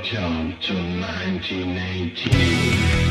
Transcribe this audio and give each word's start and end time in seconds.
Welcome 0.00 0.56
to 0.60 0.74
1918. 0.74 3.07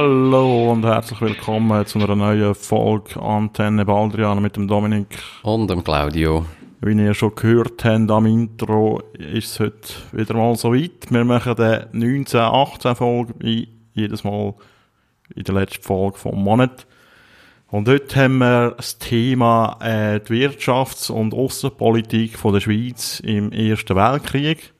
Hallo 0.00 0.70
und 0.70 0.84
herzlich 0.84 1.20
willkommen 1.20 1.84
zu 1.84 1.98
einer 1.98 2.14
neuen 2.14 2.54
Folge 2.54 3.20
Antenne 3.20 3.84
Baldrian 3.84 4.40
mit 4.40 4.54
dem 4.54 4.68
Dominik. 4.68 5.18
Und 5.42 5.68
dem 5.68 5.82
Claudio. 5.82 6.46
Wie 6.80 6.92
ihr 6.92 7.14
schon 7.14 7.34
gehört 7.34 7.84
habt 7.84 8.08
am 8.08 8.26
Intro, 8.26 9.02
ist 9.14 9.50
es 9.50 9.58
heute 9.58 9.88
wieder 10.12 10.34
mal 10.34 10.54
so 10.54 10.72
weit. 10.72 11.10
Wir 11.10 11.24
machen 11.24 11.56
die 11.56 11.62
1918 11.62 12.94
Folge 12.94 13.34
wie 13.40 13.70
jedes 13.92 14.22
Mal 14.22 14.54
in 15.34 15.42
der 15.42 15.56
letzten 15.56 15.82
Folge 15.82 16.16
vom 16.16 16.44
Monat. 16.44 16.86
Und 17.66 17.88
heute 17.88 18.22
haben 18.22 18.38
wir 18.38 18.74
das 18.76 18.98
Thema 18.98 19.78
äh, 19.80 20.20
die 20.20 20.32
Wirtschafts- 20.32 21.10
und 21.10 21.34
Außenpolitik 21.34 22.38
von 22.38 22.54
der 22.54 22.60
Schweiz 22.60 23.18
im 23.18 23.50
Ersten 23.50 23.96
Weltkrieg. 23.96 24.74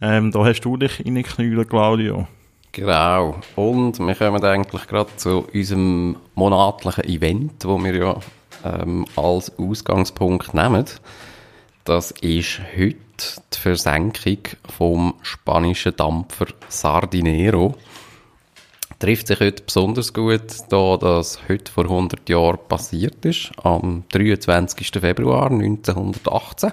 Ähm, 0.00 0.30
da 0.30 0.44
hast 0.44 0.60
du 0.60 0.76
dich 0.76 1.04
reingeknüllt, 1.04 1.68
Claudio. 1.68 2.28
Genau. 2.72 3.36
Und 3.56 3.98
wir 3.98 4.14
kommen 4.14 4.44
eigentlich 4.44 4.86
gerade 4.86 5.14
zu 5.16 5.46
unserem 5.52 6.16
monatlichen 6.34 7.04
Event, 7.04 7.64
wo 7.64 7.82
wir 7.82 7.94
ja 7.96 8.20
ähm, 8.64 9.06
als 9.16 9.58
Ausgangspunkt 9.58 10.54
nehmen. 10.54 10.84
Das 11.84 12.12
ist 12.12 12.60
heute 12.76 12.96
die 13.52 13.58
Versenkung 13.58 14.38
vom 14.76 15.14
spanischen 15.22 15.96
Dampfer 15.96 16.46
Sardinero. 16.68 17.74
Trifft 19.00 19.28
sich 19.28 19.40
heute 19.40 19.62
besonders 19.62 20.12
gut, 20.12 20.42
da 20.68 20.96
das 20.98 21.40
heute 21.48 21.72
vor 21.72 21.84
100 21.84 22.28
Jahren 22.28 22.58
passiert 22.68 23.24
ist, 23.24 23.50
am 23.62 24.04
23. 24.12 24.90
Februar 25.00 25.50
1918. 25.50 26.72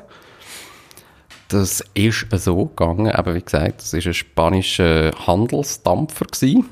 Das 1.50 1.82
ist 1.94 2.28
so 2.32 2.66
gegangen, 2.66 3.12
aber 3.12 3.34
wie 3.34 3.42
gesagt, 3.42 3.82
das 3.82 3.94
war 3.94 4.06
ein 4.06 4.14
spanischer 4.14 5.12
Handelsdampfer. 5.26 6.26
Gewesen. 6.26 6.66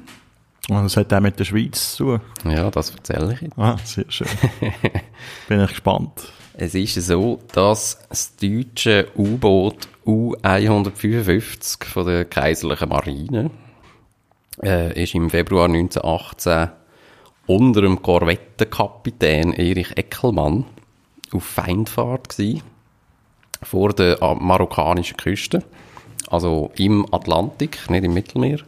Und 0.68 0.84
das 0.84 0.98
hat 0.98 1.14
auch 1.14 1.22
mit 1.22 1.40
der 1.40 1.46
Schweiz 1.46 1.96
zu 1.96 2.18
tun. 2.18 2.52
Ja, 2.52 2.70
das 2.72 2.90
erzähle 2.90 3.34
ich 3.34 3.42
Ihnen. 3.44 3.54
Ah, 3.56 3.78
sehr 3.84 4.06
schön. 4.10 4.28
Bin 5.48 5.62
ich 5.62 5.70
gespannt. 5.70 6.32
Es 6.56 6.74
ist 6.74 6.96
so, 6.96 7.40
dass 7.54 8.00
das 8.10 8.36
deutsche 8.36 9.08
U-Boot 9.16 9.88
U-155 10.06 11.86
von 11.86 12.06
der 12.06 12.26
kaiserlichen 12.26 12.90
Marine 12.90 13.52
äh, 14.64 15.04
ist 15.04 15.16
im 15.16 15.30
Februar 15.30 15.66
1918 15.66 16.70
unter 17.48 17.82
dem 17.82 18.02
Korvettenkapitän 18.02 19.54
Erich 19.54 19.98
Eckelmann 19.98 20.66
auf 21.32 21.44
Feindfahrt 21.44 22.30
gewesen 22.30 22.64
vor 23.66 23.94
der 23.94 24.18
marokkanischen 24.40 25.18
Küste, 25.18 25.64
also 26.30 26.72
im 26.76 27.06
Atlantik, 27.12 27.90
nicht 27.90 28.04
im 28.04 28.14
Mittelmeer. 28.14 28.60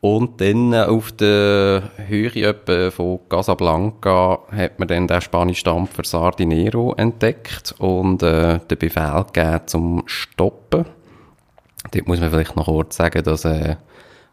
Und 0.00 0.40
dann 0.40 0.74
auf 0.74 1.10
der 1.12 1.90
Höhe 2.06 2.90
von 2.92 3.18
Casablanca 3.28 4.38
hat 4.50 4.78
man 4.78 4.86
dann 4.86 5.08
den 5.08 5.20
spanischen 5.20 5.64
Dampfer 5.64 6.04
Sardinero 6.04 6.94
entdeckt 6.96 7.74
und 7.78 8.22
äh, 8.22 8.60
den 8.60 8.78
Befehl 8.78 9.24
gegeben 9.32 9.60
zum 9.66 10.02
Stoppen. 10.06 10.86
Dort 11.90 12.06
muss 12.06 12.20
man 12.20 12.30
vielleicht 12.30 12.54
noch 12.54 12.66
kurz 12.66 12.96
sagen, 12.96 13.24
dass 13.24 13.44
äh, 13.44 13.76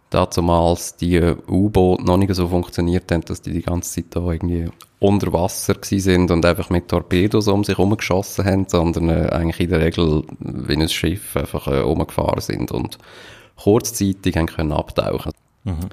damals 0.09 0.95
die 0.95 1.19
U-Boote 1.19 2.03
noch 2.03 2.17
nicht 2.17 2.33
so 2.33 2.47
funktioniert 2.47 3.11
haben, 3.11 3.21
dass 3.21 3.41
die 3.41 3.51
die 3.51 3.61
ganze 3.61 3.95
Zeit 3.95 4.15
da 4.15 4.31
irgendwie 4.31 4.69
unter 4.99 5.33
Wasser 5.33 5.75
sind 5.81 6.31
und 6.31 6.45
einfach 6.45 6.69
mit 6.69 6.87
Torpedos 6.87 7.47
um 7.47 7.63
sich 7.63 7.77
herumgeschossen 7.77 8.45
haben, 8.45 8.65
sondern 8.67 9.09
äh, 9.09 9.29
eigentlich 9.31 9.59
in 9.59 9.69
der 9.69 9.81
Regel 9.81 10.23
wie 10.39 10.73
ein 10.73 10.89
Schiff 10.89 11.35
einfach 11.35 11.67
äh, 11.67 11.81
umgefahren 11.81 12.41
sind 12.41 12.71
und 12.71 12.97
kurzzeitig 13.57 14.37
haben 14.37 14.47
können 14.47 14.71
abtauchen. 14.71 15.31
Mhm. 15.63 15.89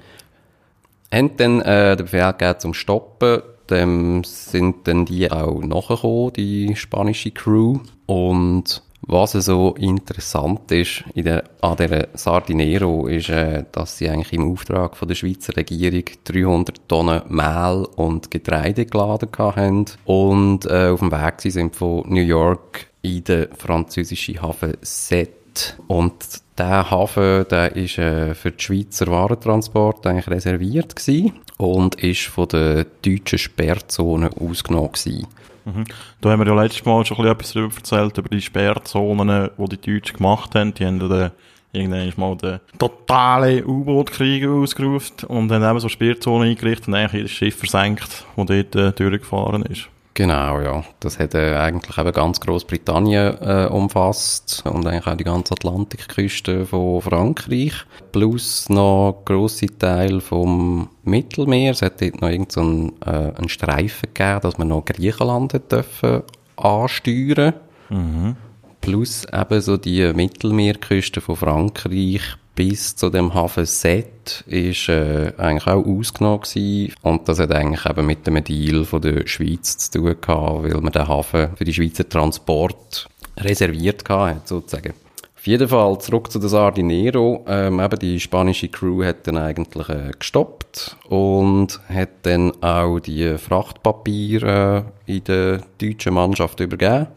Haben 1.13 1.37
dann 1.37 1.61
äh, 1.61 1.95
den 1.95 2.05
Befehl 2.05 2.31
gegeben 2.31 2.59
zum 2.59 2.73
Stoppen, 2.73 3.41
dem 3.69 4.23
sind 4.23 4.87
dann 4.87 5.05
die 5.05 5.31
auch 5.31 5.61
nachgekommen, 5.61 6.33
die 6.33 6.75
spanische 6.75 7.31
Crew 7.31 7.79
und 8.05 8.81
was 9.07 9.31
so 9.33 9.75
interessant 9.77 10.71
ist 10.71 11.03
in 11.13 11.25
der, 11.25 11.43
an 11.61 11.75
der 11.75 12.09
Sardinero 12.13 13.07
ist, 13.07 13.29
äh, 13.29 13.63
dass 13.71 13.97
sie 13.97 14.09
eigentlich 14.09 14.33
im 14.33 14.51
Auftrag 14.51 14.95
von 14.95 15.07
der 15.07 15.15
Schweizer 15.15 15.55
Regierung 15.55 16.03
300 16.23 16.87
Tonnen 16.87 17.21
Mehl 17.29 17.87
und 17.95 18.31
Getreide 18.31 18.85
geladen 18.85 19.29
haben 19.37 19.85
und 20.05 20.65
äh, 20.65 20.87
auf 20.87 20.99
dem 20.99 21.11
Weg 21.11 21.41
sie 21.41 21.51
sind 21.51 21.75
von 21.75 22.03
New 22.07 22.21
York 22.21 22.87
in 23.01 23.23
den 23.23 23.47
französischen 23.55 24.41
Hafen 24.41 24.73
Sète. 24.81 25.75
Und 25.87 26.13
der 26.57 26.89
Hafen, 26.89 27.45
der 27.49 27.75
ist 27.75 27.97
äh, 27.97 28.33
für 28.33 28.51
die 28.51 28.63
Schweizer 28.63 29.07
Warentransport 29.07 30.07
eigentlich 30.07 30.27
reserviert 30.27 30.95
gewesen 30.95 31.33
und 31.57 31.95
ist 31.95 32.23
von 32.23 32.47
der 32.47 32.85
deutschen 33.05 33.39
Sperrzone 33.39 34.29
ausgenommen 34.39 34.91
gewesen. 34.91 35.27
Mhm. 35.65 35.85
Da 36.21 36.31
haben 36.31 36.39
wir 36.39 36.47
ja 36.47 36.61
letztes 36.61 36.85
Mal 36.85 37.05
schon 37.05 37.25
etwas 37.25 37.53
darüber 37.53 37.75
erzählt, 37.75 38.17
über 38.17 38.29
die 38.29 38.41
Sperrzonen, 38.41 39.49
die 39.57 39.77
die 39.77 39.91
Deutschen 39.93 40.17
gemacht 40.17 40.55
haben. 40.55 40.73
Die 40.73 40.85
haben 40.85 40.99
dann 40.99 41.31
irgendwann 41.71 42.13
mal 42.17 42.37
den 42.37 42.59
totalen 42.77 43.65
U-Boot-Krieg 43.65 44.47
ausgerufen 44.47 45.27
und 45.27 45.47
dann 45.47 45.63
eben 45.63 45.79
so 45.79 45.89
Sperrzonen 45.89 46.49
eingerichtet 46.49 46.87
und 46.87 46.95
eigentlich 46.95 47.13
jedes 47.13 47.31
Schiff 47.31 47.57
versenkt, 47.57 48.25
das 48.35 48.45
dort 48.45 48.75
äh, 48.75 48.91
durchgefahren 48.91 49.63
ist. 49.63 49.89
Genau, 50.15 50.59
ja. 50.61 50.83
Das 50.99 51.17
hat 51.17 51.33
äh, 51.33 51.55
eigentlich 51.55 51.97
eben 51.97 52.11
ganz 52.11 52.39
Großbritannien 52.39 53.41
äh, 53.41 53.67
umfasst 53.71 54.63
und 54.65 54.85
eigentlich 54.85 55.07
auch 55.07 55.17
die 55.17 55.23
ganze 55.23 55.53
Atlantikküste 55.53 56.67
von 56.67 57.01
Frankreich. 57.01 57.73
Plus 58.11 58.69
noch 58.69 59.23
grosse 59.25 59.67
Teil 59.77 60.21
vom 60.21 60.89
Mittelmeer. 61.03 61.71
Es 61.71 61.81
hat 61.81 61.99
dort 61.99 62.21
noch 62.21 62.29
irgendeinen 62.29 62.93
so 63.03 63.09
äh, 63.09 63.33
einen 63.35 63.49
Streifen 63.49 64.09
gegeben, 64.13 64.41
dass 64.41 64.57
man 64.59 64.67
noch 64.67 64.85
Griechenland 64.85 65.59
dürfen 65.71 66.21
ansteuern. 66.57 67.53
Mhm. 67.89 68.35
Plus 68.81 69.25
eben 69.33 69.61
so 69.61 69.77
die 69.77 70.13
Mittelmeerküste 70.13 71.21
von 71.21 71.37
Frankreich 71.37 72.37
bis 72.55 72.95
zu 72.95 73.09
dem 73.09 73.33
Hafen 73.33 73.65
Set 73.65 74.43
ist 74.47 74.89
äh, 74.89 75.33
eigentlich 75.37 75.67
auch 75.67 75.85
ausgenommen 75.85 76.41
gewesen. 76.41 76.93
und 77.01 77.27
das 77.27 77.39
hat 77.39 77.51
eigentlich 77.51 77.85
eben 77.85 78.05
mit 78.05 78.27
dem 78.27 78.43
Deal 78.43 78.85
von 78.85 79.01
der 79.01 79.27
Schweiz 79.27 79.77
zu 79.77 79.99
tun 79.99 80.15
gehabt, 80.19 80.63
weil 80.63 80.81
man 80.81 80.91
den 80.91 81.07
Hafen 81.07 81.55
für 81.55 81.63
die 81.63 81.73
Schweizer 81.73 82.07
Transport 82.07 83.07
reserviert 83.37 84.07
hat, 84.07 84.47
sozusagen. 84.47 84.93
Auf 85.35 85.47
jeden 85.47 85.67
Fall 85.67 85.99
zurück 85.99 86.31
zu 86.31 86.39
der 86.39 86.47
Sardinero. 86.47 87.43
Ähm, 87.49 87.81
eben 87.81 87.99
die 87.99 88.19
spanische 88.19 88.69
Crew 88.69 89.03
hat 89.03 89.27
dann 89.27 89.37
eigentlich 89.37 89.89
äh, 89.89 90.11
gestoppt 90.17 90.95
und 91.09 91.81
hat 91.89 92.11
dann 92.21 92.63
auch 92.63 92.99
die 92.99 93.37
Frachtpapiere 93.37 94.85
äh, 95.05 95.17
in 95.17 95.23
der 95.25 95.61
deutschen 95.81 96.13
Mannschaft 96.13 96.61
übergeben 96.61 97.07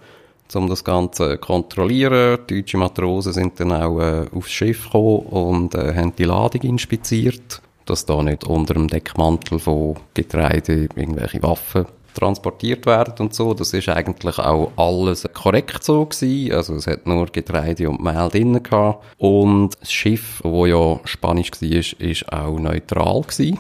um 0.55 0.69
das 0.69 0.85
Ganze 0.85 1.31
zu 1.31 1.39
kontrollieren. 1.39 2.39
Die 2.49 2.61
deutschen 2.63 2.81
Matrosen 2.81 3.33
sind 3.33 3.59
dann 3.59 3.73
auch 3.73 4.01
äh, 4.01 4.27
aufs 4.35 4.51
Schiff 4.51 4.85
gekommen 4.85 5.27
und 5.27 5.75
äh, 5.75 5.95
haben 5.95 6.15
die 6.17 6.25
Ladung 6.25 6.63
inspiziert, 6.63 7.61
dass 7.85 8.07
da 8.07 8.23
nicht 8.23 8.45
unter 8.45 8.75
dem 8.75 8.89
Deckmantel 8.89 9.59
von 9.59 9.97
Getreide 10.15 10.89
irgendwelche 10.95 11.43
Waffen 11.43 11.87
transportiert 12.17 12.87
werden 12.87 13.15
und 13.19 13.35
so. 13.35 13.55
Das 13.55 13.73
ist 13.73 13.89
eigentlich 13.89 14.39
auch 14.39 14.73
alles 14.77 15.27
korrekt 15.35 15.85
so 15.85 16.07
gewesen. 16.07 16.53
Also 16.53 16.75
es 16.75 16.87
hat 16.87 17.07
nur 17.07 17.27
Getreide 17.27 17.91
und 17.91 18.03
Mehl 18.03 18.29
drin 18.29 18.63
gehabt. 18.63 19.05
Und 19.19 19.71
das 19.81 19.93
Schiff, 19.93 20.41
wo 20.43 20.67
ja 20.67 20.99
spanisch 21.05 21.51
war, 21.61 22.01
ist 22.07 22.33
auch 22.33 22.59
neutral 22.59 23.23
gewesen. 23.23 23.59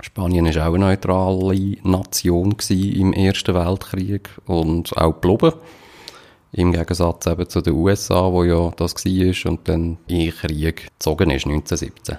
Spanien 0.00 0.46
ist 0.46 0.58
auch 0.58 0.74
eine 0.74 0.86
neutrale 0.86 1.76
Nation 1.82 2.56
im 2.68 3.12
Ersten 3.12 3.54
Weltkrieg 3.54 4.30
und 4.46 4.96
auch 4.96 5.20
geblieben. 5.20 5.54
Im 6.52 6.72
Gegensatz 6.72 7.26
eben 7.26 7.48
zu 7.48 7.60
den 7.60 7.74
USA, 7.74 8.32
wo 8.32 8.42
ja 8.44 8.70
das 8.76 8.94
war 9.04 9.50
und 9.50 9.68
dann 9.68 9.98
in 10.06 10.30
Krieg 10.30 10.88
gezogen 10.98 11.30
ist, 11.30 11.46
1917. 11.46 12.18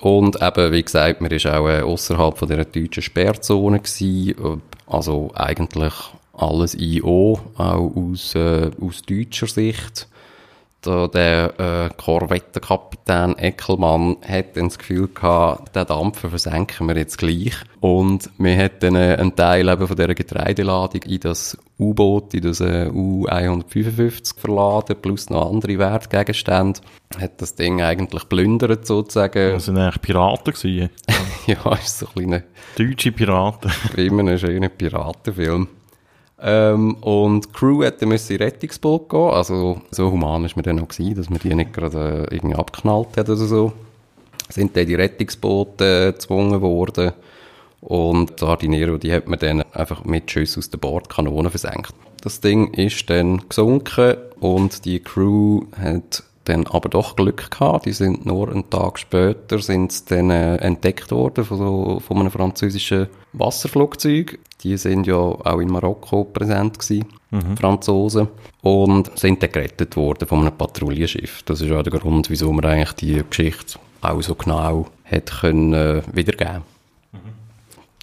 Und 0.00 0.40
eben, 0.40 0.72
wie 0.72 0.82
gesagt, 0.82 1.20
man 1.20 1.30
war 1.30 1.60
auch 1.60 1.68
äh, 1.68 1.82
außerhalb 1.82 2.38
von 2.38 2.48
dieser 2.48 2.64
deutschen 2.64 3.02
Sperrzone 3.02 3.80
gewesen, 3.80 4.62
also 4.86 5.30
eigentlich 5.34 5.94
alles 6.32 6.74
IO, 6.74 7.40
auch 7.56 7.96
aus, 7.96 8.34
äh, 8.34 8.70
aus 8.80 9.02
deutscher 9.02 9.48
Sicht. 9.48 10.08
Der 10.86 11.54
äh, 11.58 11.90
Korvettenkapitän 11.96 13.36
Eckelmann 13.36 14.16
hat 14.26 14.56
dann 14.56 14.68
das 14.68 14.78
Gefühl 14.78 15.08
gehabt, 15.08 15.74
den 15.74 15.86
Dampfer 15.86 16.30
versenken 16.30 16.86
wir 16.86 16.96
jetzt 16.96 17.18
gleich. 17.18 17.54
Und 17.80 18.30
wir 18.38 18.56
hat 18.56 18.82
dann 18.84 18.94
äh, 18.94 19.16
einen 19.18 19.34
Teil 19.34 19.68
eben 19.68 19.86
von 19.88 19.96
dieser 19.96 20.14
Getreideladung 20.14 21.02
in 21.02 21.20
das 21.20 21.58
U-Boot, 21.80 22.32
in 22.34 22.42
das 22.42 22.60
äh, 22.60 22.88
U-155 22.92 24.38
verladen, 24.38 24.96
plus 25.02 25.30
noch 25.30 25.50
andere 25.50 25.78
Wertgegenstände. 25.78 26.80
Hat 27.18 27.42
das 27.42 27.56
Ding 27.56 27.82
eigentlich 27.82 28.28
plündert 28.28 28.86
sozusagen. 28.86 29.54
Das 29.54 29.64
sind 29.64 29.78
eigentlich 29.78 30.00
Piraten 30.00 30.54
gewesen. 30.54 30.90
ja, 31.46 31.74
ist 31.74 31.98
so 31.98 32.06
ein 32.06 32.12
kleiner, 32.12 32.42
Deutsche 32.76 33.10
Piraten. 33.10 33.72
immer 33.96 34.30
ein 34.30 34.38
schöner 34.38 34.68
Piratenfilm. 34.68 35.68
Ähm, 36.40 36.94
und 36.96 37.46
die 37.46 37.52
Crew 37.52 37.82
hätte 37.82 38.06
müssen 38.06 38.36
in 38.36 38.42
Rettungsboot 38.42 39.08
gehen. 39.08 39.30
Also, 39.30 39.80
so 39.90 40.10
human 40.10 40.44
ist 40.44 40.56
mir 40.56 40.62
dann 40.62 40.80
auch 40.80 40.88
gewesen, 40.88 41.16
dass 41.16 41.30
man 41.30 41.40
die 41.40 41.54
nicht 41.54 41.72
gerade 41.72 42.28
äh, 42.30 42.34
irgendwie 42.34 42.56
abknallt 42.56 43.16
hat 43.16 43.28
oder 43.28 43.36
so. 43.36 43.72
Sind 44.48 44.76
dann 44.76 44.86
die 44.86 44.94
Rettungsboote 44.94 46.08
äh, 46.08 46.12
gezwungen 46.12 46.60
worden. 46.60 47.12
Und 47.80 48.30
die 48.30 48.44
Sardinero, 48.44 48.98
die 48.98 49.12
hat 49.12 49.28
man 49.28 49.38
dann 49.38 49.62
einfach 49.72 50.04
mit 50.04 50.30
Schüssen 50.30 50.60
aus 50.60 50.70
der 50.70 50.78
Bordkanone 50.78 51.50
versenkt. 51.50 51.94
Das 52.22 52.40
Ding 52.40 52.74
ist 52.74 53.08
dann 53.10 53.48
gesunken 53.48 54.16
und 54.40 54.84
die 54.84 54.98
Crew 55.00 55.62
hat 55.80 56.24
dann 56.44 56.66
aber 56.66 56.88
doch 56.88 57.14
Glück 57.14 57.50
gehabt. 57.50 57.86
Die 57.86 57.92
sind 57.92 58.26
nur 58.26 58.48
einen 58.48 58.68
Tag 58.70 58.98
später 58.98 59.60
sind 59.60 60.10
dann 60.10 60.30
äh, 60.30 60.56
entdeckt 60.56 61.10
worden 61.10 61.44
von, 61.44 61.58
so, 61.58 62.00
von 62.00 62.18
einem 62.18 62.30
französischen 62.30 63.08
Wasserflugzeug. 63.32 64.38
Die 64.62 64.76
sind 64.76 65.06
ja 65.06 65.14
auch 65.14 65.60
in 65.60 65.70
Marokko 65.70 66.24
präsent 66.24 66.78
gewesen, 66.78 67.06
Franzosen. 67.56 68.28
Und 68.62 69.16
sind 69.18 69.42
dann 69.42 69.52
gerettet 69.52 69.96
worden 69.96 70.26
von 70.26 70.40
einem 70.40 70.56
Patrouillenschiff. 70.56 71.42
Das 71.44 71.60
ist 71.60 71.70
auch 71.70 71.82
der 71.82 71.98
Grund, 71.98 72.28
wieso 72.28 72.52
man 72.52 72.64
eigentlich 72.64 72.92
die 72.92 73.22
Geschichte 73.28 73.78
auch 74.00 74.22
so 74.22 74.34
genau 74.34 74.86
hat 75.04 75.40
können 75.40 75.72
äh, 75.72 76.02
wiedergeben. 76.12 76.62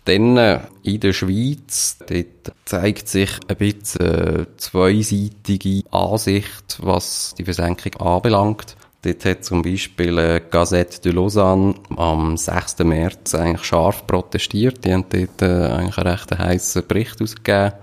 Dann 0.06 0.38
äh, 0.38 0.60
in 0.84 1.00
der 1.00 1.14
Schweiz, 1.14 1.98
dort 2.08 2.56
zeigt 2.66 3.08
sich 3.08 3.32
ein 3.48 3.58
bisschen 3.58 4.02
äh, 4.02 4.46
zweiseitige 4.58 5.84
Ansicht, 5.92 6.78
was 6.82 7.34
die 7.38 7.44
Versenkung 7.44 7.96
anbelangt. 7.96 8.76
Dort 9.06 9.24
hat 9.24 9.46
zum 9.46 9.62
Beispiel 9.62 10.18
äh, 10.18 10.42
Gazette 10.50 11.00
de 11.00 11.12
Lausanne 11.12 11.76
am 11.96 12.38
6. 12.38 12.80
März 12.80 13.36
eigentlich 13.36 13.64
scharf 13.64 14.08
protestiert. 14.08 14.84
Die 14.84 14.92
haben 14.92 15.06
dort 15.08 15.44
äh, 15.44 15.74
eigentlich 15.74 15.98
einen 16.00 16.08
recht 16.08 16.36
heissen 16.36 16.88
Bericht 16.88 17.22
ausgegeben, 17.22 17.74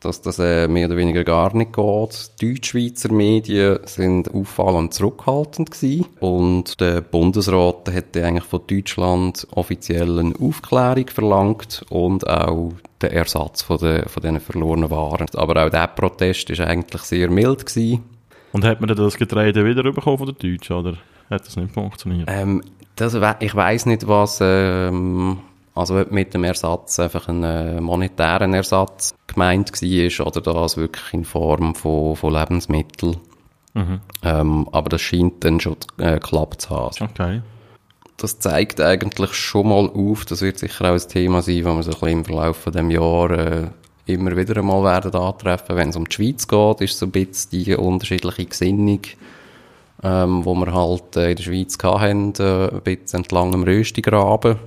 dass 0.00 0.22
das 0.22 0.38
äh, 0.38 0.66
mehr 0.66 0.86
oder 0.86 0.96
weniger 0.96 1.24
gar 1.24 1.54
nicht 1.54 1.74
geht. 1.74 2.30
Die 2.40 2.54
Deutschschweizer 2.54 3.12
Medien 3.12 3.80
sind 3.84 4.32
auffallend 4.32 4.94
zurückhaltend 4.94 5.72
gewesen. 5.72 6.06
Und 6.20 6.80
der 6.80 7.02
Bundesrat 7.02 7.92
hätte 7.92 8.24
eigentlich 8.24 8.44
von 8.44 8.62
Deutschland 8.66 9.46
offiziell 9.50 10.18
eine 10.18 10.34
Aufklärung 10.40 11.08
verlangt 11.08 11.84
und 11.90 12.26
auch 12.26 12.72
den 13.02 13.10
Ersatz 13.10 13.60
von, 13.60 13.76
den, 13.76 14.08
von 14.08 14.22
diesen 14.22 14.40
verlorenen 14.40 14.88
Waren. 14.88 15.26
Aber 15.34 15.66
auch 15.66 15.68
dieser 15.68 15.86
Protest 15.88 16.48
ist 16.48 16.60
eigentlich 16.62 17.02
sehr 17.02 17.28
mild 17.28 17.66
gewesen. 17.66 18.15
Und 18.56 18.64
hat 18.64 18.80
man 18.80 18.88
dann 18.88 18.96
das 18.96 19.18
Getreide 19.18 19.66
wieder 19.66 19.82
bekommen 19.82 20.16
von 20.16 20.34
den 20.34 20.38
Deutschen, 20.38 20.76
oder 20.76 20.94
hat 21.28 21.46
das 21.46 21.56
nicht 21.56 21.74
funktioniert? 21.74 22.26
Ähm, 22.32 22.62
das, 22.94 23.12
we- 23.12 23.36
ich 23.40 23.54
weiß 23.54 23.84
nicht, 23.84 24.08
was, 24.08 24.38
ähm, 24.40 25.40
also 25.74 26.00
ob 26.00 26.10
mit 26.10 26.32
dem 26.32 26.42
Ersatz 26.42 26.98
einfach 26.98 27.28
ein 27.28 27.44
äh, 27.44 27.82
monetären 27.82 28.54
Ersatz 28.54 29.14
gemeint 29.26 29.72
war 29.72 30.26
oder 30.26 30.40
das 30.40 30.78
wirklich 30.78 31.12
in 31.12 31.26
Form 31.26 31.74
von, 31.74 32.16
von 32.16 32.32
Lebensmitteln. 32.32 33.18
Ähm, 34.22 34.68
aber 34.72 34.88
das 34.88 35.02
scheint 35.02 35.44
dann 35.44 35.60
schon 35.60 35.76
äh, 35.98 36.14
geklappt 36.14 36.62
zu 36.62 36.70
haben. 36.70 37.10
Okay. 37.10 37.42
Das 38.16 38.38
zeigt 38.38 38.80
eigentlich 38.80 39.34
schon 39.34 39.68
mal 39.68 39.90
auf, 39.90 40.24
das 40.24 40.40
wird 40.40 40.58
sicher 40.58 40.86
auch 40.86 40.94
ein 40.94 41.08
Thema 41.10 41.42
sein, 41.42 41.62
das 41.62 41.76
wir 41.76 41.82
so 41.82 41.90
ein 41.90 42.00
bisschen 42.00 42.08
im 42.20 42.24
Verlauf 42.24 42.56
von 42.56 42.72
dem 42.72 42.90
Jahr 42.90 43.30
äh, 43.32 43.66
immer 44.06 44.36
wieder 44.36 44.56
einmal 44.56 44.82
werden 44.82 45.14
antreffen. 45.14 45.76
Wenn 45.76 45.90
es 45.90 45.96
um 45.96 46.04
die 46.06 46.14
Schweiz 46.14 46.46
geht, 46.46 46.80
ist 46.80 46.98
so 46.98 47.06
ein 47.06 47.12
bisschen 47.12 47.50
die 47.50 47.74
unterschiedliche 47.74 48.46
Gesinnung, 48.46 49.00
ähm, 50.02 50.44
wo 50.44 50.54
wir 50.54 50.72
halt 50.72 51.16
äh, 51.16 51.30
in 51.30 51.36
der 51.36 51.42
Schweiz 51.42 51.78
hatten, 51.82 52.32
äh, 52.38 52.68
ein 52.68 52.80
bisschen 52.82 53.20
entlang 53.20 53.52
dem 53.52 53.64
Röstigraben. 53.64 54.58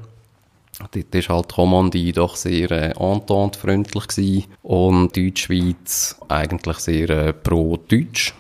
Dort 0.91 1.13
ist 1.13 1.29
halt 1.29 1.51
die 1.51 1.55
Kommandie 1.55 2.11
doch 2.13 2.35
sehr 2.37 2.71
äh, 2.71 2.91
entente-freundlich 2.91 4.47
und 4.63 5.15
Deutschschweiz 5.15 6.15
eigentlich 6.29 6.77
sehr 6.77 7.09
äh, 7.09 7.33
pro-deutsch. 7.33 8.33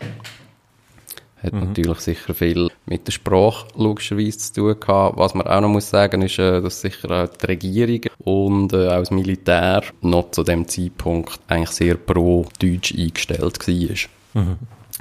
Hat 1.41 1.53
natürlich 1.53 1.99
sicher 1.99 2.33
viel 2.33 2.69
mit 2.85 3.07
der 3.07 3.13
Sprache 3.13 3.67
logischerweise 3.77 4.37
zu 4.37 4.53
tun 4.53 4.79
gehabt. 4.79 5.17
Was 5.17 5.33
man 5.33 5.47
auch 5.47 5.61
noch 5.61 5.69
muss 5.69 5.89
sagen, 5.89 6.21
ist, 6.21 6.37
äh, 6.37 6.61
dass 6.61 6.81
sicher 6.81 7.11
auch 7.11 7.29
die 7.29 7.45
Regierung 7.45 8.01
und 8.19 8.73
äh, 8.73 8.87
auch 8.89 8.99
das 8.99 9.11
Militär 9.11 9.83
noch 10.01 10.31
zu 10.31 10.43
dem 10.43 10.67
Zeitpunkt 10.67 11.39
eigentlich 11.47 11.69
sehr 11.69 11.95
pro-deutsch 11.95 12.93
eingestellt 12.97 13.67
war. 13.67 14.43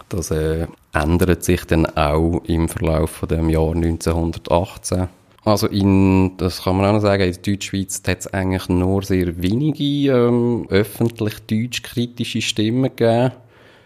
Das 0.09 0.31
äh, 0.31 0.67
ändert 0.93 1.43
sich 1.43 1.65
dann 1.65 1.87
auch 1.87 2.41
im 2.47 2.69
Verlauf 2.69 3.11
von 3.11 3.29
dem 3.29 3.51
Jahr 3.51 3.75
1918. 3.75 5.09
Also 5.45 5.67
in, 5.67 6.37
das 6.37 6.63
kann 6.63 6.77
man 6.77 6.87
auch 6.87 6.93
noch 6.93 7.01
sagen, 7.01 7.23
in 7.23 7.33
der 7.33 7.43
Deutschschweiz 7.43 8.03
hat 8.07 8.21
es 8.21 8.27
eigentlich 8.33 8.69
nur 8.69 9.03
sehr 9.03 9.41
wenige 9.43 10.13
ähm, 10.13 10.67
öffentlich 10.69 11.41
deutsch-kritische 11.47 12.43
Stimmen 12.43 12.95
gegeben. 12.95 13.33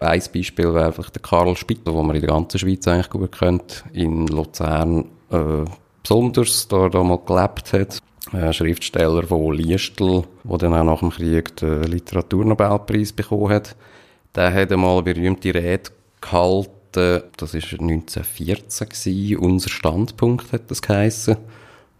Ein 0.03 0.21
Beispiel 0.33 0.73
wäre 0.73 0.91
vielleicht 0.91 1.15
der 1.15 1.21
Karl 1.21 1.55
Spitter, 1.55 1.91
den 1.91 2.05
man 2.05 2.15
in 2.15 2.21
der 2.21 2.29
ganzen 2.29 2.59
Schweiz 2.59 2.87
eigentlich 2.87 3.09
gut 3.09 3.31
kennt, 3.37 3.85
in 3.93 4.27
Luzern 4.27 5.05
äh, 5.31 5.65
besonders, 6.01 6.67
da 6.67 6.87
er 6.87 7.03
mal 7.03 7.19
gelebt 7.25 7.73
hat. 7.73 7.99
Ein 8.31 8.53
Schriftsteller 8.53 9.23
von 9.23 9.53
Liestl, 9.53 10.23
der 10.43 10.57
dann 10.57 10.73
auch 10.73 10.83
nach 10.83 10.99
dem 10.99 11.11
Krieg 11.11 11.55
den 11.57 11.83
Literaturnobelpreis 11.83 13.13
bekommen 13.13 13.49
hat. 13.49 13.75
Der 14.35 14.53
hat 14.53 14.71
einmal 14.71 14.93
eine 14.93 15.03
berühmte 15.03 15.53
Rede 15.53 15.91
gehalten, 16.19 17.23
das 17.37 17.53
war 17.53 17.79
1914 17.79 18.89
gewesen, 18.89 19.37
«Unser 19.37 19.69
Standpunkt» 19.69 20.51
hat 20.51 20.69
das 20.69 20.81
geheissen, 20.81 21.37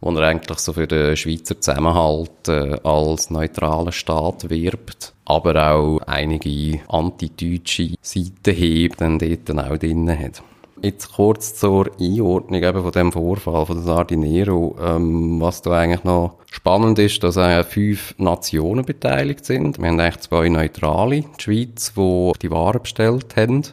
wo 0.01 0.11
er 0.11 0.23
eigentlich 0.23 0.59
so 0.59 0.73
für 0.73 0.87
den 0.87 1.15
Schweizer 1.15 1.59
Zusammenhalt 1.59 2.47
äh, 2.47 2.77
als 2.83 3.29
neutraler 3.29 3.91
Staat 3.91 4.49
wirbt, 4.49 5.12
aber 5.25 5.71
auch 5.71 5.99
einige 6.05 6.81
antideutsche 6.87 7.95
Seitenhiebe 8.01 8.95
dann 8.97 9.19
dort 9.19 9.49
dann 9.49 9.59
auch 9.59 9.77
drin 9.77 10.09
hat. 10.09 10.43
Jetzt 10.81 11.13
kurz 11.13 11.55
zur 11.55 11.91
Einordnung 11.97 12.61
eben 12.61 12.81
von 12.81 12.91
dem 12.91 13.11
Vorfall 13.13 13.65
von 13.65 13.81
Sardinero. 13.81 14.75
Ähm, 14.81 15.39
was 15.39 15.61
da 15.61 15.71
eigentlich 15.71 16.03
noch 16.03 16.39
spannend 16.51 16.99
ist, 16.99 17.23
dass 17.23 17.37
eigentlich 17.37 17.67
fünf 17.67 18.15
Nationen 18.17 18.83
beteiligt 18.83 19.45
sind. 19.45 19.79
Wir 19.79 19.87
haben 19.87 19.99
eigentlich 20.01 20.19
zwei 20.19 20.49
Neutrale, 20.49 21.21
die 21.21 21.41
Schweiz, 21.41 21.93
die 21.95 22.31
die 22.41 22.51
Waren 22.51 22.81
bestellt 22.81 23.37
haben. 23.37 23.63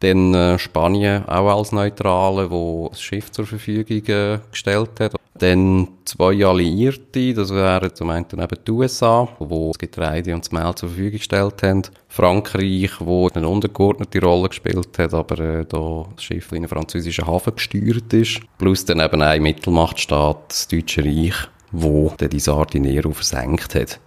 Dann 0.00 0.34
äh, 0.34 0.58
Spanien 0.58 1.26
auch 1.26 1.56
als 1.56 1.72
Neutrale, 1.72 2.50
wo 2.50 2.88
das 2.90 3.00
Schiff 3.00 3.30
zur 3.32 3.46
Verfügung 3.46 4.04
äh, 4.06 4.38
gestellt 4.50 5.00
hat. 5.00 5.14
Dann 5.38 5.88
zwei 6.04 6.46
Alliierte, 6.46 7.34
das 7.34 7.52
wären 7.52 7.94
zum 7.94 8.10
einen 8.10 8.26
eben 8.32 8.58
die 8.66 8.70
USA, 8.70 9.28
wo 9.38 9.68
das 9.68 9.78
Getreide 9.78 10.34
und 10.34 10.44
das 10.44 10.52
Mehl 10.52 10.74
zur 10.74 10.88
Verfügung 10.88 11.18
gestellt 11.18 11.62
haben. 11.62 11.82
Frankreich, 12.08 12.92
wo 13.00 13.28
eine 13.28 13.48
untergeordnete 13.48 14.20
Rolle 14.22 14.48
gespielt 14.48 14.98
hat, 14.98 15.12
aber 15.12 15.38
äh, 15.38 15.64
da 15.66 16.06
das 16.14 16.24
Schiff 16.24 16.50
in 16.52 16.58
einen 16.58 16.68
französischen 16.68 17.26
Hafen 17.26 17.54
gesteuert 17.54 18.12
ist. 18.12 18.40
Plus 18.58 18.84
dann 18.84 19.00
eben 19.00 19.20
ein 19.20 19.42
Mittelmachtstaat, 19.42 20.48
das 20.48 20.68
Deutsche 20.68 21.04
Reich, 21.04 21.36
wo 21.72 22.12
dann 22.16 22.30
die 22.30 22.40
Sardinero 22.40 23.12
versenkt 23.12 23.74
hat. 23.74 24.00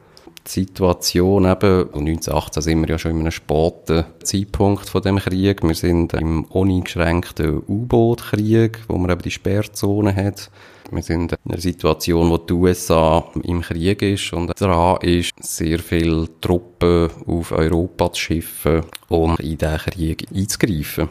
Die 0.50 0.62
Situation 0.62 1.46
eben, 1.46 1.84
und 1.84 2.08
1918 2.08 2.63
sind 2.63 2.82
wir 2.82 2.89
ja 2.89 2.98
schon 2.98 3.12
in 3.12 3.20
einem 3.20 3.32
späten 3.32 4.06
Zeitpunkt 4.24 4.89
von 4.89 5.01
dem 5.03 5.18
Krieg. 5.18 5.62
Wir 5.62 5.75
sind 5.75 6.13
im 6.13 6.46
uneingeschränkten 6.46 7.62
U-Boot-Krieg, 7.68 8.79
wo 8.88 8.98
man 8.98 9.12
eben 9.12 9.22
die 9.22 9.29
Sperrzone 9.29 10.15
hat. 10.15 10.50
Wir 10.89 11.03
sind 11.03 11.34
in 11.34 11.51
einer 11.51 11.62
Situation, 11.62 12.32
wo 12.32 12.39
die 12.39 12.53
USA 12.53 13.24
im 13.44 13.62
Krieg 13.62 14.01
ist 14.01 14.34
und 14.34 14.51
dran 14.60 14.98
ist, 15.01 15.34
sehr 15.39 15.77
viele 15.77 16.27
Truppen 16.41 17.12
auf 17.27 17.51
Europa 17.51 18.12
zu 18.13 18.20
schiffen 18.20 18.82
und 19.08 19.39
in 19.39 19.56
diesen 19.56 19.77
Krieg 19.77 20.25
einzugreifen. 20.34 21.10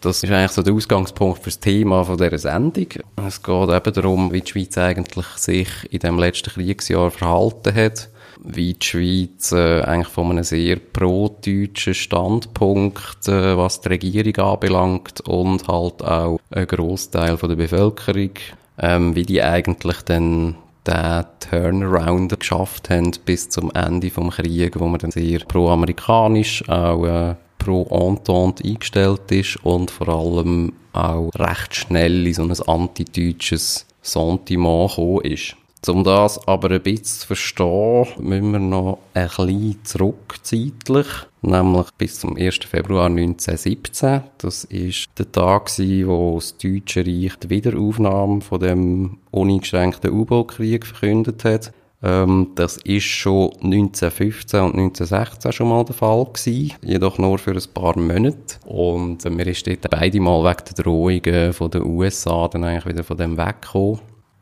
Das 0.00 0.22
ist 0.22 0.30
eigentlich 0.30 0.50
so 0.50 0.62
der 0.62 0.74
Ausgangspunkt 0.74 1.38
für 1.38 1.50
das 1.50 1.60
Thema 1.60 2.04
von 2.04 2.18
dieser 2.18 2.38
Sendung. 2.38 2.88
Es 3.16 3.42
geht 3.42 3.70
eben 3.70 3.92
darum, 3.94 4.32
wie 4.32 4.42
die 4.42 4.50
Schweiz 4.50 4.76
eigentlich 4.76 5.26
sich 5.36 5.68
in 5.90 5.98
dem 5.98 6.18
letzten 6.18 6.50
Kriegsjahr 6.50 7.10
verhalten 7.10 7.74
hat, 7.74 8.10
wie 8.42 8.74
die 8.74 8.86
Schweiz 8.86 9.52
äh, 9.52 9.82
eigentlich 9.82 10.08
von 10.08 10.30
einem 10.30 10.44
sehr 10.44 10.76
pro-deutschen 10.76 11.94
Standpunkt, 11.94 13.28
äh, 13.28 13.56
was 13.56 13.80
die 13.80 13.88
Regierung 13.88 14.36
anbelangt 14.36 15.20
und 15.22 15.68
halt 15.68 16.02
auch 16.02 16.38
ein 16.50 16.66
Großteil 16.66 17.36
der 17.36 17.56
Bevölkerung, 17.56 18.30
ähm, 18.78 19.14
wie 19.14 19.24
die 19.24 19.42
eigentlich 19.42 20.02
dann 20.02 20.56
den 20.86 21.24
Turnaround 21.40 22.38
geschafft 22.38 22.90
haben 22.90 23.12
bis 23.24 23.48
zum 23.48 23.70
Ende 23.72 24.10
vom 24.10 24.30
Krieg, 24.30 24.78
wo 24.78 24.86
man 24.86 25.00
dann 25.00 25.10
sehr 25.10 25.40
pro-amerikanisch, 25.40 26.68
auch 26.68 27.06
äh, 27.06 27.34
pro 27.58 27.84
Entente 27.90 28.64
eingestellt 28.64 29.30
ist 29.32 29.56
und 29.64 29.90
vor 29.90 30.08
allem 30.08 30.72
auch 30.92 31.30
recht 31.34 31.74
schnell 31.74 32.26
in 32.26 32.34
so 32.34 32.42
ein 32.42 32.52
antideutsches 32.68 33.86
Sentiment 34.02 34.90
gekommen 34.90 35.24
ist. 35.24 35.56
Um 35.88 36.02
das 36.02 36.46
aber 36.48 36.70
ein 36.70 36.82
bisschen 36.82 37.04
zu 37.04 37.26
verstehen, 37.26 38.06
müssen 38.18 38.52
wir 38.52 38.58
noch 38.58 38.98
ein 39.12 39.28
bisschen 39.28 39.84
zurück 39.84 40.36
zeitlich, 40.42 41.06
nämlich 41.42 41.86
bis 41.98 42.20
zum 42.20 42.36
1. 42.36 42.56
Februar 42.66 43.06
1917. 43.06 44.22
Das 44.38 44.64
ist 44.64 45.08
der 45.18 45.30
Tag, 45.30 45.70
wo 45.78 46.36
das 46.36 46.56
Deutsche 46.56 47.00
Reich 47.00 47.36
die 47.36 47.50
Wiederaufnahme 47.50 48.40
von 48.40 48.60
dem 48.60 49.18
uneingeschränkten 49.30 50.10
U-Boot-Krieg 50.10 50.86
verkündet 50.86 51.44
hat. 51.44 51.72
Ähm, 52.04 52.48
das 52.54 52.76
ist 52.78 53.04
schon 53.04 53.50
1915 53.62 54.60
und 54.60 54.74
1916 54.74 55.52
schon 55.52 55.68
mal 55.68 55.84
der 55.84 55.94
Fall 55.94 56.26
gewesen, 56.26 56.74
jedoch 56.82 57.18
nur 57.18 57.38
für 57.38 57.52
ein 57.52 57.62
paar 57.72 57.98
Monate. 57.98 58.58
Und 58.66 59.24
äh, 59.24 59.50
ist 59.50 59.66
dort 59.66 59.90
beide 59.90 60.20
mal 60.20 60.44
wegen 60.44 60.64
der 60.66 60.84
Drohungen 60.84 61.52
von 61.54 61.70
den 61.70 61.84
USA 61.84 62.48
dann 62.48 62.64
eigentlich 62.64 62.86
wieder 62.86 63.04
von 63.04 63.16
dem 63.16 63.38
weggekommen. 63.38 64.00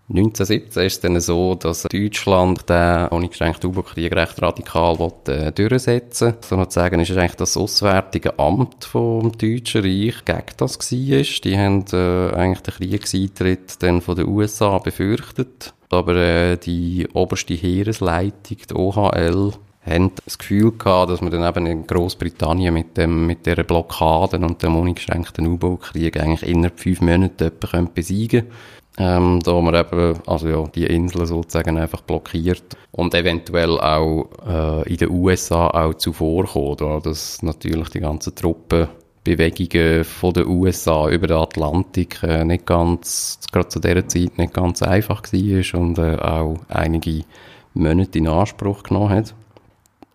1917 0.09 0.83
ist 0.83 0.95
es 0.95 1.01
dann 1.01 1.21
so, 1.21 1.55
dass 1.55 1.85
Deutschland 1.85 2.69
den 2.69 3.07
uneingeschränkten 3.09 3.71
U-Boot-Krieg 3.71 4.13
recht 4.15 4.43
radikal 4.43 4.99
will, 4.99 5.33
äh, 5.33 5.53
durchsetzen 5.53 6.35
So 6.43 6.57
sozusagen 6.57 7.01
ist 7.01 7.13
eigentlich 7.13 7.37
das 7.37 7.57
Auswärtige 7.57 8.39
Amt 8.39 8.85
vom 8.85 9.33
Deutschen 9.33 9.83
Reich 9.83 10.25
gegen 10.25 10.57
das 10.57 10.79
war. 10.79 11.41
Die 11.45 11.59
haben 11.59 11.85
äh, 11.93 12.35
eigentlich 12.35 12.61
den 12.61 12.75
Kriegseintritt 12.75 13.83
dann 13.83 14.03
von 14.03 14.17
den 14.17 14.29
USA 14.29 14.79
befürchtet. 14.79 15.73
Aber 15.89 16.17
äh, 16.17 16.57
die 16.57 17.09
oberste 17.13 17.55
Heeresleitung, 17.55 18.59
die 18.69 18.75
OHL, 18.75 19.53
haben 19.85 20.13
das 20.25 20.39
Gefühl 20.39 20.73
gehabt, 20.73 21.11
dass 21.11 21.21
man 21.21 21.33
dann 21.33 21.49
eben 21.49 21.67
in 21.67 21.87
Großbritannien 21.87 22.73
mit 22.73 22.97
dem, 22.97 23.27
mit 23.27 23.47
der 23.47 23.63
Blockade 23.65 24.39
und 24.39 24.63
dem 24.63 24.77
uneingeschränkten 24.77 25.47
U-Boot-Krieg 25.47 26.21
eigentlich 26.21 26.49
innerhalb 26.49 26.79
fünf 26.79 27.01
Monaten 27.01 27.53
besiegen 27.95 28.43
könnte. 28.43 28.57
Ähm, 28.99 29.41
da 29.43 29.59
man 29.61 29.75
eben, 29.75 30.19
also 30.27 30.49
ja, 30.49 30.65
die 30.75 30.85
Inseln 30.85 31.27
sozusagen 31.27 31.79
einfach 31.79 32.03
blockiert 32.03 32.77
und 32.91 33.15
eventuell 33.15 33.81
auch 33.81 34.29
äh, 34.47 34.91
in 34.91 34.99
den 34.99 35.11
USA 35.11 35.69
auch 35.69 35.95
zuvorkommen, 35.95 36.77
da 36.77 37.01
dass 37.01 37.43
natürlich 37.43 37.89
die 37.89 38.01
ganzen 38.01 38.35
Truppenbewegungen 38.35 40.05
von 40.05 40.35
den 40.35 40.47
USA 40.47 41.09
über 41.09 41.27
den 41.27 41.39
Atlantik 41.39 42.23
äh, 42.23 42.45
nicht 42.45 42.67
ganz, 42.67 43.39
gerade 43.51 43.69
zu 43.69 43.81
dieser 43.81 44.07
Zeit 44.09 44.37
nicht 44.37 44.53
ganz 44.53 44.83
einfach 44.83 45.23
war 45.23 45.81
und 45.81 45.99
äh, 45.99 46.17
auch 46.17 46.57
einige 46.69 47.25
Monate 47.73 48.19
in 48.19 48.29
Anspruch 48.29 48.83
genommen 48.83 49.09
hat 49.09 49.35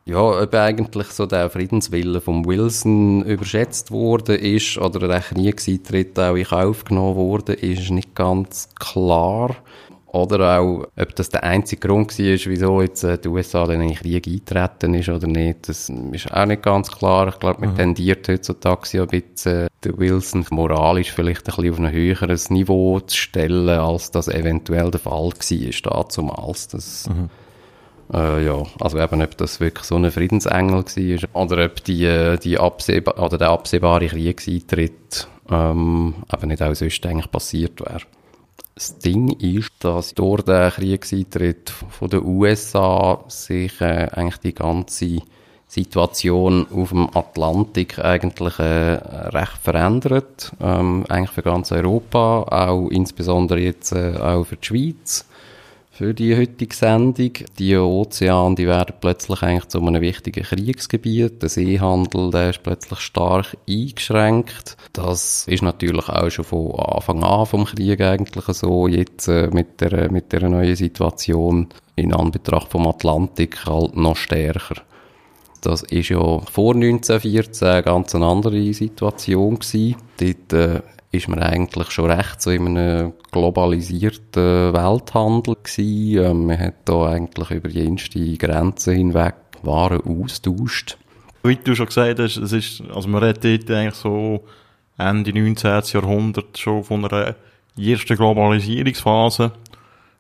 ja, 0.08 0.42
ob 0.42 0.56
eigentlich 0.56 1.08
so 1.08 1.26
der 1.26 1.50
Friedenswille 1.50 2.22
von 2.22 2.46
Wilson 2.46 3.24
überschätzt 3.26 3.92
worden 3.92 4.38
ist 4.38 4.78
oder 4.78 5.06
der 5.06 5.20
Kriegseintritt 5.20 6.18
auch 6.18 6.36
in 6.36 6.46
Kauf 6.46 6.86
genommen 6.86 7.18
wurde, 7.18 7.54
ist 7.54 7.92
nicht 7.92 8.16
ganz 8.16 8.70
klar. 8.80 9.56
Oder 10.06 10.60
auch, 10.60 10.88
ob 10.96 11.16
das 11.16 11.28
der 11.28 11.44
einzige 11.44 11.86
Grund 11.86 12.18
war, 12.18 12.26
wieso 12.26 12.82
jetzt 12.82 13.04
äh, 13.04 13.18
die 13.18 13.28
USA 13.28 13.66
dann 13.66 13.82
in 13.82 13.90
den 13.90 13.98
Krieg 13.98 14.26
eintreten 14.26 14.94
ist 14.94 15.10
oder 15.10 15.28
nicht, 15.28 15.68
das 15.68 15.90
ist 15.90 16.32
auch 16.32 16.46
nicht 16.46 16.64
ganz 16.64 16.90
klar. 16.90 17.28
Ich 17.28 17.40
glaube, 17.40 17.60
man 17.60 17.72
mhm. 17.72 17.76
tendiert 17.76 18.30
heutzutage 18.30 19.02
ein 19.02 19.08
bisschen, 19.08 19.68
den 19.84 19.98
Wilson 19.98 20.46
moralisch 20.52 21.12
vielleicht 21.12 21.50
ein 21.50 21.56
bisschen 21.58 21.74
auf 21.74 21.80
ein 21.80 21.92
höheres 21.92 22.50
Niveau 22.50 23.02
zu 23.02 23.18
stellen, 23.18 23.68
als 23.68 24.10
das 24.10 24.30
eventuell 24.30 24.90
der 24.90 25.02
Fall 25.02 25.32
war, 25.34 26.08
damals. 26.16 26.70
Das, 26.70 27.10
mhm 27.10 27.30
äh, 28.14 28.46
ja, 28.46 28.64
also 28.80 29.00
eben, 29.00 29.22
ob 29.22 29.38
das 29.38 29.60
wirklich 29.60 29.86
so 29.86 29.96
ein 29.96 30.10
Friedensengel 30.12 30.84
war 30.84 31.44
oder 31.44 31.66
ob 31.66 31.84
die, 31.84 32.06
äh, 32.06 32.38
die 32.38 32.58
absehba 32.58 33.24
oder 33.24 33.38
der 33.38 33.50
absehbare 33.50 34.08
Kriegseintritt 34.08 35.28
ähm, 35.50 36.16
eben 36.34 36.48
nicht 36.48 36.62
auch 36.62 36.74
sonst 36.74 37.06
eigentlich 37.06 37.32
passiert 37.32 37.82
wäre. 37.82 38.02
Das 38.76 39.00
Ding 39.00 39.32
ist, 39.40 39.72
dass 39.80 40.14
durch 40.14 40.44
den 40.44 40.70
Kriegseintritt 40.70 41.70
von 41.70 42.10
den 42.10 42.24
USA 42.24 43.24
sich 43.28 43.82
äh, 43.82 44.08
eigentlich 44.12 44.38
die 44.38 44.54
ganze 44.54 45.22
Situation 45.68 46.66
auf 46.74 46.90
dem 46.90 47.10
Atlantik 47.16 48.00
eigentlich 48.00 48.58
äh, 48.60 48.64
recht 49.34 49.58
verändert. 49.62 50.54
Ähm, 50.62 51.06
eigentlich 51.10 51.32
für 51.32 51.42
ganz 51.42 51.72
Europa, 51.72 52.44
auch 52.44 52.90
insbesondere 52.90 53.60
jetzt 53.60 53.92
äh, 53.92 54.16
auch 54.18 54.46
für 54.46 54.56
die 54.56 54.66
Schweiz 54.66 55.26
für 55.98 56.14
die 56.14 56.38
heutige 56.38 56.76
Sendung. 56.76 57.32
Die 57.58 57.76
Ozeane, 57.76 58.54
die 58.54 58.68
werden 58.68 58.96
plötzlich 59.02 59.42
eigentlich 59.42 59.68
zu 59.68 59.82
einem 59.82 60.00
wichtigen 60.00 60.44
Kriegsgebiet. 60.44 61.42
Der 61.42 61.50
Seehandel, 61.50 62.30
der 62.30 62.52
ist 62.52 62.62
plötzlich 62.62 63.00
stark 63.00 63.58
eingeschränkt. 63.68 64.78
Das 64.94 65.48
ist 65.48 65.64
natürlich 65.64 66.08
auch 66.08 66.30
schon 66.30 66.46
von 66.46 66.80
Anfang 66.80 67.24
an 67.24 67.48
vom 67.48 67.66
Krieg 67.66 68.00
eigentlich 68.00 68.46
so. 68.46 68.88
Jetzt 68.88 69.28
äh, 69.28 69.50
mit 69.52 69.82
der, 69.82 70.12
mit 70.12 70.32
der 70.32 70.48
neuen 70.48 70.76
Situation 70.76 71.70
in 71.96 72.14
Anbetracht 72.14 72.70
vom 72.70 72.88
Atlantik 72.88 73.66
halt 73.66 73.98
noch 73.98 74.18
stärker. 74.18 74.76
Das 75.62 75.82
ist 75.82 76.10
ja 76.10 76.20
vor 76.20 76.76
1914 76.76 77.68
eine 77.68 77.82
ganz 77.82 78.14
andere 78.14 78.72
Situation 78.72 79.58
gewesen. 79.58 79.96
Dort 80.20 80.54
äh, 80.54 80.82
ist 81.12 81.28
man 81.28 81.40
eigentlich 81.40 81.92
schon 81.92 82.12
recht 82.12 82.42
so 82.42 82.52
in 82.52 82.68
einem 82.68 83.14
globalisierten 83.32 84.74
Welthandel 84.74 85.56
gewesen. 85.56 86.26
Ähm, 86.26 86.46
man 86.48 86.60
hat 86.60 86.76
da 86.86 87.08
eigentlich 87.08 87.52
über 87.52 87.70
jenste 87.70 88.38
Grenzen 88.38 88.96
hinweg 88.96 89.36
Waren 89.64 90.02
austauscht. 90.02 90.98
Wie 91.44 91.56
du 91.56 91.76
schon 91.76 91.88
gesagt 91.88 92.20
hast, 92.20 92.38
es 92.38 92.52
ist, 92.52 92.84
also 92.94 93.08
man 93.08 93.24
redet 93.24 93.44
dort 93.68 93.72
eigentlich 93.78 93.96
so 93.96 94.44
Ende 94.98 95.34
19. 95.34 95.82
Jahrhundert 95.94 96.58
schon 96.58 96.84
von 96.84 97.06
einer 97.06 97.36
ersten 97.78 98.18
Globalisierungsphase 98.18 99.52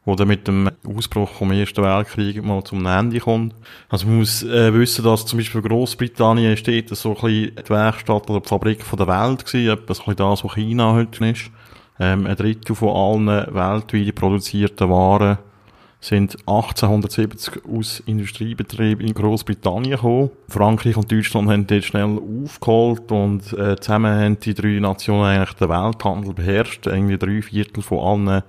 wo 0.07 0.15
dann 0.15 0.29
mit 0.29 0.47
dem 0.47 0.71
Ausbruch 0.87 1.31
vom 1.31 1.51
Ersten 1.51 1.83
Weltkrieg 1.83 2.41
mal 2.41 2.63
zum 2.63 2.85
Ende 2.85 3.19
kommt. 3.19 3.53
Also 3.89 4.07
man 4.07 4.19
muss 4.19 4.41
äh, 4.41 4.73
wissen, 4.73 5.03
dass 5.03 5.25
zum 5.25 5.37
Beispiel 5.37 5.61
Großbritannien 5.61 6.55
steht 6.55 6.87
so 6.95 7.09
ein 7.09 7.15
bisschen 7.15 7.55
die 7.55 7.69
Werkstatt 7.69 8.29
oder 8.29 8.39
die 8.39 8.47
Fabrik 8.47 8.83
von 8.83 8.97
der 8.97 9.07
Welt 9.07 9.45
gewesen, 9.45 9.69
etwa 9.69 9.93
so 9.93 10.03
ein 10.05 10.15
das, 10.15 10.45
was 10.45 10.55
China 10.55 10.93
heute 10.93 11.27
ist. 11.27 11.51
Ähm, 11.99 12.25
ein 12.25 12.37
Drittel 12.37 12.73
von 12.73 13.27
allen 13.27 13.53
weltweit 13.53 14.15
produzierten 14.15 14.89
Waren 14.89 15.39
sind 15.99 16.37
1870 16.47 17.65
aus 17.65 17.99
Industriebetrieben 18.05 19.05
in 19.05 19.13
Großbritannien 19.13 19.97
gekommen. 19.97 20.29
Frankreich 20.47 20.95
und 20.95 21.11
Deutschland 21.11 21.49
haben 21.49 21.67
dort 21.67 21.83
schnell 21.83 22.17
aufgeholt 22.45 23.11
und 23.11 23.51
äh, 23.51 23.75
zusammen 23.75 24.17
haben 24.17 24.39
die 24.39 24.53
drei 24.53 24.79
Nationen 24.79 25.25
eigentlich 25.25 25.57
den 25.57 25.67
Welthandel 25.67 26.33
beherrscht. 26.33 26.87
Irgendwie 26.87 27.17
drei 27.17 27.41
Viertel 27.41 27.81
von 27.81 27.99
allen 28.29 28.43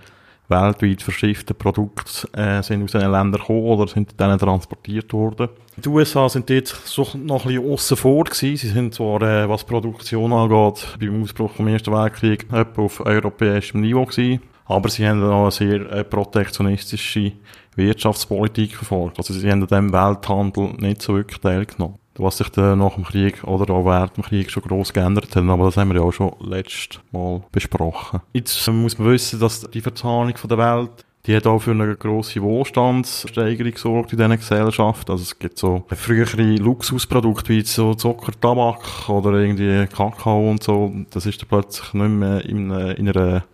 weltweit 0.48 1.02
verschiffte 1.02 1.54
Produkte 1.54 2.28
äh, 2.32 2.62
sind 2.62 2.82
aus 2.82 2.92
diesen 2.92 3.10
Ländern 3.10 3.40
gekommen 3.40 3.64
oder 3.64 3.86
sind 3.86 4.14
dann 4.16 4.38
transportiert 4.38 5.12
worden. 5.12 5.48
Die 5.76 5.88
USA 5.88 6.28
sind 6.28 6.48
dort 6.50 6.66
so 6.66 7.06
noch 7.14 7.44
ein 7.44 7.54
bisschen 7.54 7.72
aussen 7.72 7.96
vor 7.96 8.24
gewesen. 8.24 8.56
Sie 8.56 8.68
sind 8.68 8.94
zwar, 8.94 9.22
äh, 9.22 9.48
was 9.48 9.64
Produktion 9.64 10.32
angeht, 10.32 10.96
beim 10.98 11.22
Ausbruch 11.22 11.52
vom 11.52 11.68
Ersten 11.68 11.92
Weltkrieg 11.92 12.46
etwa 12.52 12.82
auf 12.82 13.04
europäischem 13.04 13.80
Niveau 13.82 14.04
gewesen, 14.04 14.40
aber 14.64 14.88
sie 14.88 15.06
haben 15.06 15.22
auch 15.22 15.42
eine 15.42 15.50
sehr 15.50 15.92
äh, 15.92 16.04
protektionistische 16.04 17.32
Wirtschaftspolitik 17.76 18.74
verfolgt. 18.74 19.18
Also 19.18 19.34
sie 19.34 19.50
haben 19.50 19.62
an 19.62 19.68
dem 19.68 19.92
Welthandel 19.92 20.72
nicht 20.78 21.02
so 21.02 21.14
wirklich 21.14 21.40
teilgenommen 21.40 21.98
was 22.18 22.38
sich 22.38 22.48
dann 22.50 22.78
nach 22.78 22.94
dem 22.94 23.04
Krieg 23.04 23.44
oder 23.44 23.72
auch 23.72 23.84
während 23.84 24.16
dem 24.16 24.24
Krieg 24.24 24.50
schon 24.50 24.62
gross 24.62 24.92
geändert 24.92 25.34
hat. 25.34 25.44
Aber 25.44 25.64
das 25.64 25.76
haben 25.76 25.88
wir 25.90 25.96
ja 25.96 26.02
auch 26.02 26.12
schon 26.12 26.32
letztes 26.40 27.00
Mal 27.12 27.42
besprochen. 27.52 28.20
Jetzt 28.32 28.66
muss 28.68 28.98
man 28.98 29.08
wissen, 29.12 29.40
dass 29.40 29.68
die 29.70 29.80
Verzahnung 29.80 30.34
der 30.48 30.58
Welt 30.58 31.04
die 31.26 31.36
hat 31.36 31.46
auch 31.46 31.58
für 31.58 31.72
eine 31.72 31.94
grosse 31.94 32.40
Wohlstandssteigerung 32.40 33.72
gesorgt 33.72 34.12
in 34.12 34.18
diesen 34.18 34.36
Gesellschaft. 34.38 35.10
Also 35.10 35.24
es 35.24 35.38
gibt 35.38 35.58
so 35.58 35.84
frühere 35.88 36.54
Luxusprodukte 36.56 37.50
wie 37.50 37.60
so 37.62 37.92
Zucker, 37.92 38.32
Tabak 38.40 39.10
oder 39.10 39.32
irgendwie 39.32 39.86
Kakao 39.88 40.48
und 40.48 40.62
so. 40.62 40.90
Das 41.10 41.26
ist 41.26 41.42
dann 41.42 41.48
plötzlich 41.48 41.92
nicht 41.92 42.08
mehr 42.08 42.42
in, 42.46 42.70
in 42.70 43.10
einer 43.10 43.44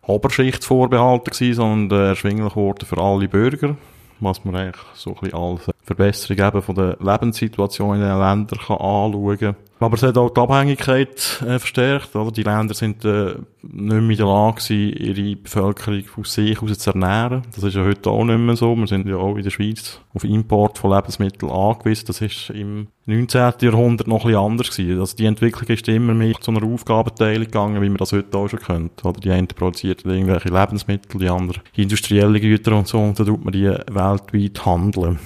Oberschicht 0.00 0.64
vorbehalten 0.64 1.30
gewesen, 1.30 1.54
sondern 1.54 2.06
erschwinglich 2.06 2.54
geworden 2.54 2.86
für 2.86 2.96
alle 2.96 3.28
Bürger 3.28 3.76
was 4.20 4.44
man 4.44 4.56
eigentlich 4.56 4.84
so 4.94 5.10
ein 5.10 5.16
bisschen 5.20 5.38
als 5.38 5.70
Verbesserung 5.84 6.46
eben 6.46 6.62
von 6.62 6.74
der 6.74 6.96
Lebenssituation 7.00 7.96
in 7.96 8.00
den 8.00 8.18
Ländern 8.18 8.58
kann 8.58 8.78
anschauen 8.78 9.38
kann. 9.38 9.56
Aber 9.80 9.96
es 9.96 10.02
hat 10.02 10.16
auch 10.16 10.30
die 10.30 10.40
Abhängigkeit 10.40 11.42
äh, 11.42 11.58
verstärkt. 11.58 12.16
Oder? 12.16 12.30
Die 12.30 12.42
Länder 12.42 12.74
sind 12.74 13.04
äh, 13.04 13.34
nicht 13.60 13.74
mehr 13.74 13.98
in 13.98 14.16
der 14.16 14.26
Lage 14.26 14.62
gewesen, 14.62 14.96
ihre 14.96 15.36
Bevölkerung 15.36 16.04
aus 16.18 16.32
sich 16.32 16.62
aus 16.62 16.78
zu 16.78 16.90
ernähren. 16.90 17.42
Das 17.54 17.64
ist 17.64 17.74
ja 17.74 17.84
heute 17.84 18.08
auch 18.08 18.24
nicht 18.24 18.38
mehr 18.38 18.56
so. 18.56 18.74
Wir 18.76 18.86
sind 18.86 19.06
ja 19.06 19.16
auch 19.16 19.36
in 19.36 19.42
der 19.42 19.50
Schweiz 19.50 20.00
auf 20.14 20.24
Import 20.24 20.78
von 20.78 20.90
Lebensmitteln 20.92 21.52
angewiesen. 21.52 22.06
Das 22.06 22.22
ist 22.22 22.50
im 22.50 22.86
19. 23.06 23.52
Jahrhundert 23.60 24.06
noch 24.06 24.24
ein 24.24 24.36
anders 24.36 24.74
gewesen. 24.74 25.00
Also 25.00 25.16
die 25.16 25.26
Entwicklung 25.26 25.68
ist 25.68 25.86
immer 25.88 26.14
mehr 26.14 26.34
zu 26.40 26.50
einer 26.50 26.64
Aufgabenteilung 26.64 27.44
gegangen, 27.44 27.82
wie 27.82 27.88
man 27.88 27.98
das 27.98 28.12
heute 28.12 28.38
auch 28.38 28.48
schon 28.48 28.60
kennt. 28.60 29.04
Oder 29.04 29.20
die 29.20 29.32
einen 29.32 29.48
produzieren 29.48 29.98
irgendwelche 30.04 30.48
Lebensmittel, 30.48 31.20
die 31.20 31.28
anderen 31.28 31.60
industrielle 31.74 32.40
Güter 32.40 32.76
und 32.76 32.88
so, 32.88 33.00
und 33.00 33.18
dann 33.18 33.26
tut 33.26 33.44
man 33.44 33.52
die 33.52 33.66
weltweit 33.66 34.64
handeln. 34.64 35.18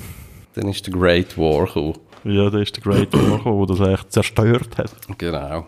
Dann 0.58 0.70
ist 0.70 0.84
der 0.84 0.92
Great 0.92 1.38
War 1.38 1.66
gekommen. 1.66 1.94
Ja, 2.24 2.50
da 2.50 2.58
ist 2.58 2.74
der 2.74 2.82
Great 2.82 3.12
War 3.12 3.38
gekommen, 3.38 3.64
der 3.68 3.76
das 3.76 3.88
echt 3.88 4.12
zerstört 4.12 4.76
hat. 4.76 4.90
Genau. 5.16 5.66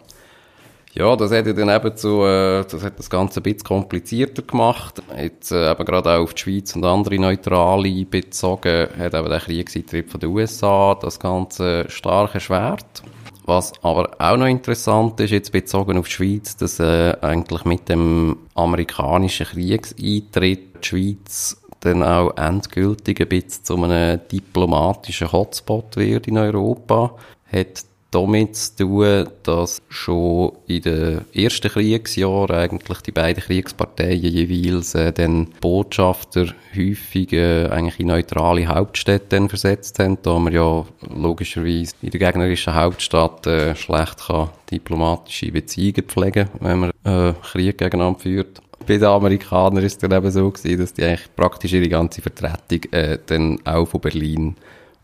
Ja, 0.94 1.14
das 1.14 1.30
hat 1.30 1.46
ja 1.46 1.52
dann 1.52 1.68
eben 1.68 1.96
zu, 1.96 2.24
äh, 2.24 2.64
das 2.68 2.82
hat 2.82 2.98
das 2.98 3.08
Ganze 3.08 3.38
ein 3.38 3.44
bisschen 3.44 3.62
komplizierter 3.62 4.42
gemacht. 4.42 5.00
Jetzt 5.16 5.52
äh, 5.52 5.70
eben 5.70 5.84
gerade 5.84 6.10
auch 6.10 6.22
auf 6.24 6.34
die 6.34 6.42
Schweiz 6.42 6.74
und 6.74 6.84
andere 6.84 7.20
Neutrale 7.20 8.04
bezogen, 8.04 8.88
hat 8.98 9.14
eben 9.14 9.28
der 9.28 9.38
Kriegseintritt 9.38 10.10
von 10.10 10.18
den 10.18 10.30
USA 10.30 10.96
das 11.00 11.20
Ganze 11.20 11.84
stark 11.88 12.34
erschwert. 12.34 13.04
Was 13.44 13.72
aber 13.82 14.10
auch 14.18 14.36
noch 14.36 14.46
interessant 14.46 15.20
ist, 15.20 15.30
jetzt 15.30 15.52
bezogen 15.52 15.98
auf 15.98 16.08
die 16.08 16.14
Schweiz, 16.14 16.56
dass 16.56 16.80
äh, 16.80 17.16
eigentlich 17.20 17.64
mit 17.64 17.88
dem 17.88 18.38
amerikanischen 18.56 19.46
Kriegseintritt 19.46 20.82
die 20.84 20.88
Schweiz 20.88 21.59
dann 21.80 22.02
auch 22.02 22.36
endgültig 22.36 23.20
ein 23.20 23.28
bisschen 23.28 23.64
zu 23.64 23.82
einem 23.82 24.20
diplomatischen 24.30 25.32
Hotspot 25.32 25.96
wird 25.96 26.28
in 26.28 26.38
Europa, 26.38 27.14
hat 27.50 27.84
damit 28.10 28.56
zu 28.56 28.76
tun, 28.76 29.28
dass 29.44 29.80
schon 29.88 30.52
in 30.66 30.82
den 30.82 31.20
ersten 31.32 31.70
Kriegsjahren 31.70 32.56
eigentlich 32.56 33.00
die 33.02 33.12
beiden 33.12 33.42
Kriegsparteien 33.42 34.20
jeweils 34.20 34.94
äh, 34.94 35.12
den 35.12 35.48
Botschafter 35.60 36.46
häufig 36.76 37.32
äh, 37.32 37.68
eigentlich 37.68 38.00
in 38.00 38.08
neutrale 38.08 38.66
Hauptstädte 38.66 39.48
versetzt 39.48 39.98
haben, 39.98 40.18
da 40.22 40.38
man 40.38 40.52
ja 40.52 40.84
logischerweise 41.14 41.94
in 42.02 42.10
der 42.10 42.20
gegnerischen 42.20 42.74
Hauptstadt 42.74 43.46
äh, 43.46 43.76
schlecht 43.76 44.26
kann 44.26 44.50
diplomatische 44.70 45.50
Beziehungen 45.50 46.04
pflegen, 46.06 46.48
wenn 46.60 46.78
man 46.78 46.90
äh, 47.04 47.32
Krieg 47.42 47.78
gegeneinander 47.78 48.20
führt. 48.20 48.60
Bei 48.86 48.96
den 48.96 49.04
Amerikanern 49.04 49.84
ist 49.84 49.92
es 49.92 49.98
dann 49.98 50.12
eben 50.12 50.30
so 50.30 50.50
gewesen, 50.50 50.80
dass 50.80 50.94
die 50.94 51.04
eigentlich 51.04 51.34
praktisch 51.36 51.72
ihre 51.72 51.88
ganze 51.88 52.22
Vertretung 52.22 52.90
äh, 52.92 53.18
dann 53.26 53.58
auch 53.64 53.86
von 53.86 54.00
Berlin 54.00 54.56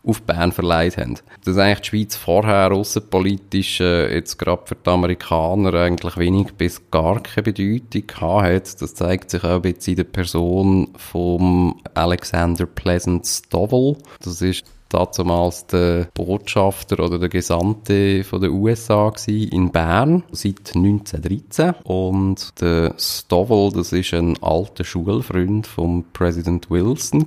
auf 0.07 0.21
Bern 0.21 0.51
verleiht 0.51 0.97
haben. 0.97 1.19
Dass 1.43 1.57
eigentlich 1.57 1.81
die 1.81 1.87
Schweiz 1.89 2.15
vorher 2.15 2.71
außenpolitisch 2.71 3.81
äh, 3.81 4.13
jetzt 4.13 4.37
gerade 4.37 4.63
für 4.65 4.75
die 4.75 4.89
Amerikaner 4.89 5.73
eigentlich 5.73 6.17
wenig 6.17 6.53
bis 6.53 6.89
gar 6.89 7.21
keine 7.21 7.43
Bedeutung 7.43 8.03
hat, 8.21 8.81
das 8.81 8.95
zeigt 8.95 9.31
sich 9.31 9.43
auch 9.43 9.63
jetzt 9.63 9.87
in 9.87 9.97
der 9.97 10.05
Person 10.05 10.89
vom 10.95 11.81
Alexander 11.93 12.65
Pleasant 12.65 13.25
Stovall. 13.25 13.97
Das 14.21 14.41
ist 14.41 14.63
damals 14.89 15.67
der 15.67 16.07
Botschafter 16.13 17.03
oder 17.03 17.19
der 17.19 17.29
Gesandte 17.29 18.23
von 18.23 18.41
den 18.41 18.51
USA 18.51 19.11
in 19.27 19.71
Bern 19.71 20.23
seit 20.31 20.75
1913 20.75 21.75
und 21.83 22.59
der 22.61 22.93
Stovall, 22.97 23.71
das 23.71 23.93
ist 23.93 24.13
ein 24.13 24.41
alter 24.41 24.83
Schulfreund 24.83 25.67
von 25.67 26.05
Präsident 26.13 26.69
Wilson 26.69 27.25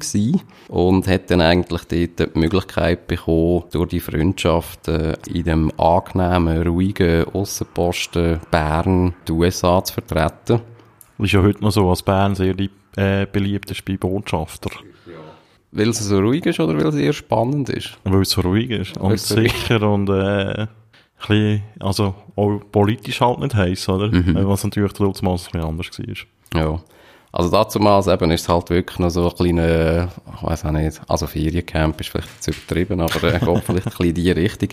und 0.69 1.07
hat 1.07 1.31
dann 1.31 1.41
eigentlich 1.41 1.85
dort 1.85 2.35
die 2.35 2.39
Möglichkeit 2.39 3.07
bekommen, 3.07 3.65
durch 3.71 3.91
die 3.91 4.01
Freundschaft 4.01 4.89
äh, 4.89 5.17
in 5.29 5.45
dem 5.45 5.73
angenehmen, 5.79 6.67
ruhigen 6.67 7.25
Aussenposten 7.25 8.41
Bern 8.51 9.15
die 9.29 9.33
USA 9.33 9.83
zu 9.85 9.95
vertreten. 9.95 10.61
Ist 11.19 11.33
ja 11.33 11.43
heute 11.43 11.63
noch 11.63 11.71
so, 11.71 11.89
als 11.89 12.03
Bern 12.03 12.35
sehr 12.35 12.55
äh, 12.97 13.27
beliebt 13.27 13.71
ist 13.71 13.85
bei 13.85 13.97
Botschaftern. 13.97 14.73
Weil 15.73 15.89
es 15.91 15.99
so 15.99 16.19
ruhig 16.19 16.45
ist 16.47 16.59
oder 16.59 16.77
weil 16.77 16.87
es 16.87 16.95
eher 16.97 17.13
spannend 17.13 17.69
ist? 17.69 17.97
Weil 18.05 18.23
es 18.23 18.31
so 18.31 18.41
ruhig 18.41 18.71
ist 18.71 18.97
und 18.97 19.19
sicher 19.19 19.83
und 19.83 20.09
äh, 20.09 20.63
ein 20.63 20.69
bisschen, 21.21 21.63
also 21.79 22.15
auch 22.35 22.61
politisch 22.73 23.21
halt 23.21 23.39
nicht 23.41 23.55
heiß, 23.55 23.89
oder? 23.89 24.09
Mhm. 24.09 24.49
Was 24.49 24.65
natürlich 24.65 24.93
trotzdem 24.93 25.29
ein 25.29 25.35
bisschen 25.35 25.61
anders 25.61 25.89
war. 25.99 26.61
Ja. 26.61 26.81
Also 27.33 27.51
damals 27.51 28.09
eben 28.09 28.31
ist 28.33 28.43
es 28.43 28.49
halt 28.49 28.71
wirklich 28.71 28.99
noch 28.99 29.11
so 29.11 29.29
ein 29.29 29.37
kleiner, 29.37 30.09
ich 30.37 30.43
weiß 30.43 30.65
auch 30.65 30.73
nicht, 30.73 31.01
also 31.07 31.29
Feriencamp 31.29 32.01
ist 32.01 32.09
vielleicht 32.09 32.43
zu 32.43 32.51
übertrieben, 32.51 33.01
aber 33.01 33.23
äh, 33.23 33.39
geht 33.39 33.41
vielleicht 33.41 33.69
ein 33.69 33.73
bisschen 33.73 34.07
in 34.07 34.15
die 34.15 34.31
Richtung. 34.33 34.71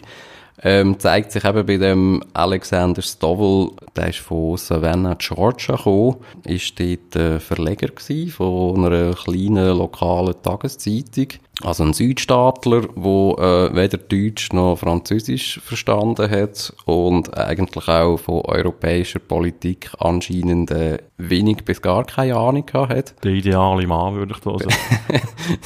Ähm, 0.63 0.99
zeigt 0.99 1.31
sich 1.31 1.45
eben 1.45 1.65
bei 1.67 1.77
dem 1.77 2.23
Alexander 2.33 3.03
Stovall, 3.03 3.71
der 3.95 4.09
ist 4.09 4.19
von 4.19 4.57
Savannah, 4.57 5.13
Georgia 5.13 5.75
gekommen, 5.75 6.17
ist 6.45 6.79
dort 6.79 7.15
äh, 7.15 7.39
Verleger 7.39 7.89
gewesen 7.89 8.31
von 8.31 8.85
einer 8.85 9.13
kleinen 9.13 9.77
lokalen 9.77 10.33
Tageszeitung. 10.41 11.27
Also 11.63 11.83
ein 11.83 11.93
Südstaatler, 11.93 12.81
der 12.81 12.91
äh, 12.95 13.75
weder 13.75 13.97
Deutsch 13.97 14.53
noch 14.53 14.77
Französisch 14.77 15.59
verstanden 15.63 16.29
hat 16.29 16.71
und 16.85 17.35
eigentlich 17.35 17.87
auch 17.87 18.17
von 18.17 18.41
europäischer 18.41 19.17
Politik 19.17 19.89
anscheinend 19.97 20.69
äh, 20.69 20.99
wenig 21.17 21.65
bis 21.65 21.81
gar 21.81 22.05
keine 22.05 22.35
Ahnung 22.35 22.65
hat. 22.73 23.15
Der 23.23 23.31
ideale 23.31 23.87
Mann, 23.87 24.15
würde 24.15 24.35
ich 24.35 24.41
da 24.41 24.51
sagen. 24.51 24.75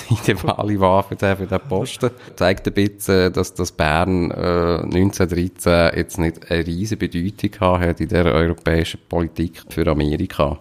Die 0.10 0.32
ideale 0.32 0.78
Mann 0.78 1.04
für 1.04 1.16
den, 1.16 1.36
für 1.36 1.48
den 1.48 1.60
Posten. 1.68 2.12
Zeigt 2.38 2.68
ein 2.68 2.74
bisschen, 2.74 3.34
dass 3.34 3.54
das 3.54 3.74
Bern 3.74 4.32
äh, 4.32 4.84
1913 4.84 5.92
jetzt 5.98 6.18
nicht 6.18 6.50
eine 6.50 6.66
riesige 6.66 7.06
Bedeutung 7.08 7.60
hat 7.60 8.00
in 8.00 8.08
der 8.08 8.28
europäischen 8.28 9.02
Politik 9.10 9.64
für 9.68 9.86
Amerika. 9.88 10.58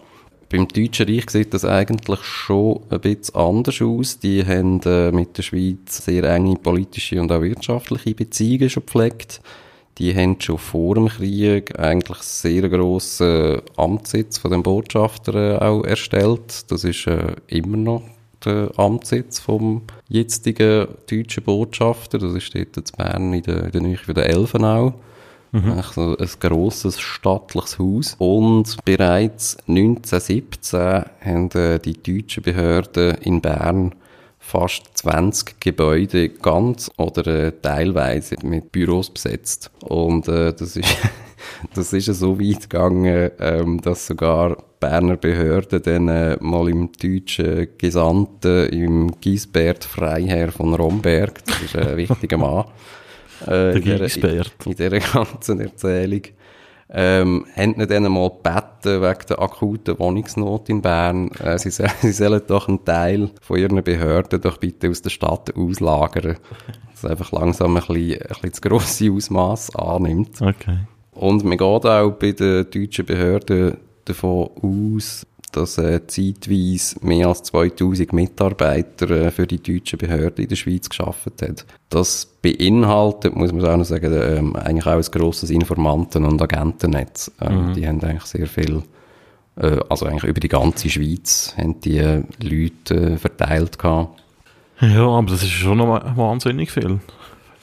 Beim 0.51 0.67
Deutschen 0.67 1.07
Reich 1.07 1.29
sieht 1.29 1.53
das 1.53 1.63
eigentlich 1.63 2.21
schon 2.23 2.81
ein 2.89 2.99
bisschen 2.99 3.35
anders 3.35 3.81
aus. 3.81 4.19
Die 4.19 4.45
haben 4.45 4.81
äh, 4.83 5.09
mit 5.13 5.37
der 5.37 5.43
Schweiz 5.43 6.03
sehr 6.03 6.25
enge 6.25 6.55
politische 6.55 7.21
und 7.21 7.31
auch 7.31 7.41
wirtschaftliche 7.41 8.13
Beziehungen 8.13 8.69
schon 8.69 8.85
gepflegt. 8.85 9.39
Die 9.97 10.13
haben 10.13 10.41
schon 10.41 10.57
vor 10.57 10.95
dem 10.95 11.07
Krieg 11.07 11.79
eigentlich 11.79 12.17
sehr 12.17 12.67
grossen 12.67 13.61
Amtssitz 13.77 14.39
von 14.39 14.51
den 14.51 14.61
Botschafter 14.61 15.35
äh, 15.35 15.57
auch 15.63 15.85
erstellt. 15.85 16.69
Das 16.69 16.83
ist 16.83 17.07
äh, 17.07 17.35
immer 17.47 17.77
noch 17.77 18.03
der 18.43 18.71
Amtssitz 18.75 19.39
vom 19.39 19.83
jetzigen 20.09 20.87
deutschen 21.09 21.43
Botschafter. 21.43 22.17
Das 22.17 22.33
ist 22.33 22.53
dort 22.53 22.75
in 22.75 22.83
Bern 22.97 23.33
in 23.33 23.43
der, 23.43 23.63
in 23.65 23.71
der 23.71 23.81
Nähe 23.81 23.97
von 23.97 24.15
der 24.15 24.29
Elfenau. 24.29 24.95
Mhm. 25.51 25.71
Also 25.71 26.17
ein 26.17 26.29
grosses 26.39 26.99
stattliches 26.99 27.77
Haus. 27.77 28.15
Und 28.17 28.77
bereits 28.85 29.57
1917 29.67 30.79
haben 31.23 31.51
äh, 31.51 31.79
die 31.79 32.01
deutschen 32.01 32.43
Behörden 32.43 33.15
in 33.21 33.41
Bern 33.41 33.95
fast 34.39 34.97
20 34.97 35.59
Gebäude 35.59 36.29
ganz 36.29 36.89
oder 36.97 37.27
äh, 37.27 37.51
teilweise 37.61 38.35
mit 38.43 38.71
Büros 38.71 39.09
besetzt. 39.09 39.71
Und 39.81 40.27
äh, 40.27 40.53
das 40.53 40.75
ist 40.75 40.97
das 41.73 41.93
ist 41.93 42.07
ja 42.07 42.13
so 42.13 42.39
weit 42.39 42.69
gegangen, 42.69 43.31
ähm, 43.39 43.81
dass 43.81 44.07
sogar 44.07 44.57
Berner 44.79 45.17
Behörden 45.17 45.81
dann 45.83 46.07
äh, 46.07 46.37
mal 46.39 46.69
im 46.69 46.91
deutschen 46.91 47.67
Gesandten, 47.77 48.67
im 48.69 49.11
Gisbert 49.21 49.83
Freiherr 49.83 50.51
von 50.51 50.73
Romberg, 50.73 51.45
das 51.45 51.61
ist 51.61 51.75
ein 51.75 51.97
wichtiger 51.97 52.37
Mann, 52.37 52.65
äh, 53.47 53.77
in, 53.77 53.81
dieser, 53.83 54.29
in, 54.33 54.43
in 54.65 54.75
dieser 54.75 54.99
ganzen 54.99 55.61
Erzählung, 55.61 56.21
ähm, 56.93 57.45
haben 57.55 57.75
nicht 57.77 57.89
dann 57.89 58.11
mal 58.11 58.29
gebeten 58.29 59.01
wegen 59.01 59.25
der 59.29 59.39
akuten 59.39 59.97
Wohnungsnot 59.97 60.67
in 60.69 60.81
Bern, 60.81 61.29
äh, 61.39 61.57
sie, 61.57 61.71
sie 62.01 62.11
sollen 62.11 62.41
doch 62.47 62.67
einen 62.67 62.83
Teil 62.83 63.29
von 63.41 63.57
ihren 63.57 63.81
Behörden 63.81 64.41
doch 64.41 64.57
bitte 64.57 64.89
aus 64.89 65.01
der 65.01 65.09
Stadt 65.09 65.55
auslagern. 65.55 66.37
Das 66.91 67.05
einfach 67.09 67.31
langsam 67.31 67.77
ein 67.77 67.83
bisschen, 67.87 68.21
ein 68.21 68.27
bisschen 68.27 68.53
zu 68.53 68.61
grosse 68.61 69.11
Ausmaß 69.11 69.75
annimmt. 69.75 70.41
Okay. 70.41 70.79
Und 71.13 71.43
man 71.43 71.57
geht 71.57 71.85
auch 71.85 72.11
bei 72.11 72.31
den 72.33 72.69
deutschen 72.69 73.05
Behörden 73.05 73.77
davon 74.05 74.49
aus, 74.61 75.25
dass 75.51 75.77
äh, 75.77 76.05
zeitweise 76.07 76.95
mehr 77.01 77.27
als 77.27 77.43
2000 77.43 78.13
Mitarbeiter 78.13 79.09
äh, 79.09 79.31
für 79.31 79.47
die 79.47 79.61
deutschen 79.61 79.99
Behörden 79.99 80.43
in 80.43 80.49
der 80.49 80.55
Schweiz 80.55 80.89
geschafft 80.89 81.41
haben. 81.41 81.55
Das 81.89 82.25
beinhaltet, 82.41 83.35
muss 83.35 83.51
man 83.51 83.65
auch 83.65 83.77
noch 83.77 83.85
sagen, 83.85 84.13
äh, 84.13 84.59
eigentlich 84.59 84.85
auch 84.85 84.91
ein 84.91 85.19
grosses 85.19 85.49
Informanten- 85.49 86.25
und 86.25 86.41
Agentennetz. 86.41 87.31
Äh, 87.39 87.49
mhm. 87.49 87.73
Die 87.73 87.87
haben 87.87 88.01
eigentlich 88.01 88.25
sehr 88.25 88.47
viel, 88.47 88.83
äh, 89.57 89.77
also 89.89 90.05
eigentlich 90.05 90.23
über 90.23 90.39
die 90.39 90.49
ganze 90.49 90.89
Schweiz 90.89 91.53
haben 91.57 91.79
die 91.81 91.97
äh, 91.97 92.23
Leute 92.41 93.13
äh, 93.13 93.17
verteilt 93.17 93.77
gehabt. 93.77 94.21
Ja, 94.79 95.07
aber 95.07 95.31
das 95.31 95.43
ist 95.43 95.51
schon 95.51 95.77
noch 95.77 96.17
wahnsinnig 96.17 96.71
viel 96.71 96.99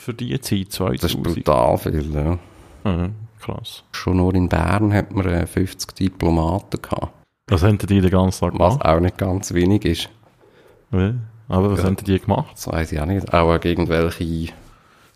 für 0.08 0.14
die 0.14 0.40
Zeit, 0.40 0.72
2000. 0.72 1.02
Das 1.02 1.10
ist 1.12 1.22
brutal 1.22 1.76
viel, 1.76 2.14
ja. 2.14 2.38
Mhm. 2.84 3.14
Krass. 3.40 3.84
Schon 3.92 4.16
nur 4.16 4.34
in 4.34 4.48
Bern 4.48 4.92
hat 4.92 5.12
man 5.12 5.46
50 5.46 5.94
Diplomaten 5.94 6.80
gehabt. 6.80 7.12
Was 7.48 7.62
haben 7.62 7.78
die 7.78 8.00
den 8.00 8.10
ganzen 8.10 8.40
Tag 8.40 8.52
gemacht? 8.52 8.80
Was 8.80 8.94
auch 8.94 9.00
nicht 9.00 9.18
ganz 9.18 9.54
wenig 9.54 9.84
ist. 9.84 10.10
Ja, 10.92 11.14
aber 11.48 11.72
was 11.72 11.80
ja. 11.80 11.86
haben 11.86 11.96
die 11.96 12.18
gemacht? 12.18 12.50
Das 12.54 12.66
weiß 12.66 12.92
ich 12.92 13.00
auch 13.00 13.06
nicht. 13.06 13.32
Auch 13.32 13.64
irgendwelche... 13.64 14.52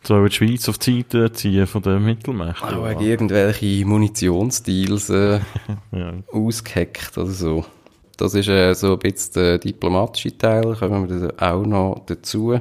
So 0.04 0.26
die 0.26 0.34
Schweiz 0.34 0.68
auf 0.68 0.78
die 0.78 1.02
Seite 1.02 1.30
ziehen 1.32 1.66
von 1.66 1.82
den 1.82 2.04
Mittelmächten? 2.04 2.68
Auch 2.68 3.00
irgendwelche 3.00 3.86
Munitionsdeals 3.86 5.10
äh, 5.10 5.40
ja. 5.92 6.14
ausgehackt 6.32 7.16
oder 7.18 7.30
so. 7.30 7.64
Das 8.16 8.34
ist 8.34 8.48
äh, 8.48 8.74
so 8.74 8.94
ein 8.94 8.98
bisschen 8.98 9.34
der 9.34 9.58
diplomatische 9.58 10.36
Teil, 10.36 10.74
kommen 10.74 11.08
wir 11.08 11.34
auch 11.40 11.64
noch 11.64 12.02
dazu. 12.06 12.58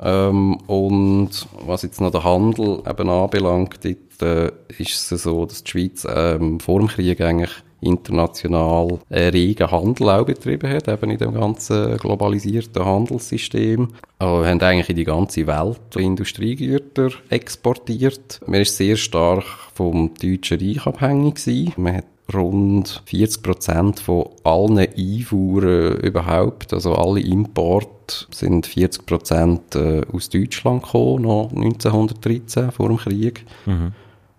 Ähm, 0.00 0.56
und 0.66 1.30
was 1.64 1.82
jetzt 1.82 2.00
noch 2.00 2.10
den 2.10 2.24
Handel 2.24 2.82
eben 2.88 3.08
anbelangt, 3.08 3.84
dort, 3.84 4.22
äh, 4.22 4.52
ist 4.78 5.12
es 5.12 5.22
so, 5.22 5.46
dass 5.46 5.62
die 5.62 5.70
Schweiz 5.70 6.06
ähm, 6.10 6.58
vor 6.58 6.80
dem 6.80 6.88
Krieg 6.88 7.20
eigentlich 7.20 7.52
international 7.84 8.98
äh, 9.08 9.28
regen 9.28 9.70
Handel 9.70 10.08
auch 10.10 10.26
betrieben 10.26 10.70
hat, 10.70 10.88
eben 10.88 11.10
in 11.10 11.18
dem 11.18 11.34
ganzen 11.34 11.96
globalisierten 11.98 12.84
Handelssystem. 12.84 13.88
Aber 14.18 14.42
wir 14.42 14.48
haben 14.48 14.60
eigentlich 14.60 14.90
in 14.90 14.96
die 14.96 15.04
ganze 15.04 15.46
Welt 15.46 15.96
Industriegüter 15.96 17.10
exportiert. 17.28 18.40
Man 18.46 18.62
ist 18.62 18.76
sehr 18.76 18.96
stark 18.96 19.44
vom 19.74 20.12
Deutschen 20.14 20.60
Reich 20.60 20.86
abhängig 20.86 21.36
gewesen. 21.36 21.72
Man 21.76 21.96
hat 21.96 22.04
rund 22.32 23.02
40 23.06 23.42
Prozent 23.42 24.00
von 24.00 24.30
allen 24.44 24.78
Einfuhren 24.78 25.98
überhaupt, 25.98 26.72
also 26.72 26.94
alle 26.94 27.20
Importe, 27.20 28.26
sind 28.30 28.66
40 28.66 29.06
Prozent 29.06 29.74
äh, 29.74 30.02
aus 30.12 30.28
Deutschland 30.28 30.82
gekommen, 30.84 31.22
noch 31.22 31.50
1913 31.54 32.70
vor 32.70 32.88
dem 32.88 32.98
Krieg. 32.98 33.44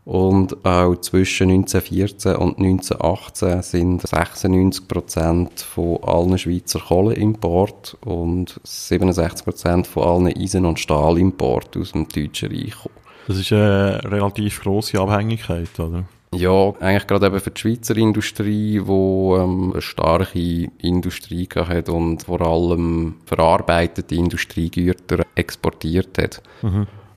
Und 0.05 0.63
auch 0.63 0.95
zwischen 0.97 1.49
1914 1.49 2.35
und 2.35 2.59
1918 2.59 3.61
sind 3.63 4.07
96 4.07 4.87
Prozent 4.87 5.59
von 5.59 5.97
allen 6.03 6.37
Schweizer 6.37 6.79
Kohleimport 6.79 7.97
und 8.05 8.59
67 8.63 9.43
Prozent 9.43 9.87
von 9.87 10.03
allen 10.03 10.37
Eisen- 10.37 10.65
und 10.65 10.79
Stahlimport 10.79 11.75
aus 11.75 11.93
dem 11.93 12.07
Deutschen 12.07 12.51
Reich 12.51 12.71
gekommen. 12.71 12.95
Das 13.27 13.37
ist 13.37 13.51
eine 13.51 13.99
relativ 14.03 14.61
grosse 14.61 14.99
Abhängigkeit, 14.99 15.79
oder? 15.79 16.03
Ja, 16.35 16.73
eigentlich 16.79 17.07
gerade 17.07 17.27
eben 17.27 17.39
für 17.39 17.51
die 17.51 17.61
Schweizer 17.61 17.97
Industrie, 17.97 18.81
wo 18.83 19.37
ähm, 19.37 19.71
eine 19.71 19.81
starke 19.81 20.69
Industrie 20.81 21.47
hat 21.55 21.89
und 21.89 22.23
vor 22.23 22.41
allem 22.41 23.15
verarbeitete 23.25 24.15
Industriegüter 24.15 25.23
exportiert 25.33 26.17
hat, 26.19 26.43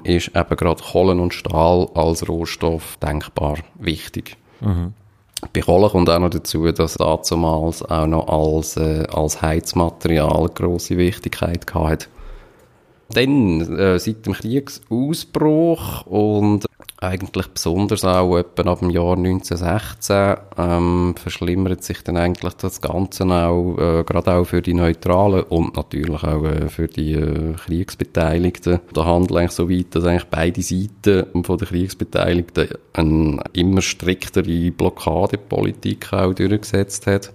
ist 0.05 0.29
eben 0.35 0.57
gerade 0.57 0.83
Kohlen 0.83 1.21
und 1.21 1.35
Stahl 1.35 1.89
als 1.95 2.29
Rohstoff 2.29 2.97
denkbar 2.99 3.59
wichtig. 3.79 4.37
Bei 5.53 5.61
Kohle 5.61 5.89
kommt 5.89 6.11
auch 6.11 6.19
noch 6.19 6.31
dazu, 6.31 6.71
dass 6.73 6.95
damals 6.95 7.83
auch 7.83 8.07
noch 8.07 8.29
als, 8.29 8.77
äh, 8.77 9.07
als 9.13 9.41
Heizmaterial 9.41 10.37
eine 10.37 10.49
grosse 10.49 10.97
Wichtigkeit 10.97 11.67
gehabt 11.67 11.91
hat. 11.91 12.09
Dann, 13.11 13.61
äh, 13.79 13.99
seit 13.99 14.27
dem 14.27 14.35
Kriegsausbruch 14.35 16.07
und 16.07 16.67
eigentlich 17.01 17.47
besonders 17.47 18.05
auch 18.05 18.37
etwa 18.37 18.73
ab 18.73 18.81
dem 18.81 18.91
Jahr 18.91 19.17
1916 19.17 20.37
ähm, 20.57 21.15
verschlimmert 21.17 21.85
sich 21.85 22.03
dann 22.03 22.17
eigentlich 22.17 22.55
das 22.55 22.81
Ganze 22.81 23.25
auch, 23.25 23.77
äh, 23.79 24.05
gerade 24.05 24.33
auch 24.33 24.45
für 24.45 24.63
die 24.63 24.75
Neutralen 24.75 25.45
und 25.45 25.77
natürlich 25.77 26.25
auch 26.25 26.45
äh, 26.45 26.69
für 26.69 26.89
die 26.89 27.13
äh, 27.13 27.55
Kriegsbeteiligten. 27.55 28.81
Der 28.97 29.05
Handel 29.05 29.37
eigentlich 29.37 29.53
so 29.53 29.71
weit, 29.71 29.95
dass 29.95 30.05
eigentlich 30.05 30.25
beide 30.25 30.61
Seiten 30.61 31.45
von 31.45 31.59
der 31.59 31.69
Kriegsbeteiligten 31.69 32.69
eine 32.95 33.45
immer 33.53 33.81
striktere 33.81 34.73
Blockadepolitik 34.73 36.13
auch 36.13 36.35
durchgesetzt 36.35 37.07
hat. 37.07 37.33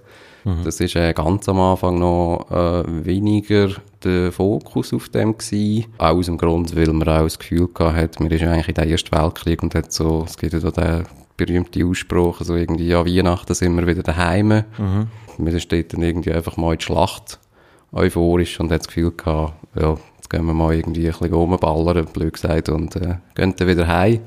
Das 0.64 0.80
ist 0.80 0.96
äh, 0.96 1.14
ganz 1.14 1.48
am 1.48 1.60
Anfang 1.60 2.00
noch 2.00 2.48
äh, 2.52 3.06
weniger 3.06 3.70
der 4.04 4.32
Fokus 4.32 4.94
auf 4.94 5.10
dem 5.10 5.38
gewesen. 5.38 5.86
Auch 5.98 6.16
aus 6.16 6.26
dem 6.26 6.38
Grund, 6.38 6.76
weil 6.76 6.92
man 6.92 7.08
auch 7.08 7.24
das 7.24 7.40
Gefühl 7.40 7.70
gehabt 7.74 7.96
hat, 7.96 8.20
man 8.20 8.30
ist 8.30 8.44
eigentlich 8.44 8.68
in 8.70 8.74
den 8.74 8.90
Ersten 8.90 9.12
Weltkrieg 9.16 9.64
und 9.64 9.74
hat 9.76 9.94
so, 9.94 10.24
es 10.28 10.38
gibt 10.38 10.54
ja 10.54 10.60
da 10.60 10.72
den 10.72 11.06
berühmten 11.38 11.90
Ausspruch, 11.90 12.42
so 12.42 12.56
irgendwie, 12.56 12.88
ja, 12.88 13.06
Weihnachten 13.06 13.54
sind 13.54 13.76
wir 13.76 13.88
wieder 13.88 14.04
daheim. 14.04 14.64
Mhm. 14.78 15.08
Man 15.38 15.60
steht 15.60 15.94
dann 15.94 16.04
irgendwie 16.04 16.32
einfach 16.32 16.58
mal 16.58 16.74
in 16.74 16.80
die 16.80 16.86
Schlacht 16.86 17.40
euphorisch 17.92 18.60
und 18.60 18.72
hat 18.72 18.82
das 18.82 18.88
Gefühl 18.88 19.12
gehabt, 19.12 19.54
ja, 19.80 19.98
jetzt 20.18 20.30
gehen 20.30 20.46
wir 20.46 20.54
mal 20.54 20.74
irgendwie 20.74 21.08
ein 21.08 21.12
bisschen 21.12 21.34
rumballern, 21.34 22.06
blöd 22.08 22.34
gesagt, 22.34 22.70
und 22.70 22.96
äh, 22.98 23.16
gehen 23.36 23.54
dann 23.56 23.68
wieder 23.68 23.88
heim. 23.88 24.20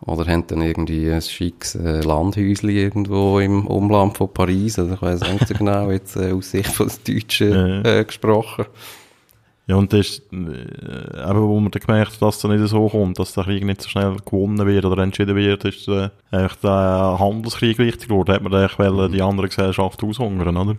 Oder 0.00 0.26
haben 0.26 0.46
dann 0.46 0.60
irgendwie 0.60 1.10
ein 1.10 1.22
schickes 1.22 1.74
äh, 1.74 2.00
Landhäuschen 2.02 2.68
irgendwo 2.68 3.38
im 3.38 3.66
Umland 3.66 4.16
von 4.16 4.32
Paris. 4.32 4.78
Also 4.78 4.94
ich 4.94 5.02
auch 5.02 5.32
nicht 5.32 5.48
so 5.48 5.54
genau 5.54 5.90
jetzt 5.90 6.16
äh, 6.16 6.32
aus 6.32 6.50
Sicht 6.50 6.68
von 6.68 6.88
den 6.88 7.14
Deutschen 7.14 7.84
äh, 7.84 8.04
gesprochen. 8.04 8.66
Ja, 9.68 9.74
und 9.74 9.92
das 9.92 10.06
ist, 10.06 10.32
äh, 10.32 10.36
eben, 10.36 11.48
wo 11.48 11.58
man 11.58 11.72
dann 11.72 11.82
gemerkt 11.82 12.12
hat, 12.12 12.22
dass 12.22 12.36
es 12.36 12.44
nicht 12.44 12.68
so 12.68 12.88
kommt, 12.88 13.18
dass 13.18 13.32
der 13.32 13.44
Krieg 13.44 13.64
nicht 13.64 13.82
so 13.82 13.88
schnell 13.88 14.16
gewonnen 14.24 14.64
wird 14.64 14.84
oder 14.84 15.02
entschieden 15.02 15.34
wird, 15.34 15.64
ist 15.64 15.88
äh, 15.88 16.10
eigentlich 16.30 16.60
der 16.62 17.16
Handelskrieg 17.18 17.78
wichtig 17.78 18.08
geworden. 18.08 18.32
Hat 18.32 18.42
man 18.42 18.52
dann 18.52 18.62
eigentlich 18.62 18.78
wollen, 18.78 19.12
die 19.12 19.22
andere 19.22 19.48
Gesellschaft 19.48 20.04
aushungern, 20.04 20.56
oder? 20.56 20.76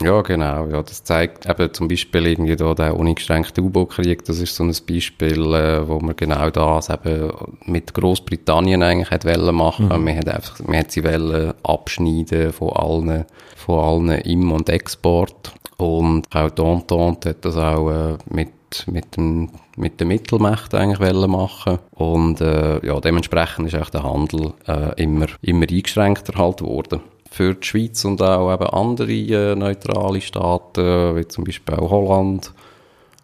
Ja, 0.00 0.22
genau. 0.22 0.68
Ja, 0.68 0.82
das 0.82 1.02
zeigt 1.02 1.46
eben 1.46 1.74
zum 1.74 1.88
Beispiel 1.88 2.26
irgendwie 2.26 2.54
da 2.54 2.72
der 2.74 2.96
uneingeschränkte 2.96 3.62
U-Boot-Krieg. 3.62 4.24
Das 4.24 4.38
ist 4.38 4.54
so 4.54 4.62
ein 4.62 4.74
Beispiel, 4.88 5.54
äh, 5.54 5.88
wo 5.88 5.98
man 5.98 6.14
genau 6.14 6.50
das 6.50 6.88
eben 6.88 7.32
mit 7.64 7.94
Großbritannien 7.94 8.82
eigentlich 8.82 9.10
hat 9.10 9.24
wollen 9.24 9.54
machen. 9.56 9.88
Man 9.88 10.16
hat 10.16 10.28
einfach, 10.28 10.60
man 10.60 10.78
hat 10.78 10.92
sie 10.92 11.02
wollen 11.02 11.52
abschneiden 11.64 12.52
von 12.52 12.70
allen, 12.70 13.24
von 13.56 13.78
allen 13.80 14.20
Im- 14.20 14.52
und 14.52 14.68
Export. 14.68 15.52
Und 15.78 16.26
auch 16.34 16.50
die 16.50 16.62
Entente 16.62 17.30
hat 17.30 17.44
das 17.44 17.56
auch 17.56 17.90
äh, 17.90 18.18
mit 18.30 18.50
mit 18.86 19.16
dem 19.16 19.50
mit 19.76 19.98
den 19.98 20.08
Mittelmächten 20.08 20.78
eigentlich 20.78 21.00
wollen 21.00 21.30
machen 21.30 21.78
und 21.92 22.40
äh, 22.42 22.84
ja 22.86 23.00
dementsprechend 23.00 23.72
ist 23.72 23.80
auch 23.80 23.88
der 23.88 24.02
Handel 24.02 24.52
äh, 24.66 25.02
immer 25.02 25.26
immer 25.40 25.66
eingeschränkter 25.70 26.36
halt 26.36 26.60
worden 26.60 27.00
für 27.30 27.54
die 27.54 27.66
Schweiz 27.66 28.04
und 28.04 28.22
auch 28.22 28.52
eben 28.52 28.66
andere 28.66 29.12
äh, 29.12 29.54
neutrale 29.54 30.20
Staaten, 30.20 31.16
wie 31.16 31.28
zum 31.28 31.44
Beispiel 31.44 31.74
auch 31.74 31.90
Holland, 31.90 32.52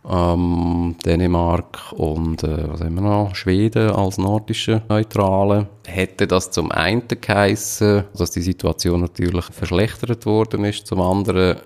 ähm, 0.08 0.96
Dänemark 1.04 1.92
und 1.92 2.42
äh, 2.42 2.70
was 2.70 2.80
haben 2.80 2.94
wir 2.96 3.02
noch? 3.02 3.34
Schweden 3.34 3.90
als 3.90 4.18
nordische 4.18 4.82
Neutrale. 4.88 5.68
Hätte 5.86 6.26
das 6.26 6.50
zum 6.50 6.70
einen 6.70 7.02
geheissen, 7.08 8.04
dass 8.16 8.30
die 8.30 8.42
Situation 8.42 9.00
natürlich 9.00 9.46
verschlechtert 9.46 10.26
worden 10.26 10.64
ist, 10.64 10.86
zum 10.86 11.00
anderen 11.00 11.56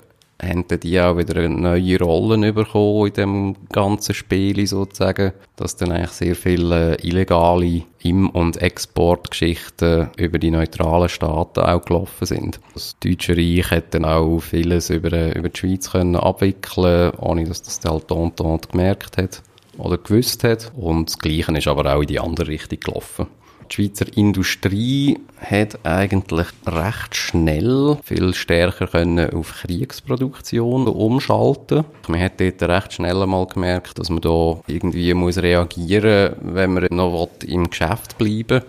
haben 0.41 0.65
die 0.69 1.01
auch 1.01 1.17
wieder 1.17 1.49
neue 1.49 1.99
Rollen 1.99 2.55
bekommen 2.55 3.07
in 3.09 3.13
dem 3.13 3.57
ganzen 3.73 4.15
Spiel 4.15 4.65
sozusagen, 4.67 5.33
dass 5.57 5.77
dann 5.77 5.91
eigentlich 5.91 6.11
sehr 6.11 6.37
viele 6.37 6.97
illegale 7.03 7.83
Im- 8.01 8.31
und 8.31 8.59
Exportgeschichten 8.59 10.11
über 10.17 10.39
die 10.39 10.53
neutralen 10.53 11.09
Staaten 11.09 11.61
auch 11.61 11.85
gelaufen 11.85 12.27
sind. 12.27 12.61
Das 12.75 12.97
Deutsche 13.01 13.37
Reich 13.37 13.71
hat 13.71 13.95
dann 13.95 14.05
auch 14.05 14.39
vieles 14.39 14.91
über, 14.91 15.35
über 15.35 15.49
die 15.49 15.59
Schweiz 15.59 15.91
können 15.91 16.17
abwickeln, 16.17 17.11
ohne 17.19 17.45
dass 17.45 17.63
das 17.63 17.81
der 17.81 17.93
Entente 17.93 18.69
gemerkt 18.71 19.17
hat 19.17 19.43
oder 19.79 19.99
gewusst 19.99 20.45
hat. 20.45 20.71
Und 20.77 21.09
das 21.09 21.19
Gleiche 21.19 21.57
ist 21.57 21.67
aber 21.67 21.95
auch 21.95 22.03
in 22.03 22.07
die 22.07 22.21
andere 22.21 22.49
Richtung 22.49 22.79
gelaufen. 22.81 23.27
Die 23.71 23.75
Schweizer 23.75 24.07
Industrie 24.17 25.19
hat 25.41 25.85
eigentlich 25.85 26.47
recht 26.67 27.15
schnell 27.15 27.99
viel 28.03 28.35
stärker 28.35 28.87
können 28.87 29.31
auf 29.35 29.63
Kriegsproduktion 29.63 30.87
umschalten. 30.87 31.85
Man 32.09 32.21
hat 32.21 32.41
dort 32.41 32.63
recht 32.63 32.95
schnell 32.95 33.23
einmal 33.23 33.47
gemerkt, 33.47 33.99
dass 33.99 34.11
man 34.11 34.21
da 34.21 34.61
irgendwie 34.67 35.13
muss 35.15 35.39
reagieren, 35.39 36.37
wenn 36.41 36.73
man 36.73 36.87
noch 36.91 37.29
im 37.47 37.69
Geschäft 37.69 38.17
bleiben 38.19 38.63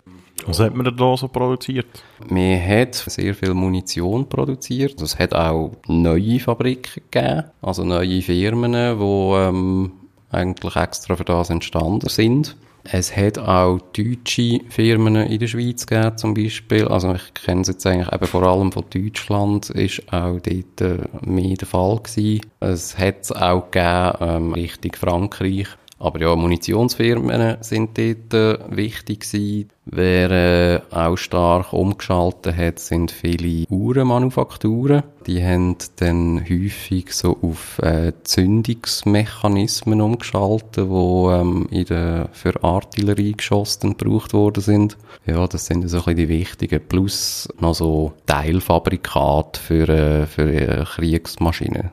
Was 0.46 0.60
hat 0.60 0.76
man 0.76 0.86
denn 0.86 0.98
da 0.98 1.16
so 1.16 1.28
produziert? 1.28 1.88
Man 2.30 2.62
hat 2.62 2.96
sehr 2.96 3.34
viel 3.34 3.54
Munition 3.54 4.28
produziert. 4.28 5.02
Es 5.02 5.18
hat 5.18 5.34
auch 5.34 5.72
neue 5.88 6.40
Fabriken 6.40 7.04
gegeben, 7.10 7.46
also 7.62 7.84
neue 7.84 8.22
Firmen, 8.22 8.74
die 8.74 9.04
ähm, 9.04 9.92
eigentlich 10.30 10.76
extra 10.76 11.16
für 11.16 11.26
das 11.26 11.50
entstanden 11.50 12.10
sind. 12.10 12.56
Es 12.92 13.16
hat 13.16 13.38
auch 13.38 13.78
deutsche 13.94 14.62
Firmen 14.70 15.16
in 15.16 15.40
der 15.40 15.48
Schweiz 15.48 15.86
gegeben, 15.86 16.18
zum 16.18 16.34
Beispiel. 16.34 16.88
Also 16.88 17.14
ich 17.14 17.34
kenne 17.36 17.62
es 17.62 17.68
jetzt 17.68 17.86
eigentlich 17.86 18.12
eben 18.12 18.26
vor 18.26 18.42
allem 18.42 18.72
von 18.72 18.86
Deutschland, 18.90 19.70
ist 19.70 20.12
auch 20.12 20.40
dort 20.40 20.82
äh, 20.82 20.98
mehr 21.22 21.56
der 21.56 21.68
Fall 21.68 21.98
gewesen. 21.98 22.42
Es 22.60 22.98
hat 22.98 23.22
es 23.22 23.32
auch 23.32 23.70
gegeben, 23.70 24.14
ähm, 24.22 24.54
Richtung 24.54 24.94
Frankreich. 24.96 25.68
Aber 26.00 26.22
ja, 26.22 26.34
Munitionsfirmen 26.34 27.58
sind 27.60 27.98
dort 27.98 28.34
äh, 28.34 28.58
wichtig 28.76 29.22
gewesen. 29.22 29.70
Wer 29.86 30.32
äh, 30.32 30.96
auch 30.96 31.18
stark 31.18 31.74
umgeschaltet 31.74 32.56
hat, 32.56 32.80
sind 32.80 33.12
viele 33.12 33.66
Uhrenmanufakturen. 33.70 35.04
Die 35.28 35.44
haben 35.44 35.76
dann 35.98 36.46
häufig 36.50 37.12
so 37.12 37.38
auf 37.42 37.80
äh, 37.80 38.14
Zündungsmechanismen 38.24 40.00
umgeschaltet, 40.00 40.90
wo 40.90 41.32
ähm, 41.32 41.68
in 41.70 41.86
der, 41.86 42.30
für 42.32 42.64
Artilleriegeschosse 42.64 43.82
dann 43.82 43.98
gebraucht 43.98 44.34
worden 44.34 44.62
sind. 44.62 44.98
Ja, 45.26 45.48
das 45.48 45.66
sind 45.66 45.88
so 45.90 45.98
ein 45.98 46.04
bisschen 46.04 46.16
die 46.16 46.30
wichtigen. 46.30 46.82
Plus 46.88 47.50
noch 47.60 47.76
so 47.76 48.14
Teilfabrikate 48.26 49.60
für, 49.60 49.90
äh, 49.90 50.26
für 50.28 50.50
äh, 50.54 50.86
Kriegsmaschinen. 50.86 51.92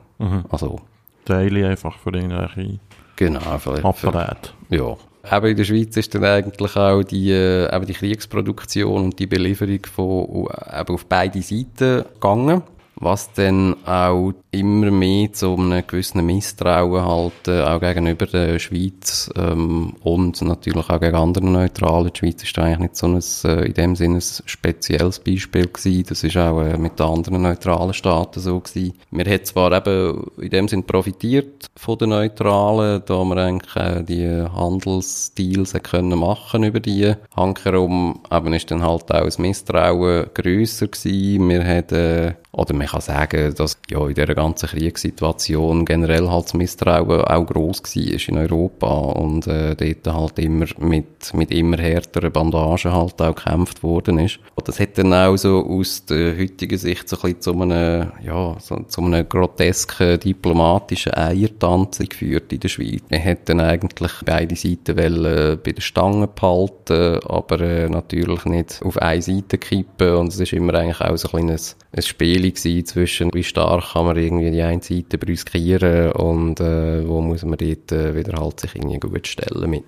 Also, 0.49 0.79
Teile 1.25 1.67
einfach 1.67 1.99
für 1.99 2.11
irgendwelche 2.11 2.79
genau, 3.17 3.57
vielleicht 3.59 3.97
für, 3.97 4.07
Apparate. 4.07 4.51
ja. 4.69 4.95
Eben 5.29 5.47
in 5.47 5.57
der 5.57 5.63
Schweiz 5.65 5.97
ist 5.97 6.15
dann 6.15 6.23
eigentlich 6.23 6.75
auch 6.77 7.03
die, 7.03 7.31
äh, 7.31 7.75
eben 7.75 7.85
die 7.85 7.93
Kriegsproduktion 7.93 9.03
und 9.05 9.19
die 9.19 9.27
Belieferung 9.27 9.79
von, 9.93 10.47
äh, 10.47 10.79
eben 10.79 10.93
auf 10.95 11.05
beide 11.05 11.41
Seiten 11.41 12.05
gegangen. 12.13 12.61
Was 12.99 13.31
dann 13.33 13.75
auch 13.85 14.33
immer 14.51 14.89
mehr 14.89 15.31
zu 15.31 15.55
einem 15.55 15.85
gewissen 15.85 16.25
Misstrauen 16.25 17.05
halt, 17.05 17.49
auch 17.49 17.79
gegenüber 17.79 18.25
der 18.25 18.57
Schweiz 18.59 19.29
ähm, 19.35 19.93
und 20.03 20.41
natürlich 20.41 20.89
auch 20.89 20.99
gegen 20.99 21.15
andere 21.15 21.45
Neutrale. 21.45 22.09
Die 22.11 22.19
Schweiz 22.19 22.43
ist 22.43 22.57
eigentlich 22.57 22.79
nicht 22.79 22.95
so 22.95 23.07
ein, 23.07 23.21
äh, 23.43 23.65
in 23.67 23.73
dem 23.73 23.95
Sinne 23.95 24.17
ein 24.17 24.21
spezielles 24.45 25.19
Beispiel 25.19 25.67
gewesen. 25.67 26.05
Das 26.09 26.23
ist 26.23 26.37
auch 26.37 26.61
äh, 26.61 26.77
mit 26.77 26.99
den 26.99 27.05
anderen 27.05 27.41
neutralen 27.43 27.93
Staaten 27.93 28.39
so 28.39 28.59
gewesen. 28.59 28.93
Wir 29.11 29.25
haben 29.25 29.45
zwar 29.45 29.71
eben 29.73 30.31
in 30.37 30.49
dem 30.49 30.67
Sinne 30.67 30.83
profitiert 30.83 31.67
von 31.75 31.97
den 31.97 32.09
Neutralen, 32.09 33.03
da 33.05 33.23
wir 33.23 33.37
eigentlich 33.37 33.75
äh, 33.75 34.03
die 34.03 34.27
Handelsdeals 34.27 35.73
können 35.83 36.17
machen 36.17 36.63
über 36.63 36.79
die. 36.79 37.13
Hankerum 37.35 38.21
eben 38.31 38.53
ist 38.53 38.71
dann 38.71 38.83
halt 38.83 39.11
auch 39.11 39.25
das 39.25 39.37
Misstrauen 39.37 40.27
grösser 40.33 40.87
gewesen. 40.87 41.49
Wir 41.49 41.63
hatten 41.63 41.95
äh, 41.95 42.33
oder 42.57 42.73
man 42.73 42.87
kann 42.87 43.01
sagen, 43.01 43.53
dass 43.55 43.77
ja 43.87 44.05
in 44.07 44.15
dieser 44.15 44.33
ganzen 44.33 44.67
Kriegssituation 44.69 45.85
generell 45.85 46.27
halt 46.27 46.45
das 46.45 46.53
Misstrauen 46.55 47.21
auch 47.21 47.45
gross 47.45 47.83
war 47.83 48.27
in 48.27 48.37
Europa 48.37 48.87
und 48.87 49.45
äh, 49.45 49.75
dort 49.75 50.15
halt 50.15 50.39
immer 50.39 50.65
mit, 50.79 51.33
mit 51.35 51.51
immer 51.51 51.77
härteren 51.77 52.31
Bandagen 52.31 52.91
halt 52.91 53.21
auch 53.21 53.35
gekämpft 53.35 53.83
worden 53.83 54.17
ist. 54.17 54.39
Und 54.55 54.67
das 54.67 54.79
hat 54.79 54.97
dann 54.97 55.13
auch 55.13 55.37
so 55.37 55.67
aus 55.67 56.05
der 56.05 56.35
heutigen 56.35 56.79
Sicht 56.79 57.07
so 57.07 57.17
ein 57.17 57.21
bisschen 57.21 57.41
zu 57.41 57.61
einem, 57.61 58.11
ja, 58.25 58.57
so, 58.59 58.79
zu 58.87 59.01
einem 59.01 59.29
grotesken 59.29 60.19
diplomatischen 60.19 61.13
Eiertanz 61.13 61.99
geführt 61.99 62.51
in 62.51 62.59
der 62.59 62.69
Schweiz. 62.69 63.03
Man 63.11 63.23
hat 63.23 63.47
dann 63.49 63.59
eigentlich 63.59 64.13
beide 64.25 64.55
Seiten 64.55 64.97
wollen, 64.97 65.59
bei 65.63 65.71
der 65.73 65.81
Stange 65.81 66.27
behalten, 66.27 67.19
aber 67.27 67.61
äh, 67.61 67.87
natürlich 67.87 68.45
nicht 68.45 68.81
auf 68.83 68.97
eine 68.97 69.21
Seite 69.21 69.59
kippen 69.59 70.15
und 70.15 70.29
es 70.29 70.39
ist 70.39 70.53
immer 70.53 70.73
eigentlich 70.73 71.01
auch 71.01 71.15
so 71.17 71.27
ein 71.27 71.45
kleines 71.45 71.77
ein 71.97 72.01
Spiel 72.03 72.45
gewesen 72.51 72.85
zwischen, 72.85 73.33
wie 73.33 73.43
stark 73.43 73.93
kann 73.93 74.05
man 74.05 74.17
irgendwie 74.17 74.51
die 74.51 74.61
eine 74.61 74.81
Seite 74.81 75.17
brüskieren 75.17 76.11
und 76.11 76.59
äh, 76.59 77.07
wo 77.07 77.21
muss 77.21 77.43
man 77.43 77.57
dort 77.57 77.91
äh, 77.91 78.15
wieder 78.15 78.39
halt 78.39 78.59
sich 78.59 78.75
irgendwie 78.75 78.99
gut 78.99 79.27
stellen 79.27 79.69
mit. 79.69 79.85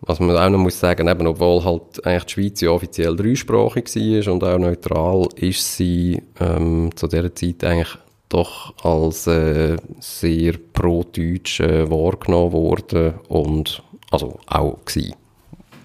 Was 0.00 0.18
man 0.18 0.36
auch 0.36 0.50
noch 0.50 0.58
muss 0.58 0.80
sagen, 0.80 1.08
eben, 1.08 1.26
obwohl 1.26 1.64
halt 1.64 2.04
eigentlich 2.04 2.24
die 2.24 2.32
Schweiz 2.32 2.60
ja 2.60 2.70
offiziell 2.70 3.14
dreisprachig 3.14 3.94
war 3.94 4.32
und 4.32 4.44
auch 4.44 4.58
neutral, 4.58 5.28
ist 5.36 5.76
sie 5.76 6.20
ähm, 6.40 6.90
zu 6.96 7.06
dieser 7.06 7.34
Zeit 7.34 7.62
eigentlich 7.64 7.96
doch 8.28 8.74
als 8.84 9.26
äh, 9.26 9.76
sehr 10.00 10.54
pro-deutsch 10.72 11.60
äh, 11.60 11.88
wahrgenommen 11.88 12.52
worden 12.52 13.14
und 13.28 13.82
also 14.10 14.38
auch 14.46 14.78
gewesen. 14.84 15.14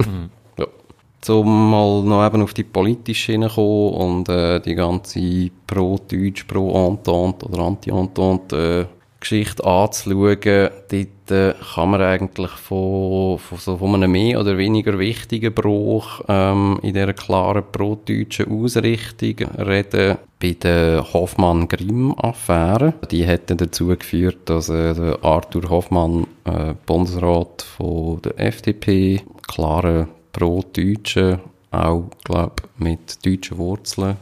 Mhm 0.06 0.30
um 1.29 1.71
mal 1.71 2.03
noch 2.03 2.25
eben 2.25 2.41
auf 2.41 2.53
die 2.53 2.63
politische 2.63 3.33
hineinkommen 3.33 3.93
und 3.93 4.29
äh, 4.29 4.59
die 4.59 4.75
ganze 4.75 5.49
pro-Deutsch, 5.65 6.45
pro-Entente 6.45 7.45
oder 7.45 7.59
Anti-Entente 7.59 8.87
äh, 8.91 8.97
Geschichte 9.19 9.65
anzuschauen, 9.65 10.39
dort 10.43 11.31
äh, 11.31 11.53
kann 11.73 11.89
man 11.89 12.01
eigentlich 12.01 12.51
von, 12.51 13.39
von, 13.39 13.57
so 13.57 13.77
von 13.77 13.95
einem 13.95 14.11
mehr 14.11 14.39
oder 14.39 14.57
weniger 14.57 14.99
wichtigen 14.99 15.53
Bruch 15.53 16.21
ähm, 16.27 16.79
in 16.83 16.93
dieser 16.93 17.13
klaren 17.13 17.63
pro-deutschen 17.71 18.51
Ausrichtung 18.51 19.49
reden. 19.57 20.17
Bei 20.39 20.51
der 20.51 21.13
Hoffmann-Grimm-Affäre. 21.13 22.93
Die 23.09 23.25
hätte 23.25 23.55
dazu 23.55 23.87
geführt, 23.87 24.37
dass 24.45 24.69
äh, 24.69 25.15
Arthur 25.21 25.69
Hoffmann, 25.69 26.27
äh, 26.45 26.75
Bundesrat 26.85 27.63
von 27.63 28.21
der 28.21 28.39
FDP, 28.39 29.21
klare 29.47 30.07
pro-Deutschen, 30.38 31.39
auch, 31.71 32.10
glaub, 32.23 32.62
mit 32.78 33.26
deutschen 33.26 33.58
Wurzeln, 33.58 34.17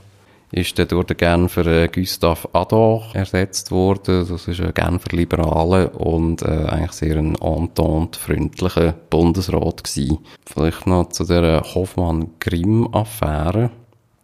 ist 0.51 0.79
dann 0.79 0.87
durch 0.87 1.07
den 1.07 1.17
Genfer 1.17 1.65
äh, 1.65 1.89
Gustav 1.89 2.47
Adolf 2.53 3.13
ersetzt 3.13 3.71
worden. 3.71 4.25
Das 4.29 4.47
ist 4.47 4.61
ein 4.61 4.73
Genfer 4.73 5.15
Liberale 5.15 5.89
und 5.89 6.41
äh, 6.41 6.45
eigentlich 6.45 6.93
sehr 6.93 7.17
ein 7.17 7.35
entente-freundlicher 7.35 8.93
Bundesrat 9.09 9.83
gewesen. 9.83 10.19
Vielleicht 10.45 10.87
noch 10.87 11.09
zu 11.09 11.25
der 11.25 11.61
Hoffmann-Grimm-Affäre. 11.61 13.71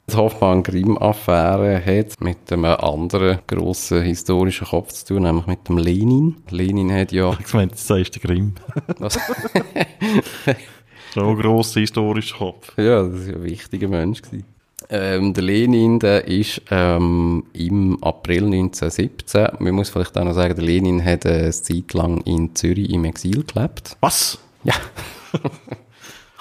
Die 0.10 0.16
Hoffmann-Grimm-Affäre 0.16 1.86
hat 1.86 2.22
mit 2.22 2.52
einem 2.52 2.66
anderen 2.66 3.40
grossen 3.48 4.04
historischen 4.04 4.68
Kopf 4.68 4.94
zu 4.94 5.14
tun, 5.14 5.24
nämlich 5.24 5.48
mit 5.48 5.68
dem 5.68 5.78
Lenin. 5.78 6.38
Lenin 6.50 6.94
hat 6.94 7.12
ja... 7.12 7.38
Ich 7.46 7.54
meine, 7.54 7.72
das 7.72 7.90
ist 7.90 8.16
der 8.16 8.22
Grimm. 8.22 8.56
So 11.14 11.28
ein 11.28 11.38
grosser 11.38 11.82
historischer 11.82 12.38
Kopf. 12.38 12.78
Ja, 12.78 13.04
das 13.04 13.28
war 13.28 13.36
ein 13.36 13.44
wichtiger 13.44 13.90
Mensch. 13.90 14.22
Ähm, 14.90 15.34
der 15.34 15.44
Lenin, 15.44 16.00
der 16.00 16.28
ist 16.28 16.62
ähm, 16.70 17.44
im 17.54 18.02
April 18.02 18.46
1917, 18.46 19.48
man 19.60 19.74
muss 19.74 19.90
vielleicht 19.90 20.18
auch 20.18 20.24
noch 20.24 20.34
sagen, 20.34 20.56
der 20.56 20.64
Lenin 20.64 21.04
hat 21.04 21.26
eine 21.26 21.52
Zeit 21.52 21.94
lang 21.94 22.22
in 22.22 22.56
Zürich 22.56 22.90
im 22.90 23.06
Exil 23.06 23.44
gelebt. 23.44 23.98
Was? 24.00 24.40
Ja. 24.64 24.74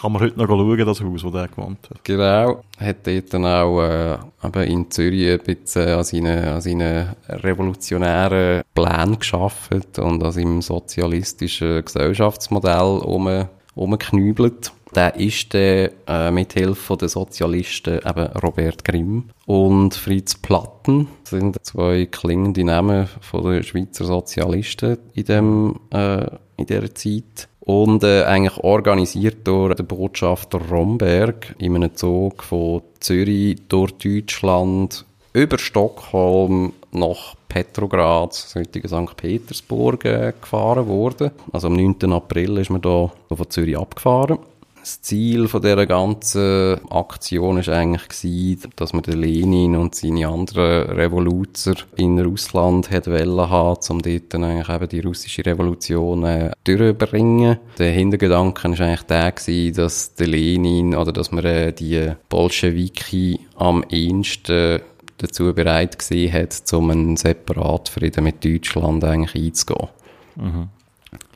Kann 0.01 0.13
man 0.13 0.23
heute 0.23 0.39
noch 0.39 0.47
schauen, 0.47 0.79
das 0.79 1.01
Haus, 1.03 1.23
das 1.23 1.35
er 1.35 1.49
gewohnt 1.49 1.91
hat. 1.91 2.05
Genau. 2.05 2.63
Hat 2.79 3.07
dort 3.07 3.35
dann 3.35 3.45
auch 3.45 3.83
äh, 3.83 4.65
in 4.65 4.91
Zürich 4.91 5.31
ein 5.31 5.41
bisschen 5.41 5.89
an 5.89 6.05
seinen, 6.05 6.45
an 6.45 6.61
seinen 6.61 7.15
revolutionären 7.29 8.63
Plänen 8.75 9.19
geschaffen 9.19 9.83
und 9.99 10.25
an 10.25 10.33
seinem 10.33 10.63
sozialistischen 10.63 11.85
Gesellschaftsmodell 11.85 13.03
um 13.05 13.47
rumgeknübelt. 13.81 14.73
Der 14.95 15.15
ist 15.17 15.55
dann 15.55 15.91
äh, 16.07 16.31
mit 16.31 16.53
Hilfe 16.53 16.97
der 16.97 17.09
Sozialisten 17.09 18.01
eben 18.05 18.27
Robert 18.43 18.85
Grimm 18.85 19.31
und 19.47 19.95
Fritz 19.95 20.35
Platten. 20.35 21.09
Das 21.23 21.31
sind 21.31 21.65
zwei 21.65 22.07
klingende 22.07 22.65
Namen 22.65 23.09
von 23.21 23.45
den 23.45 23.63
Schweizer 23.63 24.05
Sozialisten 24.05 24.99
in, 25.15 25.25
dem, 25.25 25.81
äh, 25.93 26.27
in 26.57 26.67
dieser 26.67 26.95
Zeit. 26.95 27.49
Und 27.61 28.03
äh, 28.03 28.25
eigentlich 28.25 28.59
organisiert 28.59 29.47
durch 29.47 29.75
den 29.77 29.87
Botschafter 29.87 30.59
Romberg 30.59 31.55
in 31.59 31.77
einem 31.77 31.95
Zug 31.95 32.43
von 32.43 32.83
Zürich 32.99 33.59
durch 33.69 33.93
Deutschland 33.93 35.05
über 35.33 35.59
Stockholm 35.59 36.73
nach 36.91 37.37
Petrograd, 37.51 38.31
das 38.31 38.55
heutige 38.55 38.89
St. 38.89 39.17
Petersburg, 39.17 40.05
äh, 40.07 40.33
gefahren 40.41 40.87
worden. 40.87 41.33
Also 41.53 41.67
am 41.67 41.75
9. 41.75 42.11
April 42.13 42.57
ist 42.57 42.71
man 42.71 42.81
da 42.81 43.13
von 43.29 43.51
Zürich 43.51 43.77
abgefahren. 43.77 44.39
Das 44.81 45.03
Ziel 45.03 45.47
von 45.47 45.61
dieser 45.61 45.85
ganzen 45.85 46.81
Aktion 46.91 47.57
war 47.57 47.75
eigentlich 47.75 48.09
gewesen, 48.09 48.71
dass 48.77 48.95
man 48.95 49.03
den 49.03 49.21
Lenin 49.21 49.77
und 49.77 49.95
seine 49.95 50.27
anderen 50.29 50.91
Revoluzer 50.93 51.75
in 51.97 52.19
Russland 52.19 52.91
hat 52.91 53.07
haben, 53.07 53.79
um 53.91 54.01
dort 54.01 54.23
dann 54.33 54.45
eigentlich 54.45 54.69
eben 54.71 54.89
die 54.89 55.01
russische 55.01 55.45
Revolution 55.45 56.25
äh, 56.25 56.53
durchzubringen. 56.65 57.59
Der 57.79 57.93
Hintergedanke 57.93 58.71
war 58.71 58.81
eigentlich 58.81 59.03
der 59.03 59.33
gewesen, 59.33 59.77
dass 59.77 60.15
der 60.15 60.29
Lenin 60.29 60.95
oder 60.95 61.13
dass 61.13 61.31
man 61.31 61.45
äh, 61.45 61.73
die 61.75 62.13
Bolschewiki 62.31 63.39
am 63.57 63.85
ehesten 63.91 64.81
dazu 65.23 65.53
bereit 65.55 65.99
gesehen 65.99 66.33
hat, 66.33 66.61
um 66.73 66.91
einen 66.91 67.17
Separatfrieden 67.17 68.25
mit 68.25 68.45
Deutschland 68.45 69.05
eigentlich 69.05 69.47
einzugehen. 69.47 69.89
Mhm. 70.37 70.69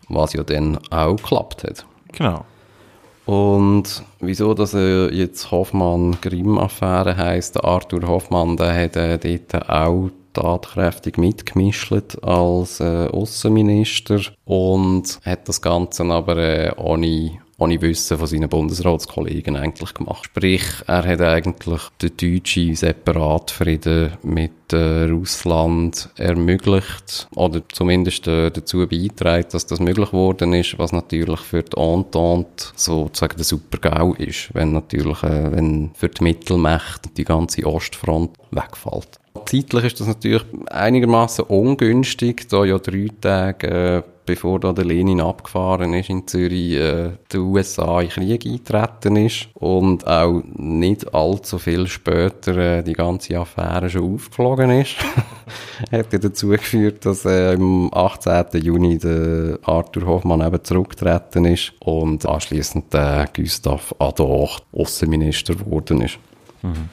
Was 0.08 0.32
ja 0.32 0.42
dann 0.42 0.78
auch 0.90 1.16
geklappt 1.16 1.64
hat. 1.64 1.86
Genau. 2.12 2.44
Und 3.26 4.02
wieso 4.20 4.52
das 4.52 4.74
äh, 4.74 5.08
jetzt 5.08 5.50
Hoffmann-Grimm-Affäre 5.50 7.16
heisst, 7.16 7.62
Arthur 7.64 8.06
Hoffmann, 8.06 8.56
der 8.56 8.74
hat 8.74 8.96
äh, 8.96 9.18
dort 9.18 9.70
auch 9.70 10.10
tatkräftig 10.34 11.16
mitgemischt 11.16 12.18
als 12.22 12.80
äh, 12.80 13.06
Außenminister 13.06 14.20
und 14.44 15.20
hat 15.24 15.48
das 15.48 15.62
Ganze 15.62 16.04
aber 16.04 16.36
äh, 16.36 16.72
ohne 16.76 17.38
ohne 17.64 17.80
Wissen 17.80 18.18
von 18.18 18.26
seinen 18.26 18.48
Bundesratskollegen 18.48 19.56
eigentlich 19.56 19.94
gemacht. 19.94 20.26
Sprich, 20.26 20.62
er 20.86 21.04
hat 21.04 21.20
eigentlich 21.22 21.80
den 22.02 22.16
deutschen 22.16 22.76
Separatfrieden 22.76 24.12
mit 24.22 24.72
äh, 24.72 25.04
Russland 25.04 26.10
ermöglicht 26.16 27.26
oder 27.34 27.62
zumindest 27.70 28.26
äh, 28.28 28.50
dazu 28.50 28.86
beitragen, 28.86 29.46
dass 29.50 29.66
das 29.66 29.80
möglich 29.80 30.10
geworden 30.10 30.52
ist, 30.52 30.78
was 30.78 30.92
natürlich 30.92 31.40
für 31.40 31.62
die 31.62 31.80
Entente 31.80 32.66
sozusagen 32.76 33.36
der 33.36 33.44
Super-GAU 33.44 34.14
ist, 34.14 34.54
wenn 34.54 34.72
natürlich, 34.72 35.22
äh, 35.22 35.52
wenn 35.52 35.92
für 35.94 36.10
die 36.10 36.22
Mittelmächte 36.22 37.08
die 37.16 37.24
ganze 37.24 37.64
Ostfront 37.64 38.36
wegfällt. 38.50 39.23
Zeitlich 39.46 39.84
ist 39.84 40.00
das 40.00 40.08
natürlich 40.08 40.44
einigermaßen 40.70 41.44
ungünstig, 41.44 42.48
da 42.48 42.64
ja 42.64 42.78
drei 42.78 43.08
Tage 43.20 43.68
äh, 43.68 44.02
bevor 44.26 44.58
da 44.60 44.72
der 44.72 44.84
Lenin 44.84 45.20
abgefahren 45.20 45.92
ist 45.94 46.08
in 46.08 46.26
Zürich, 46.26 46.72
äh, 46.74 47.12
die 47.32 47.38
USA 47.38 48.00
in 48.00 48.08
Krieg 48.08 48.46
eingetreten 48.46 49.16
ist 49.16 49.48
und 49.54 50.06
auch 50.06 50.42
nicht 50.54 51.14
allzu 51.14 51.58
viel 51.58 51.86
später 51.86 52.56
äh, 52.56 52.82
die 52.82 52.94
ganze 52.94 53.38
Affäre 53.38 53.90
schon 53.90 54.14
aufgeflogen 54.14 54.70
ist, 54.70 54.96
hat 55.92 56.12
ja 56.12 56.18
dazu 56.18 56.48
geführt, 56.48 57.04
dass 57.04 57.24
äh, 57.24 57.54
am 57.54 57.92
18. 57.92 58.62
Juni 58.62 58.98
der 58.98 59.58
Arthur 59.62 60.06
Hoffmann 60.06 60.40
eben 60.40 60.64
zurückgetreten 60.64 61.44
ist 61.44 61.72
und 61.80 62.26
anschließend 62.26 62.92
der 62.92 63.28
Gustav 63.34 63.94
Adolf 63.98 64.62
Außenminister 64.72 65.54
geworden 65.54 66.00
ist. 66.00 66.18
Mhm. 66.62 66.88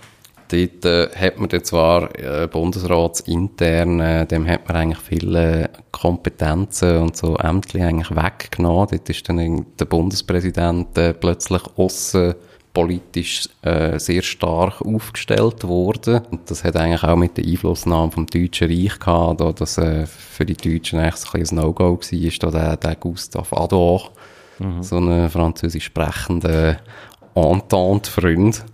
Dort 0.51 0.85
äh, 0.85 1.09
hat 1.15 1.39
man 1.39 1.47
dann 1.47 1.63
zwar 1.63 2.13
äh, 2.19 2.47
bundesratsintern, 2.47 3.99
äh, 4.01 4.25
dem 4.25 4.45
hat 4.47 4.67
man 4.67 4.77
eigentlich 4.77 4.99
viele 4.99 5.69
Kompetenzen 5.91 6.97
und 6.97 7.15
so 7.15 7.37
Ämter 7.37 7.79
eigentlich 7.79 8.11
weggenommen. 8.11 8.87
Dort 8.91 9.09
ist 9.09 9.29
dann 9.29 9.65
der 9.79 9.85
Bundespräsident 9.85 10.97
äh, 10.97 11.13
plötzlich 11.13 11.61
aussen 11.77 12.35
politisch 12.73 13.49
äh, 13.61 13.99
sehr 13.99 14.21
stark 14.21 14.81
aufgestellt 14.81 15.63
worden. 15.65 16.21
Und 16.31 16.49
das 16.49 16.63
hat 16.63 16.75
eigentlich 16.75 17.03
auch 17.03 17.17
mit 17.17 17.37
der 17.37 17.45
Einflussnahme 17.45 18.11
vom 18.11 18.25
Deutschen 18.25 18.69
Reich 18.69 18.97
gehabt, 18.99 19.41
da 19.41 19.51
das 19.51 19.77
äh, 19.77 20.05
für 20.05 20.45
die 20.45 20.55
Deutschen 20.55 20.99
eigentlich 20.99 21.33
ein, 21.33 21.41
ein 21.41 21.55
No-Go 21.55 21.99
war, 21.99 22.13
ist 22.13 22.43
da 22.43 22.51
der, 22.51 22.77
der 22.77 22.95
Gustave 22.95 23.57
Adolf, 23.57 24.11
mhm. 24.59 24.83
so 24.83 24.97
ein 24.97 25.29
französisch 25.29 25.85
sprechender 25.85 26.77
Entente-Freund. 27.35 28.65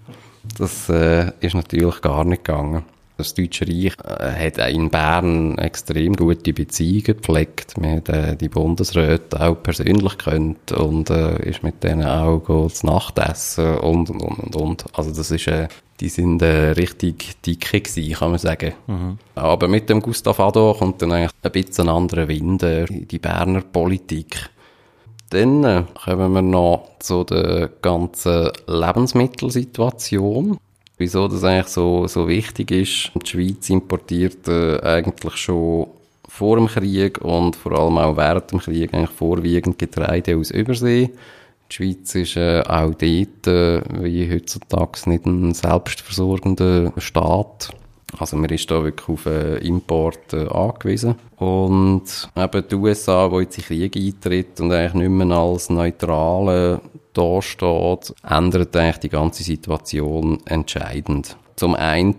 Das 0.58 0.90
äh, 0.90 1.32
ist 1.40 1.56
natürlich 1.56 2.02
gar 2.02 2.24
nicht 2.24 2.44
gegangen. 2.44 2.84
Das 3.18 3.34
Deutsche 3.34 3.68
Reich 3.68 3.94
äh, 4.04 4.48
hat 4.48 4.58
in 4.70 4.92
Bern 4.92 5.58
extrem 5.58 6.16
gute 6.16 6.54
Beziehungen 6.54 7.04
gepflegt. 7.04 7.74
Wir 7.80 7.90
haben 7.90 8.06
äh, 8.06 8.36
die 8.36 8.50
Bundesräte 8.50 9.42
auch 9.42 9.56
persönlich 9.56 10.18
kennt 10.20 10.72
und 10.72 11.10
äh, 11.10 11.50
ist 11.50 11.64
mit 11.64 11.84
denen 11.84 12.06
auch 12.06 12.70
zu 12.70 12.86
Nachtessen 12.86 13.80
und, 13.80 14.12
und, 14.12 14.22
und, 14.22 14.56
und. 14.56 14.86
Also 14.94 15.12
das 15.12 15.32
ist, 15.32 15.48
äh, 15.48 15.68
die 16.00 16.10
sind 16.10 16.44
äh, 16.44 16.72
richtig 16.72 17.42
dicke 17.42 17.82
gewesen, 17.82 18.14
kann 18.14 18.30
man 18.30 18.40
sagen. 18.40 18.74
Mhm. 18.86 19.18
Aber 19.34 19.68
mit 19.68 19.90
dem 19.90 20.00
Gustav 20.00 20.40
Adolf 20.40 20.78
kommt 20.78 21.02
dann 21.02 21.12
eigentlich 21.12 21.32
ein 21.42 21.52
bisschen 21.52 21.90
ein 21.90 21.96
anderer 21.96 22.28
Wind 22.28 22.62
äh, 22.62 22.86
in 22.86 23.08
die 23.08 23.20
Berner 23.20 23.62
Politik. 23.62 24.50
Dann 25.30 25.64
äh, 25.64 25.84
kommen 26.06 26.34
wir 26.34 26.42
noch 26.42 26.90
zu 27.00 27.24
der 27.24 27.70
ganzen 27.82 28.52
Lebensmittelsituation 28.68 30.58
wieso 30.98 31.28
das 31.28 31.44
eigentlich 31.44 31.68
so, 31.68 32.08
so 32.08 32.28
wichtig 32.28 32.72
ist. 32.72 33.12
Die 33.16 33.28
Schweiz 33.28 33.70
importiert 33.70 34.48
äh, 34.48 34.80
eigentlich 34.82 35.38
schon 35.38 35.88
vor 36.28 36.58
dem 36.58 36.68
Krieg 36.68 37.20
und 37.22 37.56
vor 37.56 37.74
allem 37.74 37.98
auch 37.98 38.18
während 38.18 38.52
dem 38.52 38.60
Krieg 38.60 38.94
eigentlich 38.94 39.12
vorwiegend 39.12 39.78
Getreide 39.78 40.36
aus 40.38 40.52
Übersee. 40.52 41.12
Die 41.70 41.76
Schweiz 41.76 42.16
ist 42.16 42.38
äh, 42.38 42.62
auch 42.62 42.94
dort, 42.94 43.48
äh, 43.48 43.82
wie 44.04 44.32
heutzutage, 44.32 45.10
nicht 45.10 45.26
ein 45.26 45.54
selbstversorgender 45.54 46.94
Staat. 46.98 47.70
Also 48.18 48.38
man 48.38 48.50
ist 48.50 48.72
da 48.72 48.84
wirklich 48.84 49.10
auf 49.10 49.26
äh, 49.26 49.58
Import 49.58 50.34
äh, 50.34 50.48
angewiesen. 50.48 51.16
Und 51.36 52.30
eben 52.36 52.68
die 52.68 52.76
USA, 52.76 53.28
die 53.30 53.36
jetzt 53.38 53.58
in 53.58 53.64
Krieg 53.66 53.96
eintritt 53.98 54.60
und 54.60 54.72
eigentlich 54.72 54.94
nicht 54.94 55.10
mehr 55.10 55.38
als 55.38 55.70
neutrale 55.70 56.82
da 57.14 57.42
steht, 57.42 58.14
ändert 58.24 58.76
eigentlich 58.76 58.98
die 58.98 59.10
ganze 59.10 59.44
Situation 59.44 60.40
entscheidend. 60.46 61.36
Zum 61.58 61.74
einen 61.74 62.14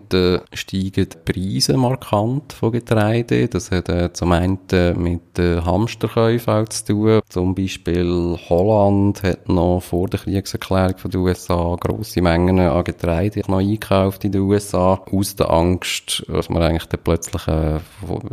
steigen 0.53 1.09
die 1.09 1.33
Preise 1.33 1.77
markant 1.77 2.53
von 2.53 2.73
Getreide. 2.73 3.47
Das 3.47 3.71
hat 3.71 3.89
äh, 3.89 4.13
zum 4.13 4.33
einen 4.33 4.59
mit 4.97 5.39
den 5.39 5.65
Hamsterkäufen 5.65 6.69
zu 6.69 6.87
tun. 6.87 7.21
Zum 7.29 7.55
Beispiel 7.55 8.37
Holland 8.49 9.23
hat 9.23 9.49
noch 9.49 9.79
vor 9.81 10.09
der 10.09 10.19
Kriegserklärung 10.19 10.99
von 10.99 11.11
den 11.13 11.21
USA 11.21 11.77
grosse 11.81 12.21
Mengen 12.21 12.59
an 12.59 12.83
Getreide 12.83 13.43
noch 13.47 13.59
eingekauft 13.59 14.25
in 14.25 14.33
den 14.33 14.41
USA. 14.41 15.01
Aus 15.13 15.37
der 15.37 15.51
Angst, 15.51 16.25
dass 16.27 16.49
man 16.49 16.65
eigentlich 16.65 16.89
plötzlich 17.05 17.47
äh, 17.47 17.79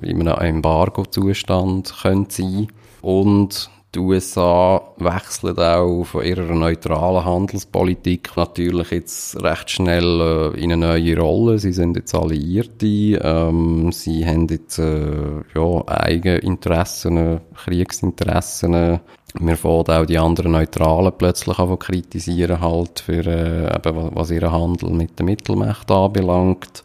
in 0.01 0.27
einem 0.27 0.55
Embargo-Zustand 0.55 1.87
sein 1.87 2.27
könnte. 2.27 2.67
Und 3.03 3.69
die 3.95 3.99
USA 3.99 4.81
wechseln 4.97 5.57
auch 5.57 6.03
von 6.03 6.23
ihrer 6.23 6.53
neutralen 6.53 7.23
Handelspolitik 7.23 8.35
natürlich 8.35 8.91
jetzt 8.91 9.41
recht 9.41 9.71
schnell 9.71 10.53
äh, 10.53 10.61
in 10.61 10.73
eine 10.73 10.87
neue 10.87 11.17
Rolle. 11.17 11.59
Sie 11.59 11.71
sind 11.71 11.95
jetzt 11.95 12.13
Alliierte, 12.13 12.85
ähm, 12.85 13.91
sie 13.91 14.25
haben 14.25 14.47
jetzt 14.47 14.79
äh, 14.79 15.41
ja, 15.55 15.87
eigene 15.87 16.37
Interessen, 16.39 17.39
Kriegsinteressen. 17.55 18.99
Wir 19.37 19.57
fangen 19.57 19.89
auch 19.89 20.05
die 20.05 20.17
anderen 20.17 20.53
Neutralen 20.53 21.13
plötzlich 21.17 21.57
an 21.57 21.79
kritisieren 21.79 22.61
halt 22.61 22.99
für 22.99 23.25
äh, 23.25 23.75
eben, 23.75 24.11
was 24.13 24.31
ihren 24.31 24.51
Handel 24.51 24.89
mit 24.91 25.17
den 25.19 25.25
Mittelmächten 25.27 25.95
anbelangt. 25.95 26.83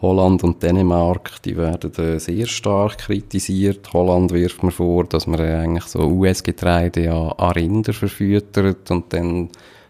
Holland 0.00 0.44
und 0.44 0.62
Dänemark, 0.62 1.42
die 1.44 1.56
werden 1.56 1.92
äh, 1.96 2.20
sehr 2.20 2.46
stark 2.46 2.98
kritisiert. 2.98 3.92
Holland 3.92 4.32
wirft 4.32 4.62
mir 4.62 4.70
vor, 4.70 5.04
dass 5.04 5.26
man 5.26 5.40
äh, 5.40 5.54
eigentlich 5.54 5.86
so 5.86 6.00
US-Getreide 6.00 7.04
ja 7.04 7.28
an 7.30 7.52
Rinder 7.52 7.92
verfüttert 7.92 8.90
und 8.90 9.12
dann 9.12 9.48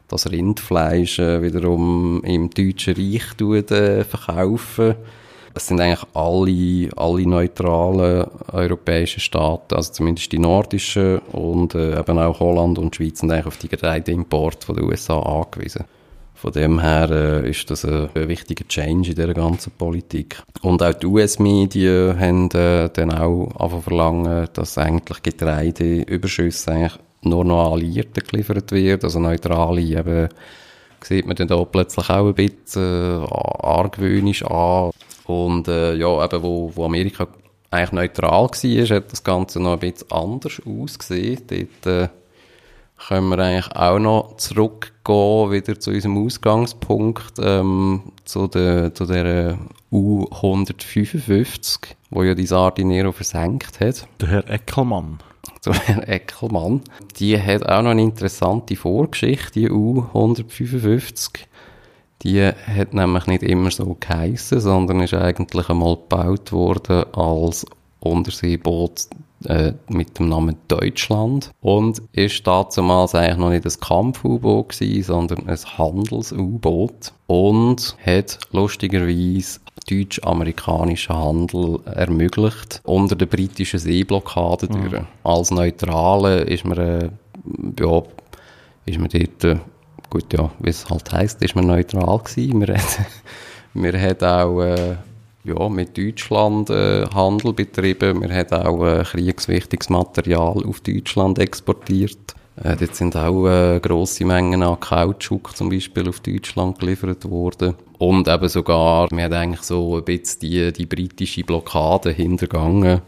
das 0.09 0.31
Rindfleisch 0.31 1.19
äh, 1.19 1.43
wiederum 1.43 2.23
im 2.25 2.49
Deutschen 2.49 2.95
Reich 2.95 3.35
tut, 3.37 3.71
äh, 3.71 4.03
verkaufen. 4.05 4.95
Es 5.55 5.67
sind 5.67 5.81
eigentlich 5.81 6.05
alle, 6.15 6.89
alle 6.97 7.27
neutralen 7.27 8.27
europäischen 8.53 9.21
Staaten, 9.21 9.75
also 9.75 9.93
zumindest 9.93 10.33
die 10.33 10.39
nordischen 10.39 11.19
und 11.33 11.75
äh, 11.75 11.99
eben 11.99 12.19
auch 12.19 12.41
Holland 12.41 12.79
und 12.79 12.97
Schweiz 12.97 13.19
sind 13.19 13.31
eigentlich 13.31 13.47
auf 13.47 13.59
die 13.59 13.69
Getreideimporte 13.69 14.67
von 14.67 14.77
den 14.77 14.85
USA 14.85 15.19
angewiesen. 15.21 15.85
Von 16.41 16.53
dem 16.53 16.81
her 16.81 17.11
äh, 17.11 17.51
ist 17.51 17.69
das 17.69 17.85
ein, 17.85 18.11
ein, 18.15 18.29
wichtiger 18.29 18.67
Change 18.69 19.11
in 19.11 19.17
dieser 19.17 19.35
ganzen 19.35 19.73
Politik. 19.73 20.41
Und 20.63 20.83
auch 20.85 20.95
die 20.95 21.07
US-Medien 21.07 22.19
haben 22.19 22.49
äh, 22.53 22.89
dann 22.91 23.13
auch 23.13 23.49
angefangen 23.59 23.83
verlangen, 23.83 24.49
dass 24.53 24.79
eigentlich 24.79 25.23
Getreideüberschüsse 25.23 26.71
eigentlich 26.71 26.99
nur 27.23 27.45
noch 27.45 27.73
Alliierten 27.73 28.23
geliefert 28.25 28.71
wird, 28.71 29.03
also 29.03 29.19
neutrale 29.19 29.81
eben 29.81 30.29
sieht 31.05 31.27
man 31.27 31.37
dann 31.37 31.49
da 31.49 31.65
plötzlich 31.65 32.09
auch 32.11 32.27
ein 32.27 32.35
bisschen 32.35 33.23
äh, 33.23 33.27
argwöhnisch 33.67 34.45
an. 34.45 34.91
Und 35.27 35.69
äh, 35.69 35.95
ja, 35.95 36.25
eben 36.25 36.43
wo, 36.43 36.73
wo 36.75 36.85
Amerika 36.85 37.27
eigentlich 37.71 37.93
neutral 37.93 38.49
war, 38.49 38.97
hat 38.97 39.13
das 39.13 39.25
Ganze 39.25 39.61
noch 39.61 39.75
ein 39.75 39.79
bisschen 39.81 40.11
anders 40.11 40.61
ausgesehen. 40.65 41.43
Dort 41.47 41.87
äh, 41.87 42.09
können 43.07 43.29
wir 43.29 43.39
eigentlich 43.39 43.77
auch 43.77 43.99
noch 43.99 44.37
zurückgehen, 44.37 45.51
wieder 45.51 45.79
zu 45.79 45.91
unserem 45.91 46.25
Ausgangspunkt, 46.25 47.35
ähm, 47.41 48.13
zu 48.25 48.49
der, 48.49 48.95
zu 48.95 49.07
der 49.07 49.59
U155, 49.93 51.95
wo 52.11 52.23
ja 52.23 52.35
die 52.35 52.47
Sardinero 52.47 53.13
versenkt 53.13 53.81
hat. 53.81 54.07
Der 54.21 54.29
Herr 54.29 54.51
Eckelmann. 54.51 55.19
Zu 55.61 55.73
Herr 55.73 56.09
Eckelmann. 56.09 56.83
Die 57.17 57.41
hat 57.41 57.69
auch 57.69 57.83
noch 57.83 57.91
eine 57.91 58.03
interessante 58.03 58.77
Vorgeschichte, 58.77 59.61
die 59.61 59.71
U155. 59.71 61.31
Die 62.23 62.45
hat 62.45 62.95
nämlich 62.95 63.27
nicht 63.27 63.43
immer 63.45 63.71
so 63.71 63.97
geheissen, 63.99 64.61
sondern 64.61 65.01
ist 65.01 65.15
eigentlich 65.15 65.69
einmal 65.69 65.97
gebaut 65.97 66.53
worden 66.53 67.05
als 67.15 67.65
Unterseeboot 68.01 69.07
äh, 69.45 69.73
mit 69.89 70.19
dem 70.19 70.29
Namen 70.29 70.57
Deutschland 70.69 71.53
und 71.61 72.03
ist 72.13 72.47
damals 72.47 73.15
eigentlich 73.15 73.37
noch 73.37 73.51
nicht 73.51 73.65
ein 73.65 73.81
Kampf-U-Boot 73.81 74.71
gewesen, 74.71 75.03
sondern 75.05 75.49
ein 75.49 75.57
Handels-U-Boot 75.57 77.13
und 77.27 77.97
hat 78.05 78.39
lustigerweise 78.53 79.61
deutsch-amerikanischen 79.89 81.17
Handel 81.17 81.81
ermöglicht 81.87 82.81
unter 82.85 83.17
der 83.17 83.27
britischen 83.27 83.79
Seeblockade 83.79 84.67
mhm. 84.67 84.91
durch. 84.91 85.03
Als 85.25 85.51
Neutrale 85.51 86.41
ist 86.41 86.65
man, 86.65 86.79
äh, 86.79 87.11
ja, 87.81 88.03
ist 88.87 88.99
man 88.99 89.09
dort, 89.09 89.45
äh, 89.45 89.57
gut, 90.11 90.33
ja, 90.33 90.51
wie 90.59 90.71
es 90.71 90.89
halt 90.89 91.11
heisst, 91.13 91.43
ist 91.43 91.55
man 91.55 91.67
neutral 91.67 92.19
gewesen. 92.19 92.59
Man 92.59 92.69
hat, 92.77 92.99
man 93.75 94.01
hat 94.01 94.23
auch, 94.23 94.61
äh, 94.63 94.97
ja, 95.49 95.69
mit 95.69 95.97
Deutschland 95.97 96.71
äh, 96.71 97.07
Handel 97.15 97.53
betrieben. 97.53 98.23
Wir 98.23 98.35
haben 98.35 98.67
auch 98.67 98.87
äh, 98.87 99.03
kriegswichtiges 99.05 99.91
Material 99.91 100.65
auf 100.65 100.81
Deutschland 100.81 101.39
exportiert. 101.39 102.35
Äh, 102.63 102.77
dort 102.77 102.95
sind 102.95 103.17
auch 103.17 103.47
äh, 103.47 103.81
grosse 103.81 104.25
Mengen 104.25 104.63
an 104.63 104.81
Kautschuk 104.81 105.57
zum 105.57 105.71
Beispiel 105.71 106.09
auf 106.09 106.21
Deutschland 106.21 106.79
geliefert 106.79 107.29
worden. 107.29 107.75
Und 107.99 108.29
eben 108.29 108.49
sogar, 108.49 109.09
wir 109.11 109.25
haben 109.25 109.33
eigentlich 109.33 109.63
so 109.63 109.97
ein 109.97 110.05
bisschen 110.05 110.41
die, 110.41 110.73
die 110.73 110.87
britische 110.87 111.45
Blockade 111.45 112.11
hintergangen. 112.11 113.01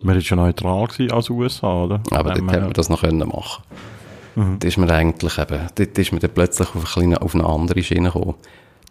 Wir 0.00 0.14
waren 0.14 0.20
ja 0.20 0.36
neutral 0.36 0.88
als 1.10 1.30
USA, 1.30 1.84
oder? 1.84 2.02
Aber 2.10 2.34
dort 2.34 2.50
hätte 2.50 2.60
man 2.60 2.72
das 2.72 2.88
noch 2.88 3.00
können 3.00 3.28
machen 3.28 3.64
mhm. 4.34 4.58
Da 4.58 4.68
ist 4.68 4.76
man 4.76 4.90
eigentlich 4.90 5.38
eben, 5.38 5.60
dort 5.74 5.98
ist 5.98 6.12
man 6.12 6.20
dann 6.20 6.30
plötzlich 6.30 6.68
auf, 6.74 6.96
eine, 6.96 7.20
auf 7.20 7.34
eine 7.34 7.44
andere 7.44 7.82
Schiene 7.82 8.10
gekommen 8.10 8.34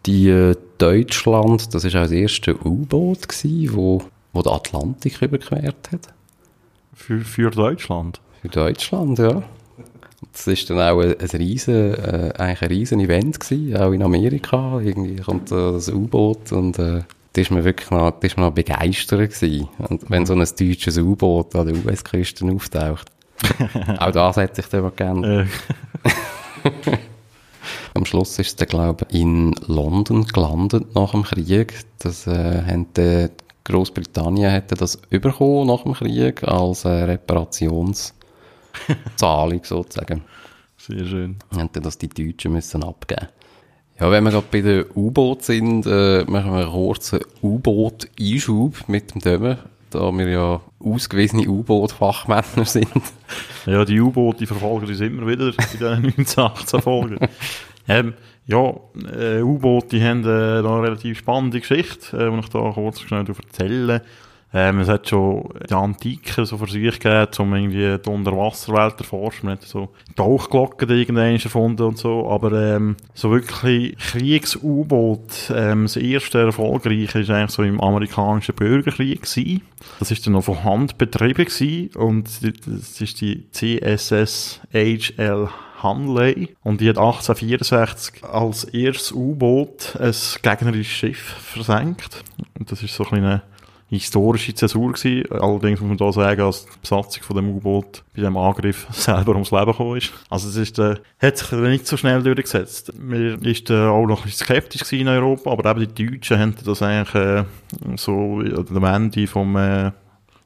die 0.05 0.29
äh, 0.29 0.55
Deutschland, 0.77 1.73
das 1.73 1.83
ist 1.83 1.95
auch 1.95 2.01
das 2.01 2.11
erste 2.11 2.55
U-Boot 2.65 3.27
gewesen, 3.27 3.75
wo, 3.75 4.03
wo 4.33 4.41
der 4.41 4.53
Atlantik 4.53 5.21
überquert 5.21 5.91
hat. 5.91 6.13
Für, 6.93 7.19
für 7.21 7.51
Deutschland? 7.51 8.21
Für 8.41 8.49
Deutschland, 8.49 9.19
ja. 9.19 9.43
Das 10.31 10.47
ist 10.47 10.69
dann 10.69 10.79
auch 10.79 10.99
ein, 11.01 11.19
ein 11.19 11.29
riesen, 11.29 11.93
äh, 11.93 12.33
eigentlich 12.37 12.61
ein 12.61 12.67
riesen 12.67 12.99
Event 12.99 13.39
gewesen, 13.39 13.77
auch 13.77 13.91
in 13.91 14.03
Amerika. 14.03 14.79
Irgendwie 14.79 15.17
kommt 15.17 15.51
äh, 15.51 15.71
das 15.73 15.89
U-Boot 15.89 16.51
und 16.51 16.79
äh, 16.79 17.03
da 17.33 17.41
ist 17.41 17.51
man 17.51 17.63
wirklich 17.63 17.91
noch, 17.91 18.11
da 18.11 18.27
ist 18.27 18.37
man 18.37 18.47
noch 18.47 18.53
begeistert 18.53 19.33
gewesen. 19.33 19.67
Und 19.77 20.09
wenn 20.09 20.25
so 20.25 20.33
ein 20.33 20.39
deutsches 20.39 20.97
U-Boot 20.97 21.55
an 21.55 21.67
der 21.67 21.85
US-Küste 21.85 22.45
auftaucht. 22.45 23.11
auch 23.99 24.11
das 24.11 24.37
hätte 24.37 24.61
ich 24.61 24.67
dann 24.67 24.83
mal 24.83 24.91
gerne. 24.91 25.47
Am 27.95 28.05
Schluss 28.05 28.37
ist 28.39 28.47
es 28.47 28.55
dann, 28.57 28.67
glaube 28.67 29.07
ich, 29.09 29.21
in 29.21 29.55
London 29.67 30.25
gelandet 30.25 30.93
nach 30.95 31.11
dem 31.11 31.23
Krieg. 31.23 31.73
Das 31.99 32.27
äh, 32.27 32.61
haben 32.63 32.87
die 32.93 33.29
Großbritannien 33.63 34.51
hätte 34.51 34.75
das 34.75 34.97
bekommen 34.97 35.67
nach 35.67 35.83
dem 35.83 35.93
Krieg 35.93 36.43
als 36.43 36.83
äh, 36.83 36.89
Reparationszahlung 36.89 38.13
sozusagen. 39.63 40.23
Sehr 40.77 41.05
schön. 41.05 41.37
Hätten 41.55 41.81
das 41.81 41.97
die 41.97 42.09
Deutschen 42.09 42.51
müssen 42.51 42.83
abgeben. 42.83 43.29
Ja, 43.97 44.11
wenn 44.11 44.25
wir 44.25 44.31
gerade 44.31 44.47
bei 44.51 44.59
den 44.59 44.85
U-Boot 44.93 45.43
sind, 45.43 45.85
äh, 45.85 46.25
machen 46.25 46.51
wir 46.51 46.63
einen 46.63 46.71
kurzen 46.71 47.21
U-Boot-Einschub 47.41 48.89
mit 48.89 49.15
dem 49.15 49.21
Dömer, 49.21 49.59
da 49.89 50.11
wir 50.11 50.27
ja 50.27 50.59
ausgewiesene 50.79 51.47
U-Boot-Fachmänner 51.47 52.65
sind. 52.65 52.89
Ja, 53.65 53.85
die 53.85 54.01
U-Boote 54.01 54.39
die 54.39 54.47
verfolgen 54.47 54.85
uns 54.85 54.99
immer 54.99 55.25
wieder 55.25 55.47
in 55.47 55.53
diesen 55.71 55.87
1918 55.87 56.81
Folgen. 56.81 57.19
ähm, 57.87 58.13
ja, 58.47 58.73
äh, 59.17 59.41
U-Boote 59.41 60.01
haben 60.03 60.21
äh, 60.21 60.61
da 60.61 60.77
eine 60.77 60.83
relativ 60.83 61.17
spannende 61.19 61.59
Geschichte, 61.59 62.17
äh, 62.17 62.31
die 62.31 62.39
ich 62.39 62.49
da 62.49 62.71
kurz 62.71 63.01
schnell 63.01 63.25
erzählen 63.27 64.01
ähm, 64.57 64.79
es 64.79 64.87
hat 64.87 65.09
schon 65.09 65.49
die 65.69 65.73
Antike 65.73 66.45
so 66.45 66.57
für 66.57 66.67
sich 66.67 66.97
gegeben, 66.97 67.27
um 67.39 67.55
irgendwie 67.55 67.97
die 67.97 68.09
Unterwasserwelt 68.09 68.93
zu 68.93 69.03
erforschen. 69.03 69.47
Man 69.47 69.57
hat 69.57 69.63
so 69.63 69.89
Tauchglocken 70.15 70.87
irgendwann 70.89 71.35
erfunden 71.35 71.81
und 71.81 71.97
so. 71.97 72.29
Aber 72.29 72.53
ähm, 72.53 72.95
so 73.13 73.31
wirklich 73.31 73.97
Kriegs-U-Boot, 73.97 75.51
ähm, 75.53 75.83
das 75.83 75.97
erste 75.97 76.39
erfolgreiche 76.39 77.19
ist 77.19 77.29
eigentlich 77.31 77.51
so 77.51 77.63
im 77.63 77.81
amerikanischen 77.81 78.55
Bürgerkrieg 78.55 79.23
gewesen. 79.23 79.61
Das 79.99 80.11
ist 80.11 80.25
dann 80.25 80.33
noch 80.33 80.45
von 80.45 80.63
Hand 80.63 80.97
betrieben 80.97 81.43
gewesen. 81.43 81.89
Und 81.97 82.29
das 82.65 83.01
ist 83.01 83.19
die 83.19 83.51
CSS 83.51 84.61
HL 84.71 85.49
Hanley 85.81 86.55
und 86.63 86.81
die 86.81 86.89
hat 86.89 86.97
1864 86.97 88.23
als 88.23 88.63
erstes 88.65 89.11
U-Boot 89.11 89.95
ein 89.99 90.13
gegnerisches 90.41 90.87
Schiff 90.87 91.19
versenkt. 91.19 92.23
Und 92.57 92.71
das 92.71 92.81
ist 92.83 92.95
so 92.95 93.05
ein 93.11 93.15
eine 93.15 93.41
historische 93.87 94.53
Zäsur 94.53 94.93
gewesen. 94.93 95.31
Allerdings 95.31 95.79
muss 95.79 95.89
man 95.89 95.97
da 95.97 96.11
sagen, 96.11 96.39
dass 96.39 96.65
die 96.65 96.79
Besatzung 96.81 97.23
von 97.23 97.35
dem 97.35 97.49
U-Boot 97.49 98.03
bei 98.15 98.21
dem 98.21 98.35
Angriff 98.37 98.87
selber 98.91 99.33
ums 99.33 99.51
Leben 99.51 99.65
gekommen 99.67 99.97
ist. 99.97 100.11
Also 100.29 100.49
es 100.49 100.55
ist, 100.55 100.79
äh, 100.79 100.95
hat 101.19 101.37
sich 101.37 101.51
nicht 101.51 101.87
so 101.87 101.97
schnell 101.97 102.23
durchgesetzt. 102.23 102.93
Man 102.99 103.41
ist 103.41 103.69
äh, 103.69 103.85
auch 103.85 104.05
noch 104.05 104.21
ein 104.21 104.25
bisschen 104.25 104.45
skeptisch 104.45 104.91
in 104.93 105.07
Europa, 105.07 105.51
aber 105.51 105.71
eben 105.71 105.93
die 105.93 106.05
Deutschen 106.05 106.39
haben 106.39 106.55
das 106.63 106.81
eigentlich 106.81 107.15
äh, 107.15 107.43
so 107.95 108.41
am 108.41 108.83
Ende 108.83 109.27
vom 109.27 109.55
äh, 109.55 109.91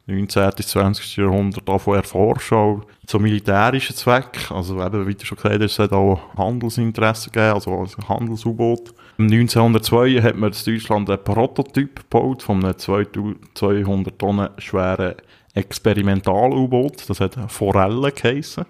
19. 0.10 0.50
bis 0.56 0.68
20. 0.70 1.18
Jahrhundert 1.18 1.68
davon 1.68 1.96
erforschen, 1.96 2.58
auch 2.58 2.82
zu 3.06 3.20
militärischen 3.20 3.96
Zwecken. 3.96 4.56
Also 4.56 4.84
eben, 4.84 5.08
wie 5.08 5.16
du 5.16 5.26
schon 5.26 5.38
gesagt 5.38 5.62
hast, 5.62 5.72
es 5.72 5.80
hat 5.80 5.94
auch 5.94 6.20
Handelsinteresse 6.38 7.30
gegeben, 7.30 7.54
also 7.54 7.74
als 7.80 7.98
Handels-U-Boot. 7.98 8.94
1902 9.18 10.22
hat 10.22 10.38
man 10.38 10.52
in 10.52 10.74
Deutschland 10.74 11.10
einen 11.10 11.24
Prototyp 11.24 12.10
gebaut 12.10 12.44
von 12.44 12.64
einem 12.64 12.78
200 12.78 14.20
Tonnen 14.20 14.50
schweren 14.58 15.16
Experimental-U-Boot. 15.54 17.10
Das 17.10 17.20
hat 17.20 17.38
Forelle 17.52 18.12
geheissen. 18.12 18.66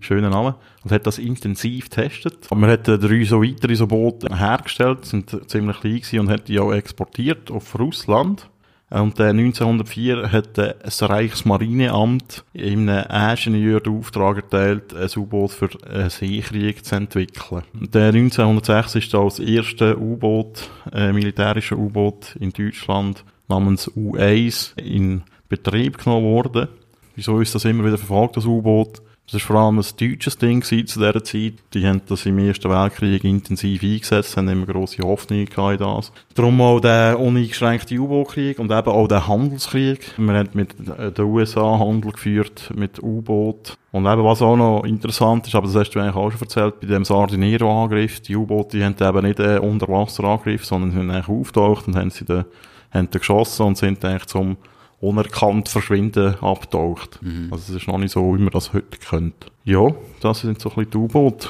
Schöner 0.00 0.30
Name. 0.30 0.54
Und 0.84 0.92
hat 0.92 1.06
das 1.06 1.18
intensiv 1.18 1.90
getestet. 1.90 2.46
Und 2.50 2.60
man 2.60 2.70
hat 2.70 2.86
drei 2.86 3.24
so 3.24 3.42
weitere 3.42 3.74
so 3.74 3.86
Boote 3.86 4.28
hergestellt, 4.36 5.04
sind 5.04 5.50
ziemlich 5.50 5.80
klein 5.80 5.96
gewesen 5.96 6.20
und 6.20 6.30
hat 6.30 6.46
die 6.48 6.60
auch 6.60 6.72
exportiert 6.72 7.50
auf 7.50 7.78
Russland. 7.78 8.48
Und 8.90 9.20
äh, 9.20 9.24
1904 9.24 10.32
hat 10.32 10.56
äh, 10.56 10.74
das 10.82 11.02
Reichsmarineamt 11.02 12.44
einem 12.56 12.88
Ingenieur 12.88 13.80
den 13.80 13.98
Auftrag 13.98 14.36
erteilt, 14.38 14.94
ein 14.94 15.10
U-Boot 15.16 15.50
für 15.50 15.68
einen 15.86 16.08
Seekrieg 16.08 16.84
zu 16.84 16.96
entwickeln. 16.96 17.64
Äh, 17.92 18.08
1906 18.08 18.94
ist 18.94 19.12
das 19.12 19.40
erste 19.40 19.98
U-Boot, 19.98 20.70
äh, 20.92 21.12
militärische 21.12 21.76
U-Boot 21.76 22.36
in 22.40 22.50
Deutschland 22.50 23.24
namens 23.48 23.90
U1 23.90 24.78
in 24.78 25.22
Betrieb 25.48 25.98
genommen 25.98 26.26
worden. 26.26 26.68
Wieso 27.14 27.40
ist 27.40 27.54
das 27.54 27.64
immer 27.66 27.84
wieder 27.84 27.98
verfolgt, 27.98 28.36
das 28.38 28.46
U-Boot? 28.46 29.02
Das 29.30 29.42
war 29.42 29.56
vor 29.56 29.56
allem 29.56 29.78
ein 29.78 29.84
deutsches 30.00 30.38
Ding 30.38 30.62
zu 30.62 30.74
dieser 30.74 31.22
Zeit. 31.22 31.52
Die 31.74 31.86
haben 31.86 32.00
das 32.06 32.24
im 32.24 32.38
Ersten 32.38 32.70
Weltkrieg 32.70 33.24
intensiv 33.24 33.82
eingesetzt, 33.82 34.38
haben 34.38 34.48
immer 34.48 34.64
grosse 34.64 35.02
Hoffnungen 35.02 35.44
gehabt 35.44 35.72
in 35.72 35.86
das. 35.86 36.12
Darum 36.34 36.58
auch 36.62 36.80
der 36.80 37.20
uneingeschränkte 37.20 37.98
U-Boot-Krieg 37.98 38.58
und 38.58 38.72
eben 38.72 38.88
auch 38.88 39.06
der 39.06 39.28
Handelskrieg. 39.28 40.14
Wir 40.16 40.32
haben 40.32 40.48
mit 40.54 40.74
den 40.78 41.24
USA 41.26 41.78
Handel 41.78 42.12
geführt, 42.12 42.72
mit 42.74 43.02
U-Boot. 43.02 43.76
Und 43.92 44.06
eben, 44.06 44.24
was 44.24 44.40
auch 44.40 44.56
noch 44.56 44.84
interessant 44.84 45.46
ist, 45.46 45.54
aber 45.54 45.66
das 45.66 45.76
hast 45.76 45.90
du 45.90 46.00
eigentlich 46.00 46.16
auch 46.16 46.30
schon 46.30 46.40
erzählt, 46.40 46.80
bei 46.80 46.86
dem 46.86 47.04
Sardinero-Angriff, 47.04 48.20
die 48.20 48.34
U-Boote, 48.34 48.78
die 48.78 48.84
haben 48.84 48.96
eben 48.98 49.26
nicht 49.26 49.40
einen 49.40 49.58
Unterwasserangriff, 49.58 50.64
sondern 50.64 50.92
sind 50.92 51.10
eigentlich 51.10 51.28
auftaucht 51.28 51.86
und 51.86 51.96
haben 51.96 52.08
sie 52.08 52.24
dann, 52.24 52.46
haben 52.92 53.10
dann 53.10 53.20
geschossen 53.20 53.66
und 53.66 53.76
sind 53.76 54.02
eigentlich 54.06 54.24
zum 54.24 54.56
unerkannt 55.00 55.68
verschwinden 55.68 56.34
abtaucht. 56.40 57.20
Mhm. 57.22 57.48
Also 57.50 57.72
es 57.72 57.82
ist 57.82 57.88
noch 57.88 57.98
nicht 57.98 58.12
so, 58.12 58.34
wie 58.34 58.40
man 58.40 58.50
das 58.50 58.72
heute 58.72 58.98
könnte. 58.98 59.48
Ja, 59.64 59.88
das 60.20 60.40
sind 60.40 60.60
so 60.60 60.70
ein 60.70 60.74
bisschen 60.76 60.90
die 60.90 60.96
U-Boote. 60.96 61.48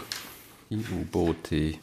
Die 0.71 0.77
U-Boote. 0.77 1.75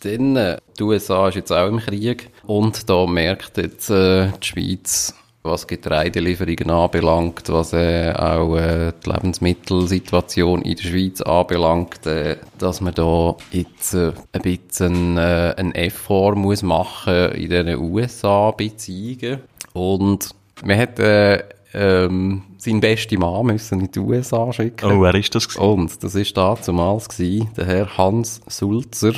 Dann, 0.00 0.36
äh, 0.36 0.58
die 0.78 0.82
USA 0.82 1.28
ist 1.28 1.36
jetzt 1.36 1.52
auch 1.52 1.68
im 1.68 1.78
Krieg 1.78 2.30
und 2.44 2.88
da 2.90 3.06
merkt 3.06 3.56
jetzt 3.56 3.88
äh, 3.90 4.30
die 4.42 4.46
Schweiz, 4.46 5.14
was 5.42 5.66
Getreidelieferungen 5.66 6.70
anbelangt, 6.70 7.48
was 7.48 7.72
äh, 7.72 8.12
auch 8.12 8.56
äh, 8.56 8.92
die 9.04 9.10
Lebensmittelsituation 9.10 10.62
in 10.62 10.76
der 10.76 10.82
Schweiz 10.82 11.22
anbelangt, 11.22 12.04
äh, 12.06 12.36
dass 12.58 12.80
man 12.80 12.94
da 12.94 13.36
jetzt 13.52 13.94
äh, 13.94 14.12
ein 14.32 14.42
bisschen 14.42 15.16
äh, 15.16 15.54
ein 15.56 15.74
Effort 15.74 16.34
muss 16.34 16.62
machen 16.62 17.32
in 17.32 17.50
den 17.50 17.78
USA-Beziehungen. 17.78 19.40
Und 19.72 20.34
man 20.64 20.78
hat 20.78 20.98
äh, 20.98 21.42
ähm, 21.74 22.42
seinen 22.58 22.80
besten 22.80 23.20
Mann 23.20 23.46
müssen 23.46 23.80
in 23.80 23.90
die 23.90 23.98
USA 23.98 24.52
schicken. 24.52 24.90
Oh, 24.90 25.02
wer 25.02 25.14
ist 25.14 25.34
das 25.34 25.48
gewesen? 25.48 25.60
Und 25.60 26.02
das 26.02 26.14
ist 26.14 26.36
damals 26.36 27.08
gewesen, 27.08 27.50
der 27.56 27.66
Herr 27.66 27.98
Hans 27.98 28.40
Sulzer. 28.46 29.12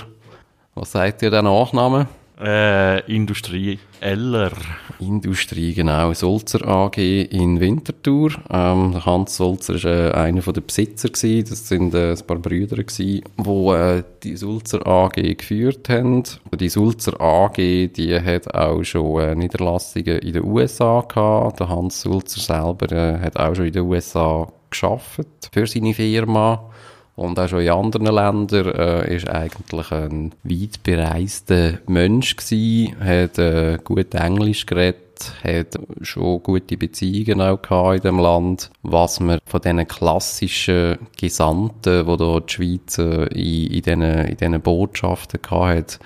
Was 0.74 0.93
sagt 0.93 1.22
ihr 1.22 1.30
der 1.30 1.43
Nachname? 1.43 2.09
Äh, 2.41 3.01
Industrie 3.12 3.78
Eller. 4.01 4.53
Industrie, 5.01 5.74
genau. 5.74 6.12
Sulzer 6.14 6.66
AG 6.66 6.99
in 6.99 7.59
Winterthur. 7.59 8.30
Ähm, 8.49 9.05
Hans 9.05 9.36
Sulzer 9.36 9.82
war 9.82 9.91
äh, 9.91 10.12
einer 10.12 10.41
der 10.41 10.61
Besitzer. 10.61 11.09
Gewesen. 11.09 11.49
Das 11.51 11.66
sind 11.66 11.95
äh, 11.95 12.12
ein 12.12 12.26
paar 12.26 12.39
Brüder, 12.39 12.76
die 12.76 13.22
äh, 13.22 14.03
die 14.22 14.36
Sulzer 14.36 14.86
AG 14.86 15.14
geführt 15.14 15.89
haben. 15.89 16.22
Die 16.59 16.68
Sulzer 16.68 17.20
AG 17.20 17.57
die 17.57 18.20
hat 18.20 18.55
auch 18.55 18.84
schon 18.84 19.20
äh, 19.20 19.34
Niederlassungen 19.34 20.18
in 20.18 20.32
den 20.32 20.45
USA 20.45 21.01
gehabt. 21.01 21.59
Der 21.59 21.68
Hans 21.68 22.03
Sulzer 22.03 22.41
selber 22.41 22.93
äh, 22.93 23.18
hat 23.20 23.36
auch 23.36 23.55
schon 23.55 23.66
in 23.66 23.72
den 23.72 23.82
USA 23.82 24.47
geschafft 24.70 25.26
für 25.53 25.66
seine 25.66 25.95
Firma. 25.95 26.68
Und 27.19 27.37
auch 27.41 27.49
schon 27.49 27.62
in 27.62 27.71
anderen 27.71 28.14
Ländern 28.14 28.75
äh, 28.77 29.16
ist 29.16 29.29
eigentlich 29.29 29.91
ein 29.91 30.33
weit 30.45 30.85
bereister 30.85 31.81
Mensch 31.89 32.37
gewesen, 32.37 32.95
hat 33.01 33.39
äh, 33.39 33.79
gut 33.83 34.14
Englisch 34.14 34.66
geredet, 34.66 35.33
hat 35.43 35.77
schon 36.03 36.41
gute 36.45 36.77
Beziehungen 36.77 37.41
auch 37.41 37.61
gehabt 37.61 37.97
in 37.97 38.03
dem 38.03 38.19
Land. 38.21 38.71
Was 38.85 39.19
man 39.19 39.41
von 39.47 39.61
diesen 39.61 39.89
klassischen 39.89 40.99
Gesandten, 41.19 42.07
die 42.07 42.16
da 42.16 42.39
die 42.39 42.53
Schweiz 42.53 42.99
äh, 42.99 43.25
in, 43.35 43.66
in, 43.66 43.83
diesen, 43.83 44.03
in 44.03 44.37
diesen 44.37 44.61
Botschaften 44.61 45.43
gehabt 45.43 45.77
hat, 45.77 45.99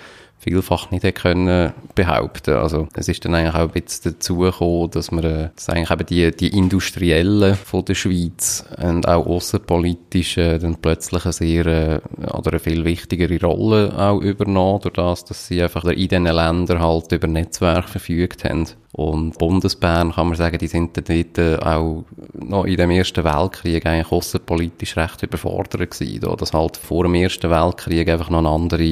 vielfach 0.42 0.90
nicht 0.90 1.14
können 1.14 1.72
behaupten. 1.94 2.54
Also 2.54 2.88
es 2.94 3.08
ist 3.08 3.24
dann 3.24 3.34
eigentlich 3.34 3.54
auch 3.54 3.74
ein 3.74 3.82
bisschen 3.82 4.12
dazu 4.12 4.38
gekommen, 4.38 4.90
dass 4.90 5.12
man, 5.12 5.24
äh, 5.24 5.50
dass 5.54 5.68
eigentlich 5.68 5.90
eben 5.90 6.06
die, 6.06 6.30
die 6.36 6.58
Industriellen 6.58 7.54
von 7.54 7.84
der 7.84 7.94
Schweiz 7.94 8.64
und 8.82 9.06
auch 9.06 9.26
außenpolitisch 9.26 10.38
äh, 10.38 10.58
dann 10.58 10.76
plötzlich 10.76 11.24
eine 11.24 11.32
sehr, 11.32 11.66
äh, 11.66 12.00
oder 12.32 12.50
eine 12.50 12.58
viel 12.58 12.84
wichtigere 12.84 13.40
Rolle 13.40 13.94
auch 13.96 14.20
übernommen, 14.20 14.80
durch 14.80 14.94
das, 14.94 15.24
dass 15.24 15.46
sie 15.46 15.62
einfach 15.62 15.84
in 15.84 16.08
diesen 16.08 16.24
Ländern 16.24 16.80
halt 16.80 17.12
über 17.12 17.28
Netzwerk 17.28 17.88
verfügt 17.88 18.44
haben. 18.44 18.66
Und 18.94 19.38
Bundesbern 19.38 20.12
kann 20.12 20.26
man 20.28 20.36
sagen, 20.36 20.58
die 20.58 20.66
sind 20.66 20.94
dort 20.96 21.38
äh, 21.38 21.56
auch 21.56 22.04
noch 22.34 22.64
in 22.66 22.76
dem 22.76 22.90
Ersten 22.90 23.24
Weltkrieg 23.24 23.86
eigentlich 23.86 24.12
außenpolitisch 24.12 24.98
recht 24.98 25.22
überfordert 25.22 25.90
gewesen, 25.90 26.20
da 26.20 26.36
das 26.36 26.52
halt 26.52 26.76
vor 26.76 27.04
dem 27.04 27.14
Ersten 27.14 27.48
Weltkrieg 27.48 28.10
einfach 28.10 28.28
noch 28.28 28.40
eine 28.40 28.50
andere, 28.50 28.82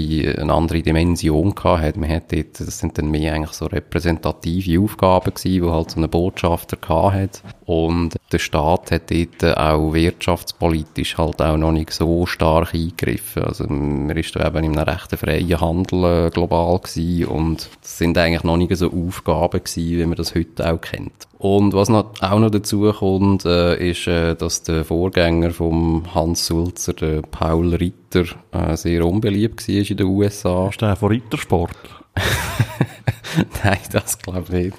eine 0.40 0.54
andere 0.54 0.80
Dimension 0.80 1.54
gehabt. 1.54 1.98
Man 1.98 2.08
hat 2.08 2.32
dort, 2.32 2.60
das 2.60 2.78
sind 2.78 2.96
dann 2.96 3.10
mehr 3.10 3.34
eigentlich 3.34 3.52
so 3.52 3.66
repräsentative 3.66 4.80
Aufgaben 4.80 5.34
gewesen, 5.34 5.64
die 5.64 5.70
halt 5.70 5.90
so 5.90 5.98
eine 5.98 6.08
Botschafter 6.08 6.78
gehabt 6.78 7.14
hat. 7.14 7.42
Und 7.66 8.16
der 8.32 8.38
Staat 8.38 8.90
hat 8.90 9.10
dort 9.10 9.56
auch 9.58 9.92
wirtschaftspolitisch 9.92 11.18
halt 11.18 11.42
auch 11.42 11.58
noch 11.58 11.72
nicht 11.72 11.92
so 11.92 12.24
stark 12.24 12.74
eingegriffen. 12.74 13.44
Also 13.44 13.66
man 13.66 14.16
ist 14.16 14.34
da 14.34 14.46
eben 14.46 14.64
in 14.64 14.78
einem 14.78 14.88
rechten 14.88 15.18
freien 15.18 15.60
Handel 15.60 16.26
äh, 16.26 16.30
global 16.30 16.78
gewesen 16.78 17.26
und 17.26 17.68
das 17.82 17.98
sind 17.98 18.16
eigentlich 18.16 18.44
noch 18.44 18.56
nicht 18.56 18.74
so 18.76 18.90
Aufgaben 18.90 19.62
gewesen, 19.62 19.89
wie 19.98 20.06
man 20.06 20.16
das 20.16 20.34
heute 20.34 20.72
auch 20.72 20.80
kennt. 20.80 21.12
Und 21.38 21.72
was 21.72 21.88
noch, 21.88 22.12
auch 22.20 22.38
noch 22.38 22.50
dazu 22.50 22.92
kommt, 22.92 23.44
äh, 23.44 23.90
ist, 23.90 24.06
äh, 24.06 24.34
dass 24.34 24.62
der 24.62 24.84
Vorgänger 24.84 25.50
vom 25.50 26.14
Hans 26.14 26.46
Sulzer, 26.46 26.92
der 26.92 27.22
Paul 27.22 27.74
Ritter, 27.74 28.24
äh, 28.52 28.76
sehr 28.76 29.06
unbeliebt 29.06 29.66
war 29.66 29.74
in 29.74 29.96
den 29.96 30.06
USA. 30.06 30.68
Ist 30.68 30.82
der 30.82 30.96
von 30.96 31.08
Rittersport? 31.08 31.76
Nein, 33.64 33.78
das 33.92 34.18
glaube 34.18 34.44
ich 34.48 34.64
nicht. 34.64 34.76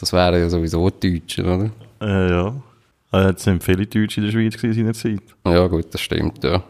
Das 0.00 0.12
wäre 0.12 0.40
ja 0.40 0.50
sowieso 0.50 0.90
Deutsch, 0.90 1.38
oder? 1.38 1.70
Äh, 2.00 2.30
ja. 2.30 2.54
Äh, 3.12 3.28
Jetzt 3.28 3.44
sind 3.44 3.62
viele 3.62 3.86
Deutsche 3.86 4.20
in 4.20 4.26
der 4.26 4.32
Schweiz 4.32 4.62
in 4.62 4.72
seiner 4.72 4.94
Zeit. 4.94 5.22
Ja, 5.46 5.66
gut, 5.68 5.86
das 5.92 6.00
stimmt, 6.00 6.42
ja. 6.42 6.62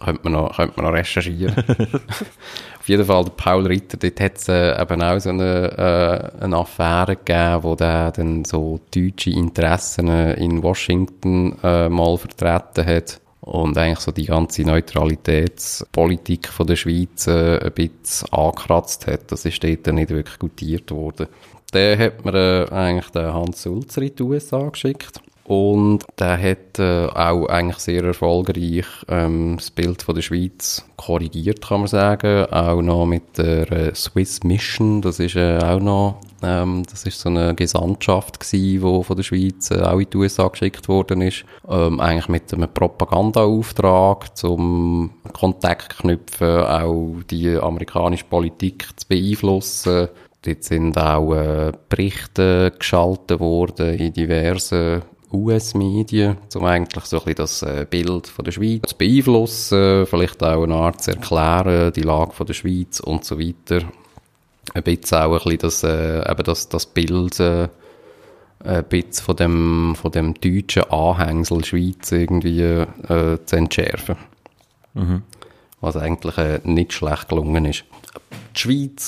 Könnte 0.00 0.20
man 0.24 0.32
noch, 0.32 0.56
könnte 0.56 0.74
man 0.76 0.86
noch 0.86 0.92
recherchieren. 0.92 1.54
Auf 2.78 2.88
jeden 2.88 3.04
Fall, 3.04 3.24
der 3.24 3.30
Paul 3.30 3.66
Ritter, 3.66 3.96
dort 3.96 4.20
hat 4.20 4.36
es 4.36 4.48
äh, 4.48 4.80
eben 4.80 5.02
auch 5.02 5.18
so 5.18 5.30
eine, 5.30 6.32
äh, 6.38 6.44
eine 6.44 6.56
Affäre 6.58 7.16
gegeben, 7.16 7.62
wo 7.62 7.74
der 7.74 8.12
dann 8.12 8.44
so 8.44 8.80
deutsche 8.94 9.30
Interessen 9.30 10.08
äh, 10.08 10.34
in 10.34 10.62
Washington 10.62 11.56
äh, 11.62 11.88
mal 11.88 12.18
vertreten 12.18 12.84
hat 12.84 13.20
und 13.40 13.76
eigentlich 13.76 14.00
so 14.00 14.10
die 14.10 14.26
ganze 14.26 14.62
Neutralitätspolitik 14.62 16.48
von 16.48 16.66
der 16.66 16.76
Schweiz 16.76 17.26
äh, 17.26 17.58
ein 17.58 17.72
bisschen 17.72 18.32
angekratzt 18.32 19.06
hat. 19.06 19.30
Das 19.32 19.44
ist 19.44 19.62
dort 19.62 19.86
nicht 19.86 20.10
wirklich 20.10 20.38
gutiert 20.38 20.90
worden. 20.90 21.28
Der 21.72 21.98
hat 21.98 22.24
mir 22.24 22.34
äh, 22.34 22.74
eigentlich 22.74 23.10
den 23.10 23.32
Hans 23.32 23.62
Sulzer 23.62 24.02
in 24.02 24.14
die 24.14 24.22
USA 24.22 24.68
geschickt. 24.68 25.20
Und 25.46 26.04
der 26.18 26.40
hat 26.40 26.78
äh, 26.78 27.06
auch 27.06 27.46
eigentlich 27.46 27.78
sehr 27.78 28.02
erfolgreich 28.02 28.86
ähm, 29.08 29.56
das 29.58 29.70
Bild 29.70 30.00
von 30.00 30.14
der 30.14 30.22
Schweiz 30.22 30.88
korrigiert, 30.96 31.68
kann 31.68 31.80
man 31.80 31.88
sagen. 31.88 32.46
Auch 32.46 32.80
noch 32.80 33.04
mit 33.04 33.36
der 33.36 33.70
äh, 33.70 33.94
Swiss 33.94 34.42
Mission, 34.42 35.02
das 35.02 35.20
ist 35.20 35.36
äh, 35.36 35.58
auch 35.58 35.80
noch, 35.80 36.20
ähm, 36.42 36.82
das 36.90 37.04
ist 37.04 37.20
so 37.20 37.28
eine 37.28 37.54
Gesandtschaft 37.54 38.40
gewesen, 38.40 38.82
wo 38.82 39.02
von 39.02 39.16
der 39.16 39.22
Schweiz 39.22 39.70
äh, 39.70 39.82
auch 39.82 39.98
in 39.98 40.08
die 40.08 40.16
USA 40.16 40.48
geschickt 40.48 40.88
worden 40.88 41.20
ist. 41.20 41.44
Ähm, 41.68 42.00
eigentlich 42.00 42.28
mit 42.28 42.54
einem 42.54 42.72
Propagandaauftrag, 42.72 44.34
zum 44.34 45.10
Kontakt 45.34 45.98
knüpfen, 45.98 46.60
auch 46.60 47.16
die 47.28 47.50
amerikanische 47.50 48.24
Politik 48.24 48.88
zu 48.96 49.06
beeinflussen. 49.08 50.08
Dort 50.40 50.64
sind 50.64 50.96
auch 50.96 51.34
äh, 51.34 51.72
Berichte 51.90 52.72
geschaltet 52.78 53.40
worden 53.40 53.94
in 53.94 54.12
diversen 54.12 55.02
US-Medien, 55.34 56.36
um 56.54 56.64
eigentlich 56.64 57.04
so 57.04 57.18
ein 57.18 57.24
bisschen 57.24 57.36
das 57.36 57.62
äh, 57.62 57.86
Bild 57.88 58.26
von 58.26 58.44
der 58.44 58.52
Schweiz 58.52 58.82
zu 58.86 58.96
beeinflussen, 58.96 60.06
vielleicht 60.06 60.42
auch 60.42 60.62
eine 60.62 60.74
Art 60.74 61.02
zu 61.02 61.10
erklären, 61.10 61.92
die 61.92 62.02
Lage 62.02 62.32
von 62.32 62.46
der 62.46 62.54
Schweiz 62.54 63.00
und 63.00 63.24
so 63.24 63.38
weiter. 63.38 63.80
Ein 64.72 64.82
bisschen 64.82 65.18
auch 65.18 65.32
ein 65.32 65.42
bisschen 65.42 65.58
das, 65.58 65.82
äh, 65.82 66.30
eben 66.30 66.44
das, 66.44 66.68
das 66.68 66.86
Bild, 66.86 67.38
äh, 67.40 67.68
ein 68.64 68.84
bisschen 68.84 69.24
von 69.24 69.36
dem, 69.36 69.94
von 69.94 70.10
dem 70.10 70.34
deutschen 70.34 70.84
Anhängsel 70.84 71.64
Schweiz 71.64 72.12
irgendwie 72.12 72.62
äh, 72.62 73.38
zu 73.44 73.56
entschärfen. 73.56 74.16
Was 75.80 75.96
eigentlich 75.96 76.38
äh, 76.38 76.60
nicht 76.64 76.94
schlecht 76.94 77.28
gelungen 77.28 77.66
ist. 77.66 77.84
Die 78.54 78.60
Schweiz, 78.60 79.06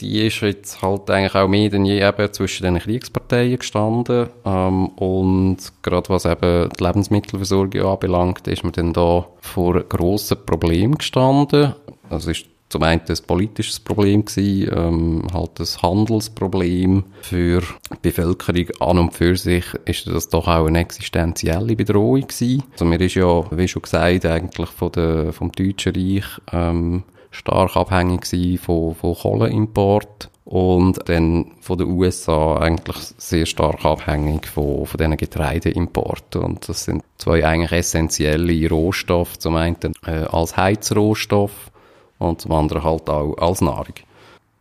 die 0.00 0.26
ist 0.26 0.40
jetzt 0.40 0.80
halt 0.80 1.10
eigentlich 1.10 1.34
auch 1.34 1.48
mehr 1.48 1.68
denn 1.68 1.84
je 1.84 2.00
eben 2.00 2.32
zwischen 2.32 2.64
den 2.64 2.78
Kriegsparteien 2.78 3.58
gestanden. 3.58 4.30
Ähm, 4.46 4.88
und 4.88 5.58
gerade 5.82 6.08
was 6.08 6.24
eben 6.24 6.70
die 6.70 6.82
Lebensmittelversorgung 6.82 7.82
anbelangt, 7.82 8.48
ist 8.48 8.64
man 8.64 8.72
dann 8.72 8.94
da 8.94 9.26
vor 9.40 9.80
grossen 9.80 10.38
Problemen 10.46 10.96
gestanden. 10.96 11.74
Also 12.08 12.30
ist 12.30 12.46
zum 12.72 12.82
einen 12.84 13.02
ein 13.06 13.16
politisches 13.26 13.78
Problem 13.78 14.24
gewesen, 14.24 14.72
ähm, 14.74 15.26
halt 15.32 15.60
ein 15.60 15.82
Handelsproblem 15.82 17.04
für 17.20 17.60
die 17.60 17.96
Bevölkerung 18.00 18.66
an 18.80 18.98
und 18.98 19.12
für 19.12 19.36
sich 19.36 19.66
ist 19.84 20.06
das 20.06 20.30
doch 20.30 20.48
auch 20.48 20.66
eine 20.66 20.80
existenzielle 20.80 21.76
Bedrohung 21.76 22.26
gewesen. 22.26 22.62
Also 22.72 22.86
mir 22.86 22.98
ist 22.98 23.14
ja, 23.14 23.44
wie 23.50 23.68
schon 23.68 23.82
gesagt, 23.82 24.24
eigentlich 24.24 24.70
von 24.70 24.90
der, 24.92 25.34
vom 25.34 25.52
Deutschen 25.52 25.94
Reich 25.94 26.24
ähm, 26.50 27.02
stark 27.32 27.76
abhängig 27.76 28.60
von, 28.60 28.94
von 28.94 29.14
Kohlenimport 29.14 30.30
und 30.44 31.08
dann 31.08 31.52
von 31.60 31.78
den 31.78 31.88
USA 31.88 32.58
eigentlich 32.58 32.96
sehr 33.16 33.46
stark 33.46 33.84
abhängig 33.84 34.46
von, 34.46 34.86
von 34.86 34.98
diesen 34.98 35.16
Getreideimporten. 35.16 36.42
Und 36.42 36.68
das 36.68 36.84
sind 36.84 37.02
zwei 37.18 37.44
eigentlich 37.44 37.72
essentielle 37.72 38.68
Rohstoffe, 38.68 39.38
zum 39.38 39.56
einen 39.56 39.76
äh, 40.06 40.24
als 40.30 40.56
Heizrohstoff 40.56 41.70
und 42.18 42.40
zum 42.40 42.52
anderen 42.52 42.84
halt 42.84 43.08
auch 43.08 43.36
als 43.38 43.60
Nahrung. 43.60 43.94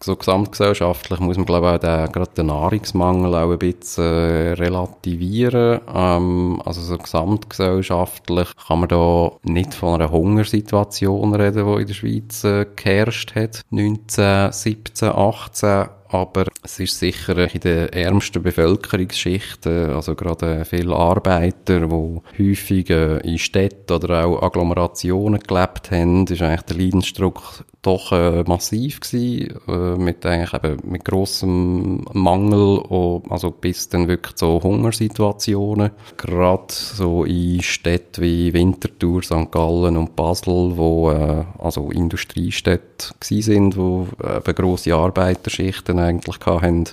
So 0.04 0.16
gesamtgesellschaftlich 0.16 1.20
muss 1.20 1.38
man, 1.38 1.46
glaube 1.46 1.68
ich, 1.68 1.74
auch 1.74 1.80
den, 1.80 2.12
gerade 2.12 2.32
den 2.32 2.48
Nahrungsmangel 2.48 3.36
auch 3.36 3.52
ein 3.52 3.60
bisschen 3.60 4.04
äh, 4.04 4.54
relativieren. 4.54 5.80
Ähm, 5.94 6.62
also 6.66 6.82
so 6.82 6.98
gesamtgesellschaftlich 6.98 8.50
kann 8.68 8.80
man 8.80 8.90
da 8.90 9.32
nicht 9.44 9.76
von 9.76 10.02
einer 10.02 10.10
Hungersituation 10.10 11.36
reden, 11.36 11.68
die 11.68 11.82
in 11.82 11.88
der 11.88 11.94
Schweiz 11.94 12.44
äh, 12.44 12.66
geherrscht 12.76 13.36
hat. 13.36 13.62
19, 13.70 14.52
17, 14.52 15.10
18 15.10 15.86
aber 16.12 16.46
es 16.64 16.80
ist 16.80 17.00
sicher 17.00 17.54
in 17.54 17.60
den 17.62 17.90
ärmsten 17.90 18.44
Bevölkerungsschichten, 18.44 19.92
also 19.92 20.16
gerade 20.16 20.66
viele 20.66 20.96
Arbeiter, 20.96 21.88
die 21.88 22.22
häufig 22.40 22.90
äh, 22.90 23.18
in 23.20 23.38
Städten 23.38 23.94
oder 23.94 24.26
auch 24.26 24.44
Agglomerationen 24.44 25.40
gelebt 25.40 25.92
haben, 25.92 26.28
ist 26.28 26.42
eigentlich 26.42 26.62
der 26.64 26.78
Leidensdruck 26.78 27.64
doch 27.82 28.12
äh, 28.12 28.44
massiv 28.44 29.00
gewesen, 29.00 29.60
äh, 29.68 29.96
mit 29.96 30.26
eigentlich 30.26 30.54
eben 30.54 30.78
mit 30.84 31.04
grossem 31.04 32.06
Mangel, 32.14 32.84
also 33.30 33.50
bis 33.50 33.90
dann 33.90 34.08
wirklich 34.08 34.38
so 34.38 34.62
Hungersituationen. 34.62 35.92
Gerade 36.18 36.66
so 36.70 37.24
in 37.24 37.62
Städten 37.62 38.22
wie 38.22 38.54
Winterthur, 38.54 39.24
St. 39.24 39.52
Gallen 39.52 39.98
und 39.98 40.16
Basel, 40.16 40.78
wo 40.78 41.12
äh, 41.12 41.44
also 41.58 41.90
Industriestädte 41.90 43.14
gewesen 43.20 43.54
sind, 43.54 43.78
wo 43.78 44.08
äh, 44.24 44.38
eben 44.38 44.56
grosse 44.56 44.94
Arbeiterschichten 44.94 46.01
eigentlich 46.02 46.40
hatten, 46.46 46.86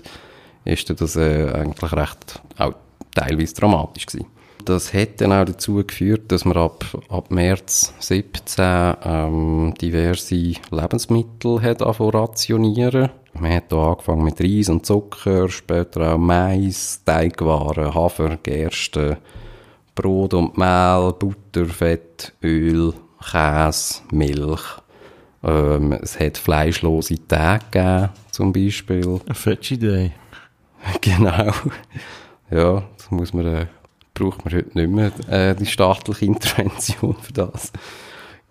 ist 0.65 1.01
das 1.01 1.17
äh, 1.17 1.51
eigentlich 1.53 1.93
recht 1.93 2.43
auch 2.59 2.75
teilweise 3.15 3.55
dramatisch 3.55 4.07
gewesen. 4.07 4.27
Das 4.65 4.93
hat 4.93 5.21
dann 5.21 5.33
auch 5.33 5.45
dazu 5.45 5.77
geführt, 5.77 6.31
dass 6.31 6.45
man 6.45 6.57
ab, 6.57 6.85
ab 7.09 7.31
März 7.31 7.95
17 8.01 8.95
ähm, 9.03 9.75
diverse 9.81 10.35
Lebensmittel 10.71 11.63
hat 11.63 11.81
rationieren. 11.81 13.09
Man 13.33 13.55
hat 13.55 13.71
hier 13.71 13.79
angefangen 13.79 14.25
mit 14.25 14.41
Reis 14.41 14.69
und 14.69 14.85
Zucker, 14.85 15.49
später 15.49 16.13
auch 16.13 16.19
Mais, 16.19 17.03
Teigwaren, 17.05 17.95
Hafer, 17.95 18.37
Gerste, 18.43 19.19
Brot 19.95 20.35
und 20.35 20.59
Mehl, 20.59 21.15
Butter, 21.19 21.67
Fett, 21.67 22.33
Öl, 22.43 22.93
Käse, 23.31 24.03
Milch. 24.11 24.61
Ähm, 25.43 25.93
es 25.93 26.19
hat 26.19 26.37
fleischlose 26.37 27.27
Tage 27.27 27.65
gegeben, 27.71 28.09
zum 28.33 28.53
Beispiel. 28.53 29.21
Eine 29.27 29.35
fette 29.35 29.75
Idee. 29.75 30.13
Genau. 31.01 31.53
Ja, 32.51 32.83
das 32.97 33.11
muss 33.11 33.33
man, 33.35 33.47
äh, 33.47 33.67
braucht 34.15 34.45
man 34.45 34.55
heute 34.55 34.71
nicht 34.79 34.91
mehr, 34.91 35.13
äh, 35.29 35.55
die 35.55 35.67
staatliche 35.67 36.25
Intervention 36.25 37.17
für 37.21 37.33
das. 37.33 37.73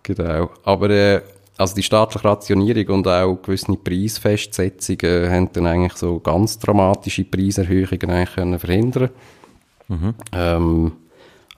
Genau. 0.02 0.50
Aber, 0.64 0.90
äh, 0.90 1.22
also 1.56 1.74
die 1.74 1.82
staatliche 1.82 2.24
Rationierung 2.24 2.98
und 2.98 3.08
auch 3.08 3.42
gewisse 3.42 3.76
Preisfestsetzungen 3.76 5.30
haben 5.30 5.52
dann 5.52 5.66
eigentlich 5.66 5.94
so 5.94 6.20
ganz 6.20 6.58
dramatische 6.58 7.24
Preiserhöhungen 7.24 8.10
eigentlich 8.10 8.34
können 8.34 8.58
verhindern. 8.58 9.10
Ähm, 10.32 10.92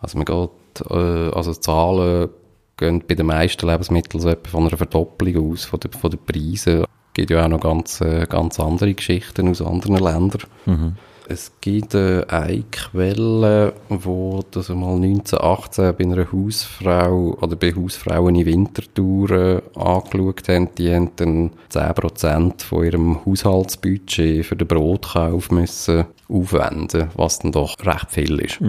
also 0.01 0.19
man 0.19 0.25
geht, 0.25 0.91
äh, 0.91 1.31
also 1.35 1.53
Zahlen 1.53 2.31
gehen 2.81 3.05
bei 3.07 3.15
den 3.15 3.27
meisten 3.27 3.67
Lebensmitteln 3.67 4.21
so 4.21 4.29
etwa 4.29 4.49
von 4.49 4.67
einer 4.67 4.77
Verdopplung 4.77 5.53
aus 5.53 5.65
von 5.65 5.79
den, 5.79 5.93
von 5.93 6.11
den 6.11 6.25
Preisen. 6.25 6.81
Es 6.83 7.15
gibt 7.15 7.31
ja 7.31 7.45
auch 7.45 7.49
noch 7.49 7.61
ganz, 7.61 8.01
äh, 8.01 8.27
ganz 8.29 8.59
andere 8.59 8.95
Geschichten 8.95 9.49
aus 9.49 9.63
anderen 9.63 9.99
Ländern. 9.99 10.43
Es 11.29 11.53
gibt 11.61 11.95
äh, 11.95 12.25
eine 12.27 12.65
Quelle, 12.73 13.75
wo 13.89 14.43
das 14.51 14.69
einmal 14.69 14.97
1918 14.97 15.95
bei 15.97 16.05
einer 16.05 16.33
Hausfrau 16.33 17.39
oder 17.41 17.55
bei 17.55 17.73
Hausfrauen 17.73 18.35
in 18.35 18.47
Winterthur 18.47 19.31
äh, 19.31 19.63
angeschaut 19.79 20.49
haben. 20.49 20.75
Die 20.77 20.93
haben 20.93 21.11
dann 21.15 21.51
10% 21.71 22.65
von 22.65 22.85
ihrem 22.85 23.25
Haushaltsbudget 23.25 24.45
für 24.45 24.57
den 24.57 24.67
Brotkauf 24.67 25.53
müssen 25.53 26.07
aufwenden, 26.29 27.11
was 27.15 27.39
dann 27.39 27.53
doch 27.53 27.77
recht 27.85 28.11
viel 28.11 28.41
ist. 28.41 28.61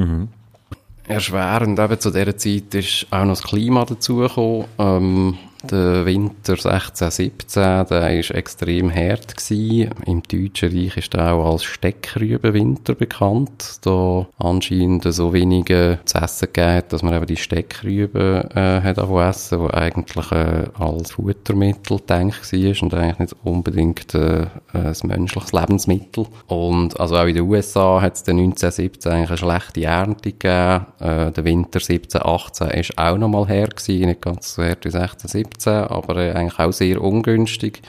Erschwerend 1.08 1.80
eben 1.80 2.00
zu 2.00 2.12
dieser 2.12 2.38
Zeit 2.38 2.74
ist 2.76 3.08
auch 3.12 3.26
noch 3.26 3.30
das 3.30 3.44
Klima 3.44 3.86
dazugekommen. 3.86 4.66
Ähm, 4.78 5.38
Der 5.70 6.06
Winter 6.08 6.56
16, 6.58 7.12
17, 7.12 7.62
der 7.62 7.90
war 7.90 8.10
extrem 8.10 8.94
hart 8.94 9.38
gewesen. 9.38 9.94
Im 10.08 10.24
Deutschen 10.24 10.76
Reich 10.76 10.98
ist 10.98 11.14
er 11.14 11.34
auch 11.34 11.52
als 11.52 11.64
Steckrübenwinter 11.64 12.96
bekannt. 12.96 13.78
Da 13.84 14.28
anscheinend 14.40 15.04
so 15.14 15.34
wenige 15.34 16.00
zu 16.06 16.18
essen 16.18 16.48
gegeben, 16.52 16.84
dass 16.90 17.04
man 17.04 17.14
eben 17.14 17.28
die 17.28 17.38
Steckrüben 17.38 18.50
äh, 18.52 18.82
hat 18.82 18.98
essen, 18.98 19.60
die 19.60 19.74
eigentlich 19.74 20.32
äh, 20.32 20.66
als 20.80 21.12
Futtermittel 21.12 22.00
gedacht 22.00 22.54
war 22.54 22.84
und 22.84 22.94
eigentlich 22.96 23.20
nicht 23.20 23.36
unbedingt 23.44 24.16
äh, 24.16 24.48
ein 24.74 24.96
menschliches 25.04 25.54
Lebensmittel. 25.54 26.26
Und 26.48 27.00
also 27.00 27.18
auch 27.18 27.28
in 27.28 27.36
den 27.36 27.48
USA 27.48 28.02
hat 28.02 28.16
es 28.16 28.24
dann 28.24 28.40
1917 28.40 29.12
eigentlich 29.12 29.30
eine 29.30 29.38
schlechte 29.38 29.84
Ernte 29.84 30.32
gegeben. 30.32 30.88
Äh, 31.00 31.32
der 31.32 31.46
Winter 31.46 31.80
17, 31.80 32.22
18 32.24 32.68
ist 32.72 32.98
auch 32.98 33.18
nochmal 33.18 33.48
her 33.48 33.68
gewesen, 33.68 34.08
nicht 34.08 34.22
ganz 34.22 34.56
so 34.56 34.64
hart 34.64 34.86
wie 34.86 34.90
16, 34.90 35.30
17. 35.30 35.51
2017, 35.58 35.74
aber 35.74 36.16
äh, 36.18 36.32
eigentlich 36.32 36.60
auch 36.60 36.72
sehr 36.72 37.02
ungünstig. 37.02 37.82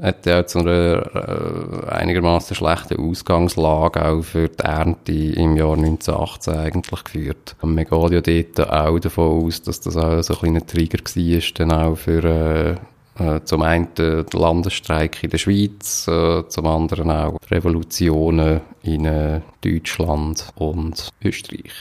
Hat 0.00 0.26
ja 0.26 0.46
zu 0.46 0.58
einer 0.58 1.86
äh, 1.86 1.90
einigermaßen 1.90 2.54
schlechten 2.54 2.98
Ausgangslage 2.98 4.04
auch 4.04 4.22
für 4.22 4.48
die 4.48 4.62
Ernte 4.62 5.12
im 5.12 5.56
Jahr 5.56 5.72
1918 5.72 6.54
eigentlich 6.54 7.04
geführt. 7.04 7.56
Und 7.62 7.74
man 7.74 7.84
geht 7.84 8.58
ja 8.58 8.64
dort 8.64 8.70
auch 8.70 8.98
davon 8.98 9.46
aus, 9.46 9.62
dass 9.62 9.80
das 9.80 9.96
auch 9.96 10.22
so 10.22 10.34
ein 10.34 10.40
kleiner 10.40 10.66
Trigger 10.66 10.98
war, 10.98 11.40
dann 11.54 11.72
auch 11.72 11.96
für 11.96 12.24
äh, 12.24 12.74
äh, 13.18 13.40
zum 13.44 13.62
einen 13.62 13.94
den 13.94 14.26
Landesstreik 14.32 15.24
in 15.24 15.30
der 15.30 15.38
Schweiz, 15.38 16.06
äh, 16.08 16.46
zum 16.48 16.66
anderen 16.66 17.10
auch 17.10 17.38
Revolutionen 17.50 18.60
in 18.82 19.06
äh, 19.06 19.40
Deutschland 19.62 20.52
und 20.56 21.10
Österreich. 21.22 21.72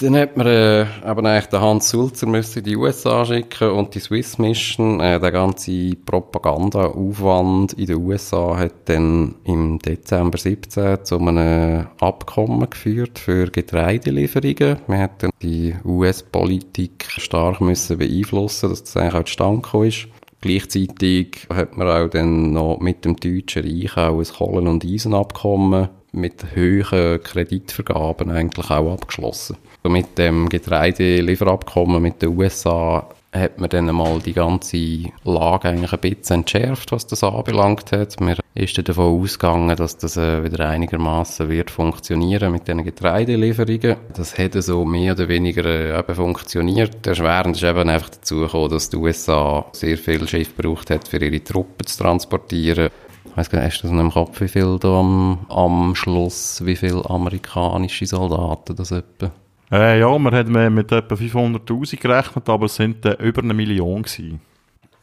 Dann 0.00 0.16
hat 0.16 0.36
man 0.36 0.46
äh, 0.48 0.82
eben 0.82 1.26
eigentlich 1.26 1.46
den 1.46 1.60
Hans 1.60 1.90
Sulzer 1.90 2.26
müssen 2.26 2.58
in 2.58 2.64
die 2.64 2.76
USA 2.76 3.24
schicken 3.24 3.70
und 3.70 3.94
die 3.94 4.00
Swiss 4.00 4.38
Mission. 4.38 4.98
Äh, 4.98 5.20
der 5.20 5.30
ganze 5.30 5.94
Propagandaaufwand 6.04 7.74
in 7.74 7.86
den 7.86 7.98
USA 7.98 8.56
hat 8.56 8.72
dann 8.86 9.36
im 9.44 9.78
Dezember 9.78 10.36
17 10.36 11.04
zu 11.04 11.18
einem 11.18 11.86
Abkommen 12.00 12.68
geführt 12.68 13.20
für 13.20 13.46
Getreidelieferungen. 13.46 14.78
Man 14.88 14.98
hat 14.98 15.22
dann 15.22 15.30
die 15.42 15.76
US-Politik 15.84 17.06
stark 17.08 17.60
müssen 17.60 17.98
beeinflussen, 17.98 18.70
dass 18.70 18.82
das 18.82 18.96
eigentlich 18.96 19.14
auch 19.14 19.24
zustande 19.24 19.62
gekommen 19.62 19.88
ist. 19.88 20.08
Gleichzeitig 20.40 21.46
hat 21.54 21.76
man 21.76 21.88
auch 21.88 22.08
dann 22.08 22.52
noch 22.52 22.80
mit 22.80 23.04
dem 23.04 23.16
Deutschen 23.16 23.62
Reich 23.62 23.96
auch 23.96 24.18
ein 24.18 24.24
Kohlen- 24.26 24.66
und 24.66 24.84
Eisenabkommen 24.84 25.88
mit 26.14 26.44
hohen 26.56 27.22
Kreditvergaben 27.22 28.30
eigentlich 28.30 28.70
auch 28.70 28.92
abgeschlossen. 28.92 29.56
Also 29.82 29.92
mit 29.92 30.16
dem 30.18 30.48
Getreidelieferabkommen 30.48 32.02
mit 32.02 32.22
den 32.22 32.36
USA 32.36 33.08
hat 33.34 33.58
man 33.58 33.68
dann 33.68 33.86
mal 33.86 34.20
die 34.20 34.32
ganze 34.32 35.10
Lage 35.24 35.68
eigentlich 35.68 35.92
ein 35.92 35.98
bisschen 35.98 36.36
entschärft, 36.40 36.92
was 36.92 37.06
das 37.06 37.24
anbelangt 37.24 37.90
hat. 37.92 38.20
Man 38.20 38.36
ist 38.54 38.78
dann 38.78 38.84
davon 38.84 39.20
ausgegangen, 39.20 39.76
dass 39.76 39.96
das 39.96 40.16
äh, 40.16 40.44
wieder 40.44 40.68
einigermaßen 40.68 41.48
wird 41.48 41.70
funktionieren 41.70 42.52
mit 42.52 42.68
den 42.68 42.84
Getreidelieferungen. 42.84 43.96
Das 44.14 44.38
hätte 44.38 44.62
so 44.62 44.84
mehr 44.84 45.14
oder 45.14 45.28
weniger 45.28 45.64
äh, 45.64 45.98
eben 45.98 46.14
funktioniert. 46.14 47.04
Erschwerend 47.06 47.56
ist 47.56 47.64
eben 47.64 47.88
einfach 47.88 48.10
dazu 48.10 48.40
gekommen, 48.40 48.70
dass 48.70 48.90
die 48.90 48.96
USA 48.96 49.66
sehr 49.72 49.98
viel 49.98 50.26
Schiff 50.28 50.56
gebraucht 50.56 50.90
hat, 50.90 51.08
für 51.08 51.18
ihre 51.18 51.42
Truppen 51.42 51.86
zu 51.86 51.98
transportieren. 51.98 52.90
Ich 53.34 53.38
weiss 53.38 53.50
gar 53.50 53.64
nicht, 53.64 53.72
hast 53.72 53.82
du 53.82 53.88
das 53.88 53.92
noch 53.92 54.00
im 54.00 54.12
Kopf, 54.12 54.40
wie 54.40 54.46
viel 54.46 54.78
da 54.78 55.00
am, 55.00 55.44
am 55.48 55.96
Schluss, 55.96 56.64
wie 56.64 56.76
viele 56.76 57.04
amerikanische 57.10 58.06
Soldaten 58.06 58.76
das 58.76 58.92
etwa? 58.92 59.32
Äh, 59.72 59.98
ja, 59.98 60.16
wir 60.16 60.30
haben 60.30 60.74
mit 60.74 60.92
etwa 60.92 61.16
500'000 61.16 62.00
gerechnet, 62.00 62.48
aber 62.48 62.66
es 62.66 62.76
sind 62.76 63.04
äh, 63.04 63.14
über 63.14 63.42
eine 63.42 63.52
Million 63.52 64.04
gewesen. 64.04 64.40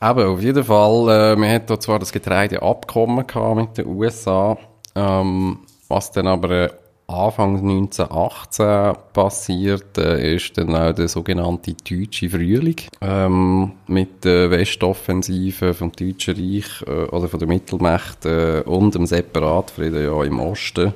Eben, 0.01 0.27
auf 0.27 0.41
jeden 0.41 0.63
Fall, 0.63 1.09
äh, 1.09 1.41
wir 1.41 1.53
hatten 1.53 1.81
zwar 1.81 1.99
das 1.99 2.13
Getreideabkommen 2.13 3.25
mit 3.57 3.77
den 3.77 3.87
USA, 3.87 4.57
ähm, 4.95 5.59
was 5.89 6.13
dann 6.13 6.27
aber 6.27 6.51
äh, 6.51 6.69
Anfang 7.11 7.57
1918 7.57 8.93
passiert, 9.13 9.97
äh, 9.97 10.35
ist 10.35 10.57
dann 10.57 10.75
auch 10.75 10.93
der 10.93 11.07
sogenannte 11.07 11.73
Deutsche 11.73 12.29
Frühling 12.29 12.77
ähm, 13.01 13.73
mit 13.87 14.23
der 14.23 14.49
Westoffensive 14.51 15.73
vom 15.73 15.91
Deutschen 15.91 16.35
Reich 16.35 16.81
äh, 16.87 17.05
oder 17.09 17.27
von 17.27 17.39
der 17.39 17.47
Mittelmacht 17.47 18.25
äh, 18.25 18.61
und 18.65 18.95
dem 18.95 19.05
Separatfrieden 19.05 20.03
ja 20.03 20.23
im 20.23 20.39
Osten. 20.39 20.93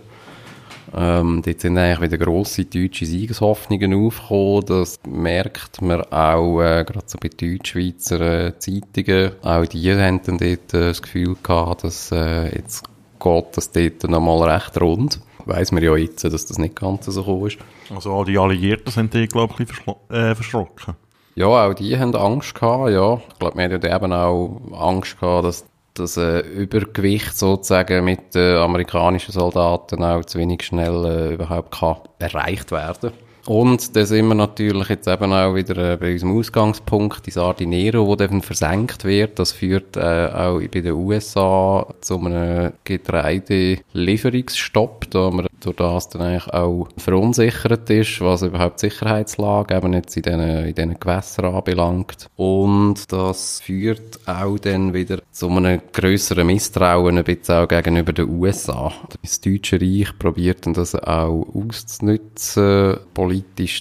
Ähm, 0.98 1.42
dort 1.46 1.60
sind 1.60 1.78
eigentlich 1.78 2.12
wieder 2.12 2.24
grosse 2.24 2.66
deutsche 2.66 3.06
Siegeshoffnungen 3.06 3.94
aufgekommen. 3.94 4.66
Das 4.66 5.00
merkt 5.06 5.82
man 5.82 6.02
auch 6.04 6.62
äh, 6.62 6.86
gerade 6.86 7.06
so 7.06 7.18
bei 7.22 7.30
Deutschschweizer 7.30 8.22
äh, 8.22 8.60
Zeitungen. 8.60 9.32
Auch 9.42 9.66
die 9.66 9.92
haben 9.94 10.22
dann 10.24 10.38
dort 10.38 10.74
äh, 10.74 10.88
das 10.88 11.02
Gefühl 11.02 11.36
gehabt, 11.44 11.84
dass 11.84 12.12
äh, 12.12 12.56
jetzt 12.56 12.86
geht 13.20 13.58
das 13.58 13.72
dort 13.72 14.04
nochmal 14.10 14.50
recht 14.50 14.80
rund 14.80 15.20
weiss 15.46 15.72
man 15.72 15.84
ja 15.84 15.96
jetzt, 15.96 16.24
dass 16.24 16.46
das 16.46 16.58
nicht 16.58 16.76
ganz 16.76 17.06
so 17.06 17.24
gekommen 17.24 17.48
ist. 17.48 17.58
Also 17.94 18.14
all 18.14 18.26
die 18.26 18.38
Alliierten 18.38 18.92
sind 18.92 19.14
die, 19.14 19.28
glaube 19.28 19.54
ich, 19.54 19.60
ein 19.62 19.66
bisschen 19.68 19.96
äh, 20.10 20.36
verschrocken. 20.36 20.96
Ja, 21.36 21.48
auch 21.48 21.74
die 21.74 21.98
haben 21.98 22.16
Angst 22.16 22.56
gehabt, 22.56 22.92
ja. 22.92 23.16
Ich 23.16 23.40
glaube, 23.40 23.58
wir 23.58 23.64
hatten 23.66 23.86
eben 23.86 24.14
auch 24.14 24.62
Angst 24.80 25.20
gehabt, 25.20 25.46
dass 25.46 25.66
das 25.94 26.18
äh, 26.18 26.40
Übergewicht 26.40 27.38
sozusagen 27.38 28.04
mit 28.04 28.36
den 28.36 28.58
amerikanischen 28.58 29.32
Soldaten 29.32 30.04
auch 30.04 30.26
zu 30.26 30.40
wenig 30.40 30.64
schnell 30.64 31.06
äh, 31.06 31.34
überhaupt 31.34 31.72
kann 31.80 31.98
erreicht 32.20 32.72
werden 32.72 33.12
und 33.48 33.96
da 33.96 34.06
sind 34.06 34.28
wir 34.28 34.36
natürlich 34.36 34.90
jetzt 34.90 35.08
eben 35.08 35.32
auch 35.32 35.54
wieder 35.54 35.94
äh, 35.94 35.98
bei 35.98 36.14
unserem 36.14 36.36
Ausgangspunkt, 36.38 37.28
die 37.28 37.32
Sardinero, 37.32 38.08
wo 38.08 38.16
dann 38.16 38.42
versenkt 38.42 39.06
wird. 39.06 39.38
Das 39.38 39.52
führt 39.52 39.98
äh, 39.98 40.32
auch 40.34 40.60
bei 40.60 40.82
den 40.82 40.94
USA 40.94 41.86
zu 42.02 42.20
einem 42.20 42.74
Getreidelieferungsstopp, 42.84 45.12
da 45.12 45.30
man 45.30 45.46
durch 45.66 45.76
das 45.76 46.10
dann 46.10 46.22
eigentlich 46.22 46.54
auch 46.54 46.88
verunsichert 46.98 47.90
ist, 47.90 48.22
was 48.22 48.44
überhaupt 48.44 48.82
die 48.82 48.90
Sicherheitslage 48.90 49.76
eben 49.76 49.94
jetzt 49.94 50.16
in 50.18 50.24
diesen, 50.24 50.42
in 50.42 50.76
diesen 50.76 51.00
Gewässern 51.00 51.56
anbelangt. 51.56 52.28
Und 52.36 53.12
das 53.12 53.62
führt 53.62 54.20
auch 54.28 54.60
dann 54.60 54.94
wieder 54.94 55.20
zu 55.32 55.50
einem 55.50 55.82
grösseren 55.92 56.48
Misstrauen 56.48 57.18
ein 57.18 57.24
bisschen 57.24 57.56
auch 57.56 57.68
gegenüber 57.68 58.14
den 58.14 58.30
USA. 58.30 58.92
Das 59.22 59.42
Deutsche 59.42 59.82
Reich 59.82 60.18
probiert 60.18 60.66
dann 60.66 60.74
das 60.74 60.96
auch 60.96 61.48
auszunutzen, 61.54 62.98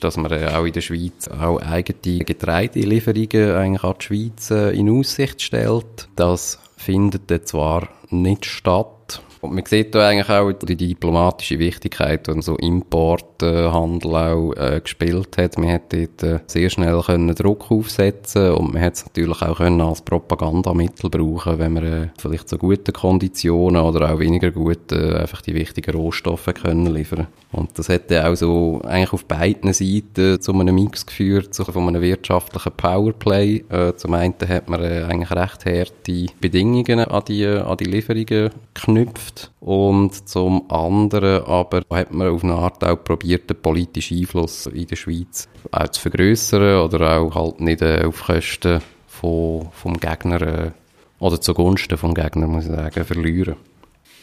dass 0.01 0.17
man 0.17 0.33
äh, 0.33 0.47
auch 0.47 0.65
in 0.65 0.73
der 0.73 0.81
Schweiz 0.81 1.29
auch 1.29 1.59
eigene 1.61 2.25
Getreidelieferungen 2.25 3.57
eigentlich 3.57 3.85
an 3.85 3.95
die 3.99 4.05
Schweiz 4.05 4.51
äh, 4.51 4.71
in 4.71 4.91
Aussicht 4.91 5.43
stellt. 5.43 6.09
Das 6.17 6.59
findet 6.77 7.49
zwar 7.49 7.89
nicht 8.11 8.45
statt, 8.47 9.23
und 9.45 9.55
man 9.55 9.65
sieht 9.67 9.95
da 9.95 10.09
eigentlich 10.09 10.31
auch 10.31 10.53
die 10.53 10.77
diplomatische 10.77 11.59
Wichtigkeit, 11.59 12.27
die 12.27 12.43
so 12.43 12.57
Importhandel 12.57 14.17
auch 14.17 14.53
äh, 14.55 14.81
gespielt 14.81 15.37
hat. 15.37 15.59
Man 15.59 15.71
hat 15.71 15.93
dort 15.93 16.23
äh, 16.23 16.41
sehr 16.47 16.71
schnell 16.71 17.01
können 17.03 17.35
Druck 17.35 17.71
aufsetzen 17.71 18.53
und 18.53 18.73
man 18.73 18.83
hat 18.83 18.95
es 18.95 19.05
natürlich 19.05 19.43
auch 19.43 19.59
können 19.59 19.81
als 19.81 20.03
Propagandamittel 20.03 21.11
brauchen, 21.11 21.59
wenn 21.59 21.73
man 21.75 21.85
äh, 21.85 22.09
vielleicht 22.19 22.49
zu 22.49 22.59
guten 22.59 22.93
Konditionen 22.93 23.83
oder 23.83 24.13
auch 24.13 24.19
weniger 24.19 24.51
gut 24.51 24.93
äh, 24.93 25.17
einfach 25.19 25.43
die 25.43 25.55
wichtigen 25.55 25.95
Rohstoffe 25.95 26.53
können 26.55 26.87
liefern. 26.87 27.27
Und 27.53 27.79
das 27.79 27.87
dann 27.87 28.27
auch 28.27 28.35
so 28.35 28.81
eigentlich 28.85 29.13
auf 29.13 29.27
beiden 29.27 29.73
Seiten 29.73 30.41
zu 30.41 30.53
einem 30.53 30.75
Mix 30.75 31.07
geführt, 31.07 31.55
so 31.55 31.65
von 31.65 31.87
einem 31.87 32.03
wirtschaftlichen 32.03 32.73
Powerplay. 32.73 33.65
Äh, 33.69 33.95
zum 33.97 34.15
einen 34.15 34.35
hat 34.49 34.69
man 34.69 34.83
äh, 34.83 35.05
eigentlich 35.05 35.31
recht 35.31 35.67
harte 35.67 36.27
Bedingungen 36.41 37.01
an 37.01 37.23
die, 37.29 37.47
an 37.47 37.77
die 37.77 37.85
Lieferungen 37.85 38.51
geknüpft 38.75 39.34
Wirtschaft 39.35 39.51
und 39.61 40.29
zum 40.29 40.71
anderen 40.71 41.45
aber 41.45 41.83
hat 41.91 42.13
man 42.13 42.29
auf 42.29 42.45
eine 42.45 42.55
Art 42.55 42.85
auch 42.85 43.03
probiert, 43.03 43.49
den 43.51 43.61
politischen 43.61 44.19
Einfluss 44.19 44.67
in 44.67 44.87
der 44.87 44.97
Schweiz 44.97 45.49
auch 45.73 45.89
zu 45.89 46.01
vergrößern 46.01 46.85
oder 46.85 47.19
auch 47.19 47.35
halt 47.35 47.61
nicht 47.61 47.83
äh, 47.83 48.05
auf 48.05 48.25
Kosten 48.25 48.81
von, 49.07 49.69
vom 49.73 49.99
Gegner 49.99 50.43
äh, 50.43 50.71
oder 51.19 51.41
zugunsten 51.41 51.97
vom 51.97 52.15
Gegner, 52.15 52.47
muss 52.47 52.67
ich 52.67 52.71
sagen, 52.71 53.05
verlieren. 53.05 53.57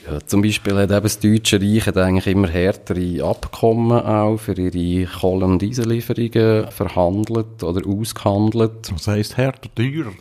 Ja, 0.07 0.20
zum 0.26 0.41
Beispiel 0.41 0.76
hat 0.76 0.89
eben 0.89 1.03
das 1.03 1.20
Deutsche 1.20 1.62
Reich 1.62 1.86
hat 1.86 1.97
eigentlich 1.97 2.26
immer 2.26 2.47
härtere 2.47 3.24
Abkommen 3.24 4.01
auch 4.01 4.38
für 4.38 4.57
ihre 4.57 5.07
Kohlen- 5.07 5.51
und 5.51 5.64
Eisenlieferungen 5.64 6.72
verhandelt 6.72 7.62
oder 7.62 7.88
ausgehandelt. 7.88 8.91
Was 8.91 9.07
heisst 9.07 9.38
härter? 9.38 9.70
Teurer? 9.76 10.12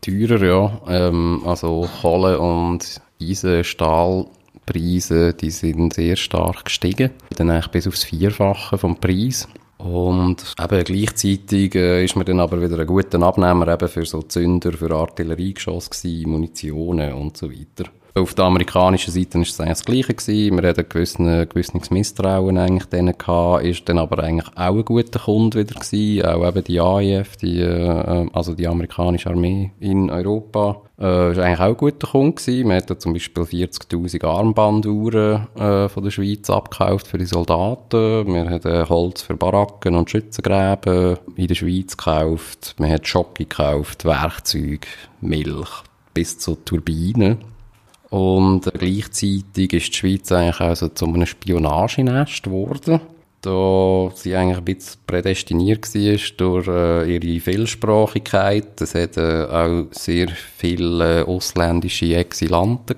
Teurer, 0.00 0.44
ja. 0.44 0.80
Ähm, 0.88 1.42
also 1.46 1.88
Kohle 2.02 2.40
und 2.40 3.00
Eisenstahlpreise, 3.20 5.34
die 5.34 5.50
sind 5.50 5.94
sehr 5.94 6.16
stark 6.16 6.66
gestiegen. 6.66 7.10
Dann 7.36 7.50
eigentlich 7.50 7.68
bis 7.68 7.86
aufs 7.86 8.04
Vierfache 8.04 8.78
vom 8.78 8.96
Preis. 8.96 9.48
Und 9.78 10.54
eben 10.60 10.84
gleichzeitig 10.84 11.74
äh, 11.74 12.04
ist 12.04 12.16
man 12.16 12.26
dann 12.26 12.40
aber 12.40 12.60
wieder 12.60 12.78
ein 12.78 12.86
guter 12.86 13.22
Abnehmer 13.22 13.68
eben 13.68 13.88
für 13.88 14.04
so 14.04 14.22
Zünder, 14.22 14.72
für 14.72 14.94
Artilleriegeschoss 14.94 15.88
gewesen, 15.88 16.30
Munitionen 16.30 17.14
und 17.14 17.36
so 17.36 17.50
weiter. 17.50 17.90
Auf 18.14 18.34
der 18.34 18.46
amerikanischen 18.46 19.12
Seite 19.12 19.34
war 19.34 19.42
es 19.42 19.60
eigentlich 19.60 19.70
das 19.70 19.84
Gleiche. 19.84 20.14
Gewesen. 20.14 20.60
Wir 20.60 20.68
hatten 20.68 20.88
gewissen, 20.88 21.48
gewisses 21.48 21.90
Misstrauen 21.90 22.58
eigentlich 22.58 22.86
denen 22.86 23.16
gehabt, 23.16 23.64
ist 23.64 23.88
dann 23.88 23.98
aber 23.98 24.22
eigentlich 24.24 24.48
auch 24.56 24.76
ein 24.76 24.84
guter 24.84 25.20
Kunde 25.20 25.60
wieder 25.60 25.78
gewesen. 25.78 26.26
Auch 26.26 26.48
eben 26.48 26.64
die 26.64 26.80
AIF, 26.80 27.36
die, 27.36 27.60
äh, 27.60 28.26
also 28.32 28.54
die 28.54 28.66
amerikanische 28.66 29.30
Armee 29.30 29.70
in 29.78 30.10
Europa, 30.10 30.82
äh, 30.98 31.04
eigentlich 31.04 31.60
auch 31.60 31.64
ein 31.66 31.76
guter 31.76 32.08
Kunde 32.08 32.32
gewesen. 32.32 32.68
Wir 32.68 32.76
hatten 32.76 32.98
zum 32.98 33.12
Beispiel 33.12 33.44
40.000 33.44 34.24
Armbanduhren 34.24 35.46
äh, 35.56 35.88
von 35.88 36.02
der 36.02 36.10
Schweiz 36.10 36.50
abgekauft 36.50 37.06
für 37.06 37.18
die 37.18 37.26
Soldaten. 37.26 38.26
Wir 38.26 38.50
hatten 38.50 38.88
Holz 38.88 39.22
für 39.22 39.36
Baracken 39.36 39.94
und 39.94 40.10
Schützengräben 40.10 41.16
in 41.36 41.46
der 41.46 41.54
Schweiz 41.54 41.96
gekauft. 41.96 42.74
Wir 42.78 42.88
haben 42.88 43.04
Schocke 43.04 43.44
gekauft, 43.44 44.04
Werkzeug, 44.04 44.86
Milch 45.20 45.84
bis 46.12 46.38
zu 46.38 46.56
Turbinen. 46.56 47.38
Und 48.10 48.62
gleichzeitig 48.76 49.72
ist 49.72 49.88
die 49.88 49.94
Schweiz 49.94 50.32
eigentlich 50.32 50.60
auch 50.60 50.74
so 50.74 50.88
zu 50.88 51.06
einem 51.06 51.26
Spionagenest 51.26 52.42
geworden. 52.42 53.00
Da 53.42 54.10
sie 54.16 54.36
eigentlich 54.36 54.58
ein 54.58 54.64
bisschen 54.64 55.00
prädestiniert 55.06 55.94
war 55.94 56.18
durch 56.36 56.68
äh, 56.68 57.16
ihre 57.16 57.40
Vielsprachigkeit. 57.40 58.78
Es 58.82 58.94
hat 58.94 59.16
äh, 59.16 59.44
auch 59.44 59.86
sehr 59.92 60.28
viele 60.28 61.26
ausländische 61.26 62.16
Exilanten 62.16 62.96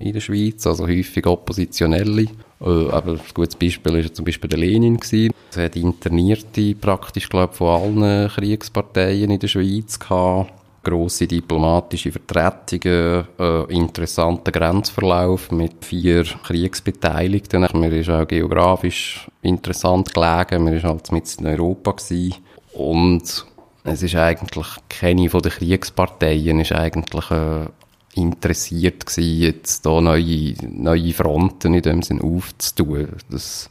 in 0.00 0.12
der 0.12 0.20
Schweiz, 0.20 0.66
also 0.66 0.86
häufig 0.86 1.26
Oppositionelle. 1.26 2.26
Äh, 2.60 2.90
aber 2.90 3.12
ein 3.12 3.20
gutes 3.32 3.56
Beispiel 3.56 3.96
ist 3.96 4.16
zum 4.16 4.26
Beispiel 4.26 4.50
der 4.50 4.58
Lenin 4.58 4.98
gewesen. 4.98 5.32
Es 5.50 5.56
hat 5.56 5.76
Internierte 5.76 6.74
praktisch, 6.74 7.30
glaube 7.30 7.54
von 7.54 7.68
allen 7.98 8.28
Kriegsparteien 8.28 9.30
in 9.30 9.38
der 9.38 9.48
Schweiz 9.48 9.98
gehabt 9.98 10.59
grosse 10.82 11.26
diplomatische 11.26 12.10
Vertretungen, 12.12 13.26
äh, 13.38 13.62
interessanter 13.74 14.50
Grenzverlauf 14.50 15.50
mit 15.50 15.84
vier 15.84 16.24
Kriegsbeteiligten. 16.24 17.66
Man 17.72 17.92
ist 17.92 18.08
auch 18.08 18.26
geografisch 18.26 19.28
interessant 19.42 20.14
gelegen, 20.14 20.64
man 20.64 20.72
ist 20.74 20.84
halt 20.84 21.12
mit 21.12 21.34
in 21.38 21.46
Europa 21.46 21.92
gewesen. 21.92 22.36
und 22.72 23.46
es 23.82 24.02
ist 24.02 24.14
eigentlich 24.14 24.66
keine 24.88 25.30
von 25.30 25.40
den 25.40 25.52
Kriegsparteien 25.52 26.60
ist 26.60 26.72
eigentlich 26.72 27.30
äh, 27.30 27.66
interessiert 28.14 29.06
gewesen, 29.06 29.40
jetzt 29.40 29.86
da 29.86 30.00
neue, 30.00 30.54
neue 30.68 31.12
Fronten 31.12 31.74
in 31.74 31.82
dem 31.82 32.02
Sinn 32.02 32.20
aufzutun. 32.20 33.08
Das, 33.30 33.70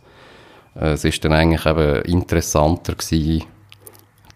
äh, 0.76 0.94
es 0.94 1.04
ist 1.04 1.24
dann 1.24 1.34
eigentlich 1.34 1.66
eben 1.66 2.02
interessanter 2.04 2.96
gewesen, 2.96 3.44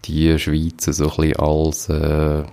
die 0.04 0.38
Schweiz 0.38 0.84
so 0.84 1.10
ein 1.10 1.16
bisschen 1.16 1.36
als 1.36 1.88
äh, 1.88 2.44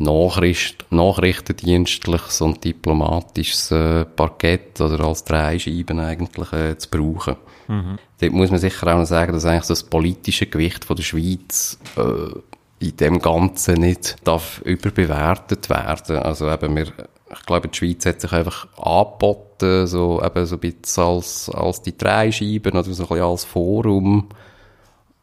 Nachricht, 0.00 0.86
nachrichtendienstliches 0.90 2.40
und 2.40 2.64
diplomatisches 2.64 3.70
äh, 3.70 4.04
Parkett 4.06 4.80
oder 4.80 5.04
als 5.04 5.24
Dreischeiben 5.24 6.00
eigentlich 6.00 6.52
äh, 6.52 6.78
zu 6.78 6.88
brauchen. 6.88 7.36
Mhm. 7.68 7.98
Dort 8.18 8.32
muss 8.32 8.50
man 8.50 8.58
sicher 8.58 8.86
auch 8.88 8.98
noch 8.98 9.06
sagen, 9.06 9.32
dass 9.32 9.44
eigentlich 9.44 9.66
das 9.66 9.84
politische 9.84 10.46
Gewicht 10.46 10.86
von 10.86 10.96
der 10.96 11.02
Schweiz 11.02 11.78
äh, 11.96 12.84
in 12.86 12.96
dem 12.96 13.18
Ganzen 13.20 13.74
nicht 13.74 14.16
darf 14.24 14.62
überbewertet 14.64 15.68
werden. 15.68 16.16
Also 16.16 16.50
eben 16.50 16.76
wir, 16.76 16.86
ich 16.86 17.46
glaube, 17.46 17.68
die 17.68 17.76
Schweiz 17.76 18.06
hat 18.06 18.22
sich 18.22 18.32
einfach 18.32 18.68
angeboten, 18.78 19.86
so 19.86 20.22
eben 20.24 20.46
so 20.46 20.56
ein 20.56 20.60
bisschen 20.60 21.04
als, 21.04 21.50
als 21.50 21.82
die 21.82 21.96
Dreischeiben 21.96 22.72
oder 22.72 22.84
so 22.84 23.02
ein 23.02 23.08
bisschen 23.08 23.22
als 23.22 23.44
Forum 23.44 24.30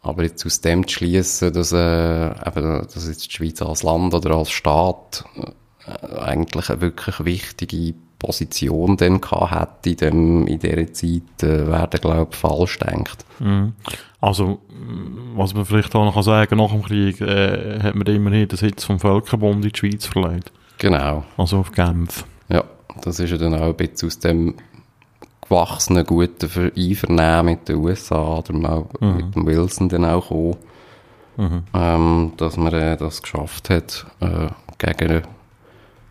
aber 0.08 0.24
jetzt 0.24 0.46
aus 0.46 0.62
dem 0.62 0.88
zu 0.88 0.96
schließen, 0.96 1.54
dass, 1.54 1.72
äh, 1.72 2.28
eben, 2.28 2.88
dass 2.94 3.08
jetzt 3.08 3.28
die 3.28 3.32
Schweiz 3.32 3.62
als 3.62 3.84
Land 3.84 4.14
oder 4.14 4.36
als 4.36 4.52
Staat 4.52 5.26
äh, 5.86 6.20
eigentlich 6.20 6.70
eine 6.70 6.82
wirklich 6.82 7.24
wichtige 7.24 7.94
Position 8.20 8.98
dann 8.98 9.22
gehabt 9.22 9.86
hätte 9.86 10.06
in, 10.06 10.12
dem, 10.12 10.48
in 10.48 10.60
dieser 10.60 10.94
Zeit, 10.94 11.44
äh, 11.44 11.68
werden, 11.68 12.02
glaube 12.02 12.28
ich, 12.32 12.38
falsch 12.38 12.80
denkt. 12.80 13.26
Mhm. 13.40 13.74
Also, 14.20 14.60
was 15.36 15.54
man 15.54 15.66
vielleicht 15.66 15.94
auch 15.96 16.06
noch 16.06 16.24
sagen 16.24 16.50
kann, 16.50 16.58
nach 16.58 16.72
dem 16.72 16.84
Krieg 16.84 17.22
äh, 17.22 17.80
hat 17.82 17.96
man 17.96 18.08
immerhin 18.08 18.48
den 18.48 18.58
Sitz 18.58 18.84
vom 18.84 19.00
Völkerbund 19.00 19.64
in 19.64 19.72
die 19.72 19.78
Schweiz 19.78 20.06
verleiht. 20.06 20.52
Genau. 20.80 21.24
Also 21.38 21.60
auf 21.60 21.72
Genf. 21.72 22.26
Ja, 22.50 22.64
das 23.02 23.20
ist 23.20 23.30
ja 23.30 23.38
dann 23.38 23.54
auch 23.54 23.68
ein 23.68 23.76
bisschen 23.76 24.08
aus 24.08 24.20
dem 24.20 24.56
gewachsenen, 25.50 26.06
guten 26.06 26.72
Einvernehmen 26.76 27.46
mit 27.46 27.70
den 27.70 27.78
USA 27.78 28.38
oder 28.38 28.54
mal 28.54 28.86
mhm. 29.00 29.16
mit 29.16 29.36
dem 29.36 29.46
Wilson 29.46 29.90
dann 29.90 30.06
auch 30.06 30.30
gekommen, 30.30 30.56
mhm. 31.38 31.64
ähm, 31.74 32.34
dass 32.38 32.58
man 32.58 32.74
äh, 32.74 32.98
das 32.98 33.22
geschafft 33.22 33.70
hat, 33.70 34.06
äh, 34.20 34.50
gegen 34.78 35.24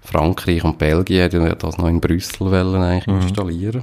Frankreich 0.03 0.65
und 0.65 0.79
Belgien, 0.79 1.31
die 1.31 1.39
das 1.59 1.79
noch 1.79 1.89
in 1.89 2.01
Brüssel 2.01 2.51
wollen 2.51 2.83
eigentlich 2.83 3.07
mhm. 3.07 3.21
installieren. 3.21 3.83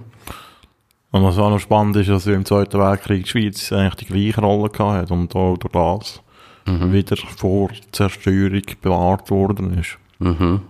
Und 1.11 1.23
was 1.23 1.37
auch 1.37 1.51
noch 1.51 1.59
spannend 1.59 1.95
ist, 1.97 2.09
dass 2.09 2.25
im 2.25 2.43
Zweiten 2.43 2.79
Weltkrieg 2.79 3.25
die 3.25 3.29
Schweiz 3.29 3.71
eigentlich 3.71 4.07
die 4.07 4.13
gleiche 4.13 4.41
Rolle 4.41 4.69
gehabt 4.69 5.03
hat 5.03 5.11
und 5.11 5.35
auch 5.35 5.57
durch 5.57 5.71
das 5.71 6.21
mhm. 6.65 6.91
wieder 6.91 7.15
vor 7.17 7.69
Zerstörung 7.91 8.63
bewahrt 8.81 9.29
worden 9.29 9.77
ist. 9.77 9.99
Mhm. 10.17 10.61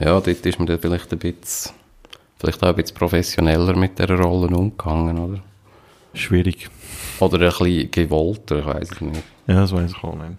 Ja, 0.00 0.20
dort 0.20 0.28
ist 0.28 0.58
man 0.58 0.66
dann 0.66 0.78
vielleicht 0.78 1.12
ein 1.12 1.18
bisschen 1.18 1.75
vielleicht 2.38 2.62
auch 2.62 2.68
ein 2.68 2.76
bisschen 2.76 2.96
professioneller 2.96 3.76
mit 3.76 3.98
dieser 3.98 4.18
Rolle 4.18 4.54
umgegangen, 4.56 5.18
oder? 5.18 5.42
Schwierig. 6.14 6.68
Oder 7.20 7.38
ein 7.38 7.48
bisschen 7.58 7.90
gewollter, 7.90 8.58
ich 8.58 8.66
weiß 8.66 8.90
es 8.92 9.00
nicht. 9.00 9.22
Ja, 9.46 9.60
das 9.60 9.72
weiß 9.72 9.90
ich 9.90 10.04
auch 10.04 10.14
nicht. 10.14 10.38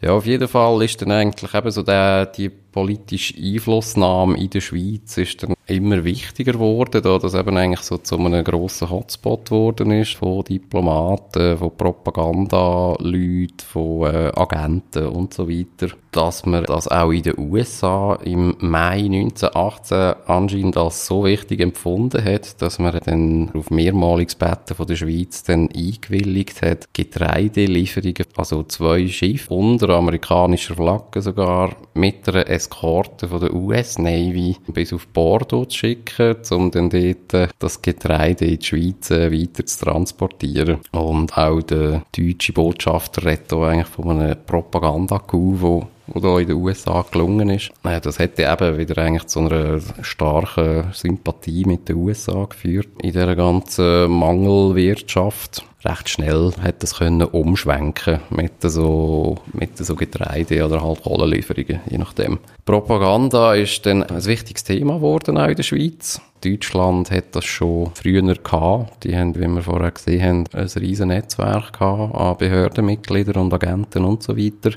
Ja, 0.00 0.12
auf 0.12 0.26
jeden 0.26 0.48
Fall 0.48 0.82
ist 0.82 1.00
dann 1.00 1.12
eigentlich 1.12 1.54
eben 1.54 1.70
so 1.70 1.82
der, 1.82 2.26
die 2.26 2.50
politische 2.74 3.34
Einflussnahme 3.40 4.36
in 4.36 4.50
der 4.50 4.60
Schweiz 4.60 5.16
ist 5.16 5.44
dann 5.44 5.54
immer 5.68 6.02
wichtiger 6.02 6.54
geworden, 6.54 7.02
da 7.02 7.18
das 7.18 7.34
eben 7.34 7.56
eigentlich 7.56 7.82
so 7.82 7.98
zu 7.98 8.18
einem 8.18 8.42
grossen 8.42 8.90
Hotspot 8.90 9.44
geworden 9.44 9.92
ist 9.92 10.14
von 10.14 10.42
Diplomaten, 10.42 11.56
von 11.56 11.76
Propagandaleuten, 11.76 13.64
von 13.64 14.12
äh, 14.12 14.32
Agenten 14.34 15.06
und 15.06 15.32
so 15.32 15.48
weiter, 15.48 15.94
dass 16.10 16.46
man 16.46 16.64
das 16.64 16.88
auch 16.88 17.12
in 17.12 17.22
den 17.22 17.38
USA 17.38 18.18
im 18.24 18.56
Mai 18.58 19.04
1918 19.04 20.14
anscheinend 20.26 20.76
als 20.76 21.06
so 21.06 21.24
wichtig 21.24 21.60
empfunden 21.60 22.24
hat, 22.24 22.60
dass 22.60 22.80
man 22.80 22.98
dann 23.04 23.52
auf 23.54 23.70
mehrmaliges 23.70 24.34
Betten 24.34 24.74
von 24.74 24.86
der 24.88 24.96
Schweiz 24.96 25.44
dann 25.44 25.68
eingewilligt 25.70 26.60
hat, 26.60 26.88
Getreidelieferungen, 26.92 28.26
also 28.36 28.64
zwei 28.64 29.06
Schiffe 29.06 29.54
unter 29.54 29.90
amerikanischer 29.90 30.74
Flagge 30.74 31.22
sogar, 31.22 31.76
mit 31.94 32.28
einer 32.28 32.48
Eskorte 32.64 33.28
von 33.28 33.40
der 33.40 33.54
US 33.54 33.98
Navy 33.98 34.56
bis 34.68 34.92
auf 34.92 35.06
Bordeaux 35.08 35.66
zu 35.66 35.78
schicken, 35.78 36.36
um 36.50 36.70
dann 36.70 36.90
dort 36.90 37.34
äh, 37.34 37.48
das 37.58 37.82
Getreide 37.82 38.46
in 38.46 38.58
die 38.58 38.64
Schweiz 38.64 39.10
äh, 39.10 39.30
weiter 39.30 39.66
zu 39.66 39.84
transportieren. 39.84 40.78
Und 40.92 41.36
auch 41.36 41.60
der 41.62 42.02
deutsche 42.16 42.52
Botschafter 42.52 43.24
redet 43.24 43.52
eigentlich 43.52 43.88
von 43.88 44.10
einem 44.10 44.36
Propaganda-Coup, 44.46 45.60
wo 45.60 45.86
wo 46.06 46.20
da 46.20 46.38
in 46.38 46.48
den 46.48 46.56
USA 46.56 47.04
gelungen 47.10 47.50
ist. 47.50 47.70
Das 47.82 48.18
hätte 48.18 48.42
eben 48.42 48.78
wieder 48.78 49.00
eigentlich 49.02 49.26
zu 49.26 49.40
einer 49.40 49.80
starken 50.02 50.92
Sympathie 50.92 51.64
mit 51.64 51.88
den 51.88 51.96
USA 51.96 52.44
geführt 52.44 52.88
in 53.02 53.12
dieser 53.12 53.36
ganzen 53.36 54.10
Mangelwirtschaft 54.10 55.64
recht 55.84 56.08
schnell 56.08 56.52
hat 56.60 56.82
das 56.82 56.96
können 56.96 57.22
umschwenken 57.22 58.20
mit 58.30 58.52
so, 58.62 59.36
mit 59.52 59.76
so 59.76 59.94
Getreide 59.94 60.64
oder 60.64 60.82
halt 60.82 61.02
Kohlenlieferungen, 61.02 61.80
je 61.88 61.98
nachdem. 61.98 62.38
Propaganda 62.64 63.54
ist 63.54 63.84
dann 63.86 64.02
ein 64.02 64.24
wichtiges 64.24 64.64
Thema 64.64 64.94
geworden 64.94 65.36
auch 65.36 65.48
in 65.48 65.56
der 65.56 65.62
Schweiz. 65.62 66.20
Deutschland 66.42 67.10
hat 67.10 67.36
das 67.36 67.44
schon 67.44 67.90
früher 67.94 68.22
gehabt. 68.22 69.04
Die 69.04 69.16
haben, 69.16 69.34
wie 69.34 69.46
wir 69.46 69.62
vorher 69.62 69.90
gesehen 69.90 70.22
haben, 70.22 70.44
ein 70.52 70.66
riesen 70.66 71.08
Netzwerk 71.08 71.78
gehabt 71.78 72.14
an 72.14 72.36
Behördenmitgliedern 72.36 73.42
und 73.42 73.54
Agenten 73.54 74.04
und 74.04 74.22
so 74.22 74.36
weiter. 74.36 74.76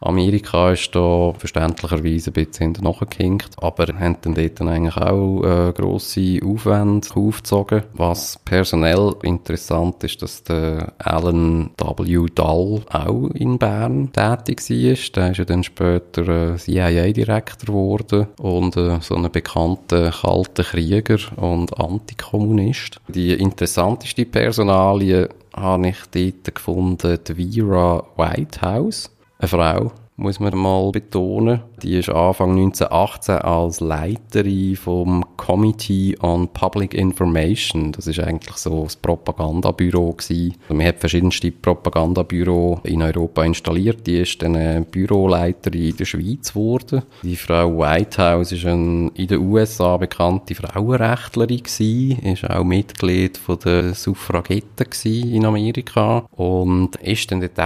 Amerika 0.00 0.72
ist 0.72 0.94
da 0.94 1.32
verständlicherweise 1.36 2.30
ein 2.30 2.32
bisschen 2.32 2.66
hinten 2.66 2.84
nachgehinkt, 2.84 3.56
aber 3.60 3.86
haben 3.98 4.16
dann 4.22 4.34
dort 4.34 4.60
eigentlich 4.60 4.96
auch 4.96 5.42
äh, 5.42 5.72
grosse 5.72 6.40
Aufwände 6.44 7.08
aufgezogen. 7.14 7.82
Was 7.94 8.38
personell 8.44 9.14
interessant 9.22 10.04
ist, 10.04 10.22
dass 10.22 10.44
der 10.44 10.92
Alan 10.98 11.70
W. 11.78 12.26
Dull 12.34 12.82
auch 12.90 13.30
in 13.34 13.58
Bern 13.58 14.12
tätig 14.12 14.60
war. 14.70 15.22
Der 15.24 15.30
ist 15.32 15.38
ja 15.38 15.44
dann 15.44 15.64
später 15.64 16.52
äh, 16.52 16.56
CIA-Direktor 16.56 17.66
geworden 17.66 18.28
und 18.38 18.76
äh, 18.76 19.00
so 19.00 19.16
ein 19.16 19.30
bekannter 19.32 20.12
kalter 20.12 20.62
Krieger 20.62 21.18
und 21.36 21.78
Antikommunist. 21.78 23.00
Die 23.08 23.34
interessanteste 23.34 24.24
Personalie 24.26 25.28
habe 25.54 25.88
ich 25.88 25.98
dort 26.12 26.54
gefunden, 26.54 27.18
die 27.26 27.52
Vera 27.52 28.04
Whitehouse 28.16 29.10
eine 29.38 29.48
Frau, 29.48 29.92
muss 30.16 30.40
man 30.40 30.56
mal 30.56 30.90
betonen. 30.90 31.62
Die 31.82 31.98
ist 31.98 32.08
Anfang 32.08 32.50
1918 32.50 33.36
als 33.36 33.80
Leiterin 33.80 34.76
vom 34.76 35.24
Committee 35.36 36.16
on 36.20 36.48
Public 36.48 36.94
Information. 36.94 37.92
Das 37.92 38.06
ist 38.06 38.20
eigentlich 38.20 38.56
so 38.56 38.84
das 38.84 38.96
Propagandabüro 38.96 40.12
gewesen. 40.12 40.54
Also 40.62 40.74
man 40.74 40.86
hat 40.86 40.98
verschiedenste 40.98 41.50
Propagandabüro 41.50 42.80
in 42.84 43.02
Europa 43.02 43.44
installiert. 43.44 44.06
Die 44.06 44.18
ist 44.18 44.42
dann 44.42 44.56
eine 44.56 44.82
Büroleiterin 44.82 45.90
in 45.90 45.96
der 45.96 46.04
Schweiz 46.04 46.52
geworden. 46.52 47.02
Die 47.22 47.36
Frau 47.36 47.78
Whitehouse 47.78 48.52
ist 48.52 48.66
eine 48.66 49.10
in 49.14 49.26
den 49.28 49.38
USA 49.38 49.96
bekannte 49.96 50.54
Frauenrechtlerin 50.54 51.58
gewesen, 51.58 52.18
ist 52.20 52.48
auch 52.48 52.64
Mitglied 52.64 53.40
der 53.64 53.94
Suffragetten 53.94 54.86
in 55.04 55.44
Amerika 55.44 56.26
und 56.32 56.96
ist 56.96 57.30
dann 57.30 57.40
dort 57.40 57.58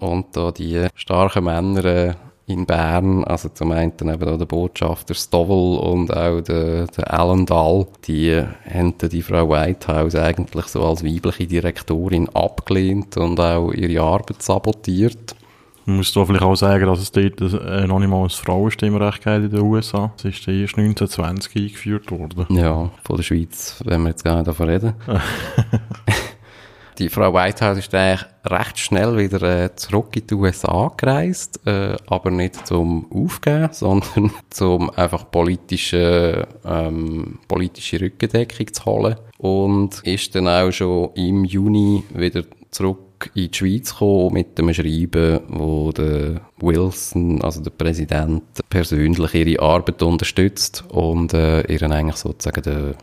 und 0.00 0.26
da 0.32 0.50
die 0.50 0.86
starken 0.94 1.44
Männer 1.44 1.84
äh, 1.84 2.14
in 2.46 2.64
Bern, 2.64 3.24
also 3.24 3.48
zum 3.48 3.72
einen 3.72 3.92
eben 4.00 4.28
auch 4.28 4.38
der 4.38 4.46
Botschafter 4.46 5.14
Stovall 5.14 5.78
und 5.80 6.16
auch 6.16 6.40
der, 6.40 6.86
der 6.86 7.12
Alan 7.12 7.44
Dahl, 7.44 7.86
die 8.06 8.40
haben 8.72 8.94
die 8.98 9.22
Frau 9.22 9.50
Whitehouse 9.50 10.14
eigentlich 10.14 10.66
so 10.66 10.84
als 10.84 11.04
weibliche 11.04 11.46
Direktorin 11.46 12.28
abgelehnt 12.28 13.16
und 13.16 13.40
auch 13.40 13.72
ihre 13.72 14.00
Arbeit 14.02 14.42
sabotiert. 14.42 15.34
Man 15.86 15.98
muss 15.98 16.12
da 16.12 16.24
vielleicht 16.24 16.42
auch 16.42 16.56
sagen, 16.56 16.86
dass 16.86 17.00
es 17.00 17.12
dort 17.12 17.40
noch 17.40 17.98
nicht 17.98 18.08
mal 18.08 18.24
ein 18.24 18.30
Frauenstimmrecht 18.30 19.22
gibt 19.22 19.36
in 19.36 19.50
den 19.50 19.60
USA. 19.60 20.12
Es 20.18 20.24
ist 20.24 20.48
erst 20.48 20.78
1920 20.78 21.56
eingeführt 21.56 22.10
worden. 22.10 22.46
Ja, 22.48 22.90
von 23.04 23.16
der 23.16 23.22
Schweiz, 23.22 23.80
wenn 23.84 24.02
wir 24.02 24.10
jetzt 24.10 24.24
gar 24.24 24.36
nicht 24.36 24.48
davon 24.48 24.68
reden. 24.68 24.94
Die 26.98 27.10
Frau 27.10 27.34
Whitehouse 27.34 27.78
ist 27.78 27.94
eigentlich 27.94 28.26
recht 28.46 28.78
schnell 28.78 29.18
wieder 29.18 29.42
äh, 29.42 29.76
zurück 29.76 30.16
in 30.16 30.26
die 30.26 30.34
USA 30.34 30.90
gereist, 30.96 31.60
äh, 31.66 31.96
aber 32.06 32.30
nicht 32.30 32.66
zum 32.66 33.10
Aufgeben, 33.12 33.68
sondern 33.72 34.30
zum 34.48 34.88
einfach 34.90 35.30
politische, 35.30 36.46
ähm, 36.64 37.38
politische 37.48 38.00
Rückendeckung 38.00 38.72
zu 38.72 38.84
holen. 38.86 39.16
Und 39.36 40.00
ist 40.04 40.34
dann 40.34 40.48
auch 40.48 40.70
schon 40.70 41.10
im 41.14 41.44
Juni 41.44 42.02
wieder 42.14 42.44
zurück 42.70 43.30
in 43.34 43.50
die 43.50 43.56
Schweiz 43.56 43.92
gekommen 43.92 44.32
mit 44.32 44.58
dem 44.58 44.72
Schreiben, 44.72 45.40
wo 45.48 45.92
der 45.92 46.40
Wilson, 46.60 47.42
also 47.42 47.62
der 47.62 47.70
Präsident, 47.70 48.42
persönlich 48.70 49.34
ihre 49.34 49.62
Arbeit 49.62 50.02
unterstützt 50.02 50.84
und 50.88 51.34
äh, 51.34 51.62
ihren 51.72 51.92
eigentlich 51.92 52.16
sozusagen 52.16 52.62
der, 52.62 52.94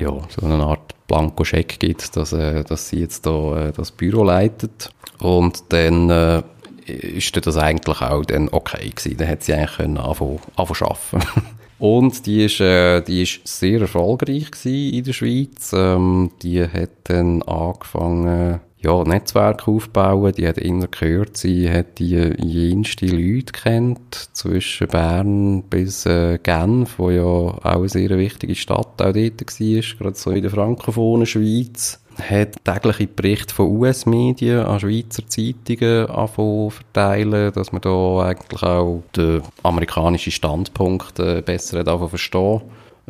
ja, 0.00 0.12
so 0.28 0.46
eine 0.46 0.64
Art 0.64 0.94
Blankoscheck 1.06 1.78
gibt, 1.78 2.16
dass, 2.16 2.32
äh, 2.32 2.64
dass 2.64 2.88
sie 2.88 3.00
jetzt 3.00 3.26
da 3.26 3.68
äh, 3.68 3.72
das 3.72 3.90
Büro 3.90 4.24
leitet. 4.24 4.90
Und 5.18 5.64
dann 5.68 6.10
äh, 6.10 6.42
ist 6.86 7.46
das 7.46 7.56
eigentlich 7.56 8.00
auch 8.00 8.24
dann 8.24 8.48
okay 8.48 8.88
gewesen. 8.88 9.16
Dann 9.18 9.28
hat 9.28 9.42
sie 9.42 9.54
eigentlich 9.54 9.76
können 9.76 9.98
anfangen, 9.98 10.40
anfangen 10.56 10.90
arbeiten. 10.90 11.46
Und 11.78 12.26
die 12.26 12.44
ist, 12.44 12.60
äh, 12.60 13.00
die 13.00 13.22
ist 13.22 13.40
sehr 13.44 13.80
erfolgreich 13.80 14.50
gewesen 14.50 14.94
in 14.94 15.04
der 15.04 15.12
Schweiz. 15.14 15.72
Ähm, 15.74 16.30
die 16.42 16.62
hat 16.62 16.90
dann 17.04 17.42
angefangen, 17.42 18.60
ja, 18.80 19.04
Netzwerk 19.04 19.68
aufbauen. 19.68 20.32
Die 20.32 20.46
hat 20.46 20.58
immer 20.58 20.86
gehört, 20.86 21.36
sie 21.36 21.70
hat 21.70 21.98
die 21.98 22.14
jenste 22.38 23.06
Leute 23.06 23.52
kennt, 23.52 24.30
zwischen 24.32 24.88
Bern 24.88 25.62
bis 25.64 26.06
äh, 26.06 26.38
Genf, 26.42 26.98
wo 26.98 27.10
ja 27.10 27.22
auch 27.22 27.58
eine 27.62 27.88
sehr 27.88 28.16
wichtige 28.18 28.54
Stadt 28.54 28.86
auch 29.00 29.12
dort 29.12 29.16
war, 29.16 29.82
gerade 29.98 30.14
so 30.14 30.30
in 30.30 30.42
der 30.42 30.50
frankophonen 30.50 31.26
Schweiz 31.26 32.00
hat 32.20 32.62
tägliche 32.64 33.06
Berichte 33.06 33.54
von 33.54 33.68
US-Medien 33.78 34.60
an 34.60 34.80
Schweizer 34.80 35.26
Zeitungen 35.26 36.06
anfangen 36.06 36.70
verteilen, 36.70 37.52
dass 37.52 37.72
man 37.72 37.80
da 37.80 38.20
eigentlich 38.20 38.62
auch 38.62 39.02
den 39.16 39.42
amerikanischen 39.62 40.32
Standpunkt 40.32 41.18
äh, 41.18 41.42
besser 41.42 41.82
verstehen 42.08 42.60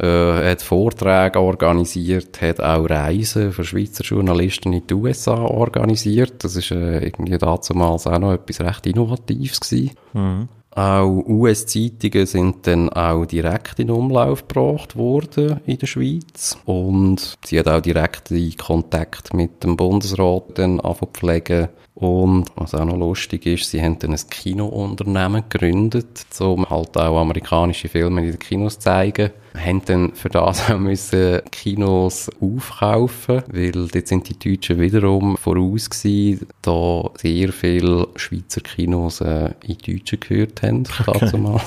äh, 0.00 0.50
hat 0.50 0.62
Vorträge 0.62 1.40
organisiert, 1.40 2.40
hat 2.40 2.60
auch 2.60 2.88
Reisen 2.88 3.52
für 3.52 3.64
Schweizer 3.64 4.04
Journalisten 4.04 4.72
in 4.72 4.86
die 4.86 4.94
USA 4.94 5.42
organisiert. 5.42 6.42
Das 6.42 6.56
ist 6.56 6.70
äh, 6.70 7.04
irgendwie 7.04 7.36
damals 7.36 7.70
auch 8.06 8.18
noch 8.18 8.32
etwas 8.32 8.60
recht 8.60 8.86
Innovatives 8.86 9.60
gewesen. 9.60 9.90
Mhm. 10.12 10.48
Auch 10.72 11.24
US-Zeitungen 11.26 12.26
sind 12.26 12.66
dann 12.66 12.90
auch 12.90 13.26
direkt 13.26 13.80
in 13.80 13.90
Umlauf 13.90 14.46
gebracht 14.46 14.96
worden 14.96 15.60
in 15.66 15.78
der 15.78 15.86
Schweiz. 15.88 16.56
Und 16.64 17.34
sie 17.44 17.58
hat 17.58 17.66
auch 17.66 17.80
direkt 17.80 18.30
in 18.30 18.56
Kontakt 18.56 19.34
mit 19.34 19.64
dem 19.64 19.76
Bundesrat 19.76 20.44
dann 20.54 20.80
pflegen. 21.12 21.68
Und 21.94 22.46
was 22.56 22.74
auch 22.74 22.84
noch 22.84 22.96
lustig 22.96 23.46
ist, 23.46 23.70
sie 23.70 23.82
haben 23.82 23.98
dann 23.98 24.12
ein 24.12 24.30
Kinounternehmen 24.30 25.44
gegründet, 25.48 26.24
um 26.38 26.68
halt 26.70 26.96
auch 26.96 27.20
amerikanische 27.20 27.88
Filme 27.88 28.22
in 28.22 28.30
den 28.30 28.38
Kinos 28.38 28.74
zu 28.74 28.80
zeigen. 28.80 29.30
Haben 29.54 29.82
dann 29.84 30.14
für 30.14 30.28
das 30.28 30.70
auch 30.70 30.78
müssen 30.78 31.40
Kinos 31.50 32.30
aufkaufen, 32.40 33.42
weil 33.48 33.72
dort 33.72 34.06
sind 34.06 34.28
die 34.28 34.38
Deutschen 34.38 34.78
wiederum 34.80 35.36
voraus 35.36 35.90
gewesen, 35.90 36.46
da 36.62 37.10
sehr 37.18 37.52
viele 37.52 38.08
Schweizer 38.16 38.60
Kinos 38.60 39.20
äh, 39.20 39.50
in 39.66 39.76
Deutschen 39.78 40.20
gehört 40.20 40.62
haben, 40.62 40.84
okay. 41.06 41.60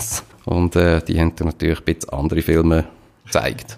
Und 0.46 0.76
äh, 0.76 1.02
die 1.06 1.20
haben 1.20 1.36
dann 1.36 1.48
natürlich 1.48 1.80
ein 1.80 1.86
bisschen 1.86 2.10
andere 2.10 2.42
Filme 2.42 2.86
gezeigt. 3.26 3.78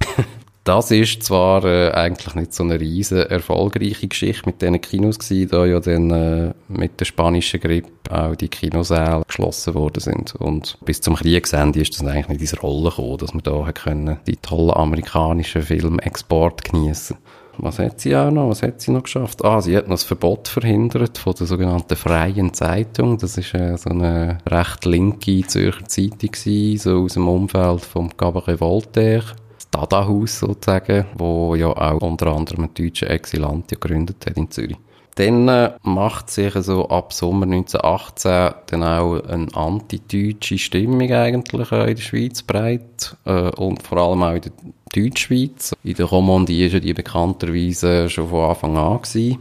Das 0.64 0.92
ist 0.92 1.24
zwar 1.24 1.64
äh, 1.64 1.90
eigentlich 1.90 2.36
nicht 2.36 2.54
so 2.54 2.62
eine 2.62 2.78
riesen 2.78 3.18
erfolgreiche 3.18 4.06
Geschichte 4.06 4.46
mit 4.46 4.62
diesen 4.62 4.80
Kinos 4.80 5.18
gewesen, 5.18 5.50
da 5.50 5.66
ja 5.66 5.80
dann 5.80 6.10
äh, 6.10 6.54
mit 6.68 7.00
der 7.00 7.04
spanischen 7.04 7.58
Grippe 7.58 7.88
auch 8.08 8.36
die 8.36 8.48
Kinosäle 8.48 9.24
geschlossen 9.26 9.74
worden 9.74 9.98
sind. 9.98 10.36
Und 10.36 10.78
bis 10.84 11.00
zum 11.00 11.16
Kriegsende 11.16 11.80
ist 11.80 11.94
das 11.94 12.06
eigentlich 12.06 12.28
nicht 12.28 12.34
in 12.34 12.38
diese 12.38 12.60
Rolle 12.60 12.90
gekommen, 12.90 13.18
dass 13.18 13.34
man 13.34 13.42
da 13.42 13.72
können 13.72 14.18
die 14.28 14.36
tollen 14.36 14.70
amerikanischen 14.70 15.62
Filmexport 15.62 16.62
genießen. 16.64 17.16
Was 17.58 17.80
hat 17.80 18.00
sie 18.00 18.14
auch 18.14 18.30
noch? 18.30 18.48
Was 18.48 18.62
hat 18.62 18.80
sie 18.80 18.92
noch 18.92 19.02
geschafft? 19.02 19.44
Ah, 19.44 19.60
sie 19.60 19.76
hat 19.76 19.84
noch 19.84 19.94
das 19.94 20.04
Verbot 20.04 20.46
verhindert 20.46 21.18
von 21.18 21.34
der 21.34 21.46
sogenannten 21.46 21.96
Freien 21.96 22.54
Zeitung. 22.54 23.18
Das 23.18 23.36
ist 23.36 23.52
äh, 23.54 23.76
so 23.76 23.90
eine 23.90 24.38
recht 24.48 24.84
linke 24.84 25.44
Zürcher 25.44 25.84
Zeitung 25.86 26.30
gewesen, 26.30 26.78
so 26.78 27.02
aus 27.02 27.14
dem 27.14 27.26
Umfeld 27.26 27.80
vom 27.80 28.16
Cabaret 28.16 28.60
Voltaire. 28.60 29.24
Dada-Haus 29.72 30.38
sozusagen, 30.38 31.06
wo 31.16 31.56
ja 31.56 31.68
auch 31.68 32.00
unter 32.00 32.28
anderem 32.28 32.64
ein 32.64 32.74
deutscher 32.74 33.10
Exilant 33.10 33.72
ja 33.72 33.78
gegründet 33.80 34.24
hat 34.26 34.36
in 34.36 34.50
Zürich. 34.50 34.76
Dann 35.16 35.48
äh, 35.48 35.72
macht 35.82 36.30
sich 36.30 36.54
so 36.54 36.88
ab 36.88 37.12
Sommer 37.12 37.44
1918 37.44 38.54
dann 38.66 38.82
auch 38.82 39.22
eine 39.24 39.54
anti-deutsche 39.54 40.56
Stimmung 40.56 41.10
eigentlich 41.10 41.70
äh, 41.70 41.90
in 41.90 41.96
der 41.96 42.02
Schweiz 42.02 42.42
breit 42.42 43.16
äh, 43.26 43.50
und 43.50 43.82
vor 43.82 43.98
allem 43.98 44.22
auch 44.22 44.32
in 44.32 44.40
der 44.40 44.52
Deutschschweiz. 44.94 45.74
In 45.84 45.94
der 45.94 46.06
Romandie 46.06 46.64
ist 46.64 46.72
ja 46.72 46.80
die 46.80 46.94
bekannterweise 46.94 48.08
schon 48.08 48.28
von 48.28 48.50
Anfang 48.50 48.76
an 48.78 49.02
gewesen. 49.02 49.38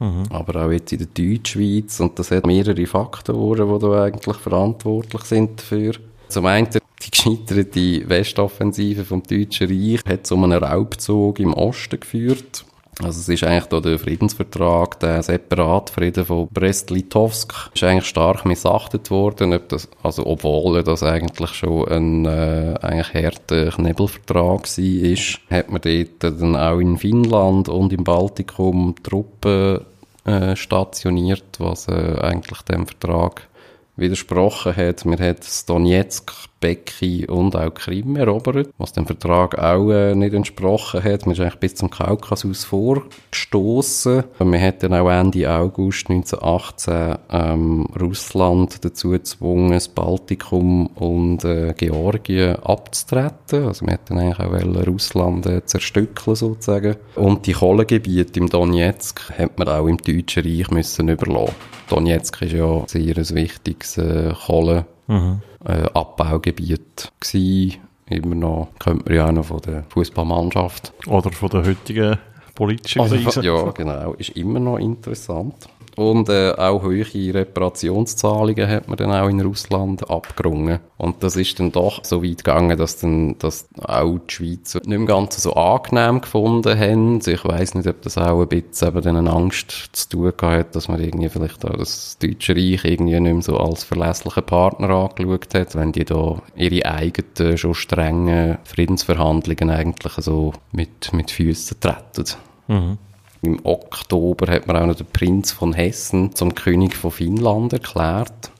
Mhm. 0.00 0.24
Aber 0.30 0.66
auch 0.66 0.70
jetzt 0.70 0.92
in 0.92 0.98
der 0.98 1.08
Deutschschweiz 1.08 2.00
und 2.00 2.18
das 2.18 2.30
hat 2.30 2.46
mehrere 2.46 2.86
Faktoren, 2.86 3.68
die 3.72 3.80
da 3.80 4.04
eigentlich 4.04 4.36
verantwortlich 4.36 5.22
sind 5.22 5.58
dafür. 5.58 5.94
Zum 6.28 6.44
einen 6.46 6.68
die 7.02 7.10
gescheiterte 7.10 8.08
Westoffensive 8.08 9.04
vom 9.04 9.22
Deutschen 9.22 9.68
Reich 9.68 10.00
hat 10.08 10.26
zu 10.26 10.36
einem 10.36 10.52
Raubzug 10.52 11.38
im 11.38 11.54
Osten 11.54 12.00
geführt. 12.00 12.64
Also 13.00 13.20
es 13.20 13.28
ist 13.28 13.44
eigentlich 13.44 13.82
der 13.82 13.98
Friedensvertrag, 13.98 14.98
der 14.98 15.22
Separatfrieden 15.22 16.24
von 16.24 16.48
Brest-Litovsk, 16.48 17.70
ist 17.72 17.84
eigentlich 17.84 18.06
stark 18.06 18.44
missachtet 18.44 19.12
worden, 19.12 19.54
ob 19.54 19.68
das, 19.68 19.88
also 20.02 20.26
obwohl 20.26 20.82
das 20.82 21.04
eigentlich 21.04 21.50
schon 21.50 21.86
ein 21.86 22.26
äh, 22.26 22.74
eigentlich 22.82 23.14
harter 23.14 23.70
Knebelvertrag 23.70 24.64
war, 24.64 25.58
hat 25.58 25.70
man 25.70 25.80
dort 25.80 26.40
dann 26.40 26.56
auch 26.56 26.80
in 26.80 26.98
Finnland 26.98 27.68
und 27.68 27.92
im 27.92 28.02
Baltikum 28.02 28.96
Truppen 29.00 29.82
äh, 30.24 30.56
stationiert, 30.56 31.60
was 31.60 31.86
äh, 31.86 32.16
eigentlich 32.20 32.62
dem 32.62 32.84
Vertrag 32.88 33.46
widersprochen 33.94 34.76
hat. 34.76 35.04
Man 35.04 35.20
hat 35.20 35.68
Donetsk, 35.68 36.32
Beki 36.60 37.26
und 37.26 37.54
auch 37.56 37.72
Krim 37.72 38.16
erobert, 38.16 38.70
was 38.78 38.92
dem 38.92 39.06
Vertrag 39.06 39.58
auch 39.58 39.90
äh, 39.90 40.14
nicht 40.14 40.34
entsprochen 40.34 41.02
hat. 41.02 41.26
Man 41.26 41.32
ist 41.32 41.40
eigentlich 41.40 41.56
bis 41.56 41.74
zum 41.76 41.90
Kaukasus 41.90 42.64
vorgestoßen. 42.64 44.24
Man 44.38 44.60
hat 44.60 44.82
dann 44.82 44.94
auch 44.94 45.10
Ende 45.10 45.50
August 45.50 46.10
1918 46.10 47.14
ähm, 47.30 47.86
Russland 48.00 48.84
dazu 48.84 49.10
gezwungen, 49.10 49.72
das 49.72 49.88
Baltikum 49.88 50.88
und 50.88 51.44
äh, 51.44 51.74
Georgien 51.76 52.56
abzutreten. 52.56 53.66
Also 53.66 53.84
man 53.84 53.94
hat 53.94 54.10
dann 54.10 54.18
eigentlich 54.18 54.40
auch 54.40 54.86
Russland 54.86 55.46
äh, 55.46 55.64
zerstückeln 55.64 56.36
sozusagen. 56.36 56.96
Und 57.14 57.46
die 57.46 57.52
Kohlegebiete 57.52 58.40
im 58.40 58.48
Donetsk 58.48 59.30
hat 59.38 59.58
man 59.58 59.68
auch 59.68 59.86
im 59.86 59.98
Deutschen 59.98 60.42
Reich 60.44 60.70
müssen 60.70 61.08
überlassen. 61.08 61.54
Donetsk 61.88 62.42
ist 62.42 62.52
ja 62.52 62.84
sehr 62.86 63.16
ein 63.16 63.30
wichtiges 63.30 63.98
äh, 63.98 64.32
Kohle 64.46 64.86
mhm. 65.06 65.40
Äh, 65.64 65.88
Abbaugebiet 65.94 67.12
gewesen. 67.20 67.78
Immer 68.10 68.34
noch, 68.34 68.68
könnte 68.78 69.04
man 69.04 69.14
ja 69.14 69.26
auch 69.26 69.32
noch 69.32 69.44
von 69.44 69.60
der 69.60 69.84
Fußballmannschaft. 69.90 70.92
Oder 71.06 71.30
von 71.30 71.50
der 71.50 71.66
heutigen 71.66 72.18
politischen 72.54 73.02
also, 73.02 73.16
Krise. 73.16 73.44
Ja, 73.44 73.70
genau. 73.70 74.14
Ist 74.14 74.30
immer 74.30 74.60
noch 74.60 74.78
interessant. 74.78 75.68
Und 75.98 76.28
äh, 76.28 76.52
auch 76.52 76.84
hohe 76.84 77.04
Reparationszahlungen 77.34 78.68
hat 78.68 78.86
man 78.86 78.96
dann 78.96 79.10
auch 79.10 79.28
in 79.28 79.40
Russland 79.40 80.08
abgerungen. 80.08 80.78
Und 80.96 81.24
das 81.24 81.34
ist 81.34 81.58
dann 81.58 81.72
doch 81.72 82.04
so 82.04 82.22
weit 82.22 82.44
gegangen, 82.44 82.78
dass 82.78 82.98
dann 82.98 83.36
dass 83.38 83.68
auch 83.82 84.18
die 84.18 84.32
Schweizer 84.32 84.78
nicht 84.84 84.94
im 84.94 85.06
Ganzen 85.06 85.40
so 85.40 85.54
angenehm 85.54 86.20
gefunden 86.20 86.78
haben. 86.78 87.18
Ich 87.26 87.44
weiß 87.44 87.74
nicht, 87.74 87.88
ob 87.88 88.00
das 88.02 88.16
auch 88.16 88.40
ein 88.40 88.46
bisschen 88.46 88.96
eben 88.96 89.16
eine 89.16 89.32
Angst 89.32 89.90
zu 89.90 90.08
tun 90.08 90.32
hat, 90.40 90.76
dass 90.76 90.86
man 90.86 91.02
irgendwie 91.02 91.30
vielleicht 91.30 91.64
auch 91.64 91.76
das 91.76 92.16
Deutsche 92.22 92.54
Reich 92.54 92.84
irgendwie 92.84 93.18
nicht 93.18 93.32
mehr 93.32 93.42
so 93.42 93.56
als 93.56 93.82
verlässlichen 93.82 94.44
Partner 94.44 94.90
angeschaut 94.90 95.52
hat, 95.54 95.74
wenn 95.74 95.90
die 95.90 96.04
da 96.04 96.40
ihre 96.54 96.86
eigenen, 96.86 97.58
schon 97.58 97.74
strengen 97.74 98.58
Friedensverhandlungen 98.62 99.70
eigentlich 99.70 100.12
so 100.18 100.52
mit, 100.70 101.12
mit 101.12 101.32
Füßen 101.32 101.80
treten. 101.80 102.36
Mhm. 102.68 102.98
Im 103.42 103.60
Oktober 103.64 104.50
hat 104.52 104.66
man 104.66 104.76
auch 104.76 104.86
noch 104.86 104.96
den 104.96 105.06
Prinz 105.06 105.52
von 105.52 105.72
Hessen 105.72 106.34
zum 106.34 106.54
König 106.54 106.96
von 106.96 107.10
Finnland 107.10 107.72
erklärt. 107.72 108.50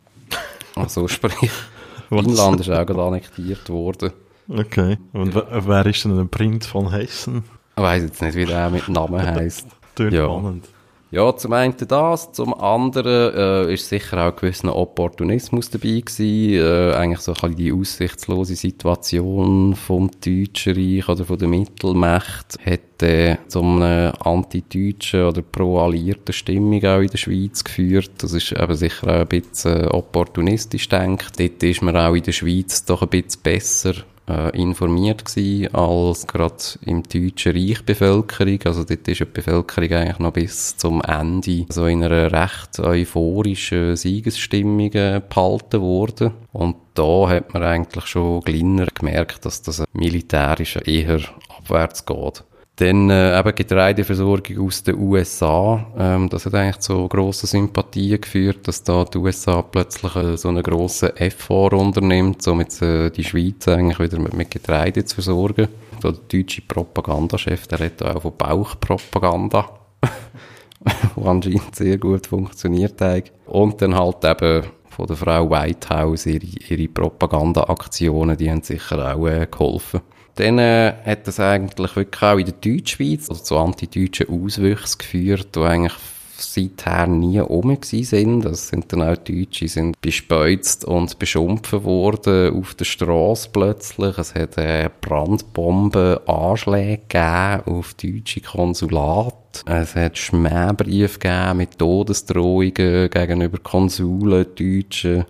Also 0.76 1.08
sprich? 1.08 1.50
Finnland 2.08 2.60
ist 2.60 2.70
auch 2.70 2.86
gerade 2.86 3.02
annektiert 3.02 3.68
worden. 3.68 4.12
Okay. 4.48 4.96
Und 5.12 5.34
wer- 5.34 5.84
ist 5.86 6.04
denn 6.04 6.16
der 6.16 6.24
Prinz 6.24 6.66
von 6.66 6.90
Hessen? 6.90 7.44
Ich 7.76 7.82
weiss 7.82 8.02
jetzt 8.02 8.22
nicht, 8.22 8.34
wie 8.36 8.46
der 8.46 8.70
mit 8.70 8.88
Namen 8.88 9.20
heisst. 9.26 9.66
Tönt 9.94 10.12
Ja. 10.14 10.24
spannend. 10.24 10.64
Ja, 11.10 11.34
zum 11.34 11.54
einen 11.54 11.74
das, 11.88 12.32
zum 12.32 12.52
anderen 12.52 13.34
äh, 13.34 13.72
ist 13.72 13.88
sicher 13.88 14.28
auch 14.28 14.36
gewisser 14.36 14.76
Opportunismus 14.76 15.70
dabei 15.70 16.02
gewesen. 16.04 16.52
Äh, 16.52 16.92
eigentlich 16.94 17.20
so 17.20 17.32
ein 17.32 17.34
bisschen 17.34 17.56
die 17.56 17.72
aussichtslose 17.72 18.56
Situation 18.56 19.74
vom 19.74 20.10
Deutschen 20.22 20.74
Reich 20.74 21.08
oder 21.08 21.24
von 21.24 21.38
der 21.38 21.48
Mittelmacht 21.48 22.58
hat 22.62 23.02
äh, 23.02 23.38
zu 23.46 23.62
einer 23.62 24.14
anti-deutschen 24.26 25.24
oder 25.24 25.40
pro-alliierten 25.40 26.34
Stimmung 26.34 26.84
auch 26.84 27.00
in 27.00 27.08
der 27.08 27.16
Schweiz 27.16 27.64
geführt. 27.64 28.10
Das 28.18 28.34
ist 28.34 28.52
eben 28.52 28.74
sicher 28.74 29.06
auch 29.06 29.20
ein 29.20 29.28
bisschen 29.28 29.88
opportunistisch 29.88 30.90
denkt. 30.90 31.40
Dort 31.40 31.62
ist 31.62 31.80
man 31.80 31.96
auch 31.96 32.14
in 32.16 32.22
der 32.22 32.32
Schweiz 32.32 32.84
doch 32.84 33.00
ein 33.00 33.08
bisschen 33.08 33.40
besser 33.42 33.94
äh, 34.28 34.50
informiert 34.60 35.24
gewesen 35.24 35.74
als 35.74 36.26
gerade 36.26 36.54
im 36.84 37.02
deutschen 37.02 37.52
Reich 37.52 37.84
Bevölkerung. 37.84 38.58
Also 38.64 38.84
dort 38.84 39.08
ist 39.08 39.20
die 39.20 39.24
Bevölkerung 39.24 39.90
eigentlich 39.92 40.18
noch 40.18 40.32
bis 40.32 40.76
zum 40.76 41.02
Ende 41.02 41.66
so 41.68 41.86
in 41.86 42.04
einer 42.04 42.32
recht 42.32 42.78
euphorischen 42.78 43.96
Siegesstimmung 43.96 44.92
äh, 44.92 45.20
behalten 45.26 45.80
worden. 45.80 46.32
Und 46.52 46.76
da 46.94 47.28
hat 47.28 47.54
man 47.54 47.62
eigentlich 47.62 48.06
schon 48.06 48.40
glinner 48.40 48.86
gemerkt, 48.92 49.44
dass 49.44 49.62
das 49.62 49.84
militärisch 49.92 50.76
eher 50.76 51.20
abwärts 51.56 52.04
geht. 52.04 52.44
Dann 52.78 53.10
äh, 53.10 53.38
eben 53.38 53.54
Getreideversorgung 53.56 54.66
aus 54.66 54.84
den 54.84 54.98
USA. 54.98 55.84
Ähm, 55.98 56.28
das 56.28 56.46
hat 56.46 56.54
eigentlich 56.54 56.78
zu 56.78 57.08
grossen 57.08 57.48
Sympathien 57.48 58.20
geführt, 58.20 58.68
dass 58.68 58.84
da 58.84 59.04
die 59.04 59.18
USA 59.18 59.62
plötzlich 59.62 60.14
äh, 60.14 60.36
so 60.36 60.48
einen 60.48 60.62
grossen 60.62 61.16
Effort 61.16 61.72
unternimmt, 61.72 62.40
somit 62.40 62.80
äh, 62.80 63.10
die 63.10 63.24
Schweiz 63.24 63.66
eigentlich 63.66 63.98
wieder 63.98 64.20
mit, 64.20 64.32
mit 64.34 64.50
Getreide 64.52 65.04
zu 65.04 65.16
versorgen. 65.16 65.66
So 66.00 66.12
der 66.12 66.20
deutsche 66.28 66.62
Propagandachef, 66.62 67.66
der 67.66 67.80
redet 67.80 68.04
auch 68.04 68.22
von 68.22 68.36
Bauchpropaganda. 68.36 69.68
wo 71.16 71.28
anscheinend 71.28 71.74
sehr 71.74 71.98
gut 71.98 72.26
funktioniert 72.26 73.00
hat. 73.00 73.32
Und 73.46 73.82
dann 73.82 73.94
halt 73.94 74.24
eben 74.24 74.66
von 74.88 75.06
der 75.06 75.16
Frau 75.16 75.50
Whitehouse 75.50 76.26
ihre, 76.26 76.46
ihre 76.46 76.88
Propagandaaktionen, 76.88 78.36
die 78.36 78.50
haben 78.50 78.62
sicher 78.62 79.14
auch 79.14 79.26
äh, 79.26 79.46
geholfen. 79.50 80.00
Dann 80.38 80.58
äh, 80.60 80.94
hat 81.04 81.26
das 81.26 81.40
eigentlich 81.40 81.96
wirklich 81.96 82.22
auch 82.22 82.38
in 82.38 82.44
der 82.44 82.54
Deutschschweiz 82.54 83.28
also 83.28 83.42
zu 83.42 83.58
antideutschen 83.58 84.28
Auswüchsen 84.28 84.98
geführt, 84.98 85.48
die 85.56 85.60
eigentlich 85.60 85.94
seither 86.36 87.08
nie 87.08 87.38
gewesen 87.38 88.04
sind. 88.04 88.44
Das 88.44 88.68
sind 88.68 88.92
dann 88.92 89.02
auch 89.02 89.16
die 89.16 89.44
Deutsche, 89.44 89.66
sind 89.66 90.00
bespeuzt 90.00 90.84
und 90.84 91.18
beschumpfen 91.18 91.82
worden 91.82 92.56
auf 92.56 92.76
der 92.76 92.84
Straße 92.84 93.48
plötzlich. 93.52 94.16
Es 94.16 94.36
hat 94.36 94.56
äh, 94.58 94.88
Brandbombenanschläge 95.00 97.00
gegeben 97.08 97.62
auf 97.66 97.94
deutsche 97.94 98.40
Konsulate. 98.40 99.34
Es 99.66 99.94
hat 99.94 100.18
Schmähbriefe 100.18 101.18
gegeben 101.18 101.58
mit 101.58 101.78
Todesdrohungen 101.78 103.10
gegenüber 103.10 103.58
Konsulen, 103.58 104.46
Deutschen. 104.54 105.24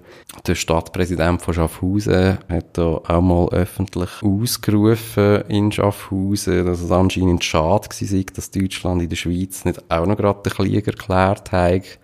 Der 0.47 0.55
Stadtpräsident 0.55 1.43
von 1.43 1.55
Schaffhausen 1.55 2.39
hat 2.49 2.79
da 2.79 2.83
auch 2.83 3.21
mal 3.21 3.49
öffentlich 3.51 4.23
ausgerufen 4.23 5.43
in 5.49 5.73
Schaffhausen, 5.73 6.66
dass 6.66 6.81
es 6.81 6.91
anscheinend 6.91 7.45
schade 7.45 7.89
sei, 7.91 8.25
dass 8.35 8.51
Deutschland 8.51 9.03
in 9.03 9.09
der 9.09 9.16
Schweiz 9.16 9.64
nicht 9.64 9.83
auch 9.91 10.07
noch 10.07 10.16
gerade 10.16 10.43
den 10.43 10.53
Krieg 10.53 10.87
erklärt 10.87 11.53
hat. 11.53 11.99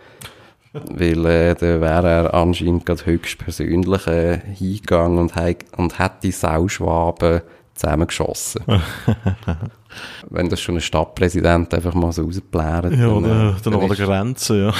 Weil 0.73 1.25
äh, 1.27 1.55
dann 1.55 1.81
wäre 1.81 2.09
er 2.09 2.35
anscheinend 2.35 2.85
gerade 2.85 3.07
höchstpersönlich 3.07 4.07
äh, 4.09 4.41
hingegangen 4.55 5.19
und, 5.19 5.33
und 5.77 5.99
hätte 6.01 6.17
die 6.25 6.33
Sauschwaben 6.33 7.43
zusammengeschossen. 7.75 8.63
Wenn 10.31 10.49
das 10.49 10.61
schon 10.61 10.77
ein 10.77 10.81
Stadtpräsident 10.81 11.73
einfach 11.75 11.95
mal 11.95 12.13
so 12.13 12.25
rausplärt, 12.25 12.93
Ja, 12.93 13.07
dann, 13.09 13.23
dann, 13.23 13.49
äh, 13.51 13.61
dann 13.63 13.75
an 13.75 13.81
der 13.81 13.91
ist, 13.91 13.99
Grenze, 13.99 14.59
ja. 14.67 14.75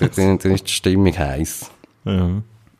dann, 0.16 0.38
dann 0.38 0.52
ist 0.52 0.64
die 0.66 0.72
Stimmung 0.72 1.16
heiß. 1.16 1.70
ja. 2.04 2.28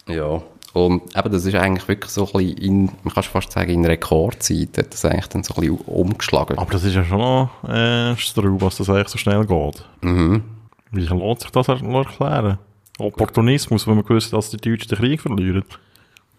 Ja. 0.08 0.42
Und 0.72 1.02
eben, 1.16 1.32
das 1.32 1.44
ist 1.44 1.54
eigentlich 1.56 1.88
wirklich 1.88 2.12
so 2.12 2.26
ein 2.26 2.32
bisschen 2.32 2.58
in, 2.58 2.84
man 3.02 3.12
kann 3.12 3.22
fast 3.24 3.50
sagen, 3.50 3.70
in 3.72 3.84
Rekordzeit 3.84 4.78
hat 4.78 4.92
das 4.92 5.04
eigentlich 5.04 5.26
dann 5.26 5.42
so 5.42 5.54
ein 5.54 5.60
bisschen 5.62 5.78
umgeschlagen. 5.78 6.58
Aber 6.58 6.70
das 6.72 6.84
ist 6.84 6.94
ja 6.94 7.04
schon 7.04 7.18
noch 7.18 7.50
äh, 7.68 8.16
Straub, 8.16 8.62
was 8.62 8.76
das 8.76 8.88
eigentlich 8.88 9.08
so 9.08 9.18
schnell 9.18 9.44
geht. 9.46 9.84
Mhm. 10.02 10.44
Wie 10.92 11.00
lässt 11.00 11.40
sich 11.42 11.50
das 11.50 11.66
er- 11.68 11.82
erklären? 11.82 12.58
Opportunismus, 13.00 13.86
wenn 13.88 13.96
man 13.96 14.04
gewusst 14.04 14.32
dass 14.32 14.50
die 14.50 14.58
Deutschen 14.58 14.88
den 14.90 14.98
Krieg 14.98 15.20
verlieren. 15.20 15.64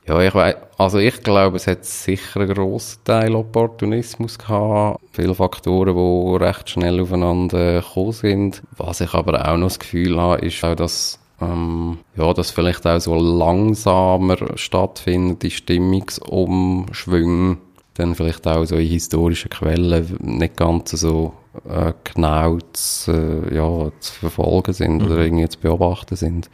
Ja, 0.07 0.19
ich 0.19 0.33
weiß, 0.33 0.55
also 0.77 0.97
ich 0.97 1.21
glaube, 1.21 1.57
es 1.57 1.67
hat 1.67 1.85
sicher 1.85 2.39
einen 2.39 2.53
grossen 2.53 3.03
Teil 3.03 3.35
Opportunismus 3.35 4.39
gehabt. 4.39 4.99
Viele 5.11 5.35
Faktoren, 5.35 5.95
die 5.95 6.43
recht 6.43 6.71
schnell 6.71 6.99
aufeinander 6.99 7.81
gekommen 7.81 8.11
sind. 8.11 8.63
Was 8.77 9.01
ich 9.01 9.13
aber 9.13 9.47
auch 9.47 9.57
noch 9.57 9.67
das 9.67 9.77
Gefühl 9.77 10.19
habe, 10.19 10.43
ist 10.43 10.63
auch, 10.63 10.73
dass, 10.73 11.19
ähm, 11.39 11.99
ja, 12.15 12.33
dass 12.33 12.49
vielleicht 12.49 12.87
auch 12.87 12.99
so 12.99 13.13
langsamer 13.15 14.57
stattfindende 14.57 15.51
Stimmungsumschwünge 15.51 17.57
dann 17.93 18.15
vielleicht 18.15 18.47
auch 18.47 18.65
so 18.65 18.77
in 18.77 18.87
historischen 18.87 19.49
Quellen 19.49 20.17
nicht 20.19 20.57
ganz 20.57 20.91
so 20.91 21.33
äh, 21.69 21.93
genau 22.03 22.57
zu, 22.73 23.11
äh, 23.11 23.55
ja, 23.55 23.91
zu 23.99 24.13
verfolgen 24.13 24.73
sind 24.73 25.03
oder 25.03 25.19
irgendwie 25.19 25.47
zu 25.47 25.59
beobachten 25.59 26.15
sind. 26.15 26.49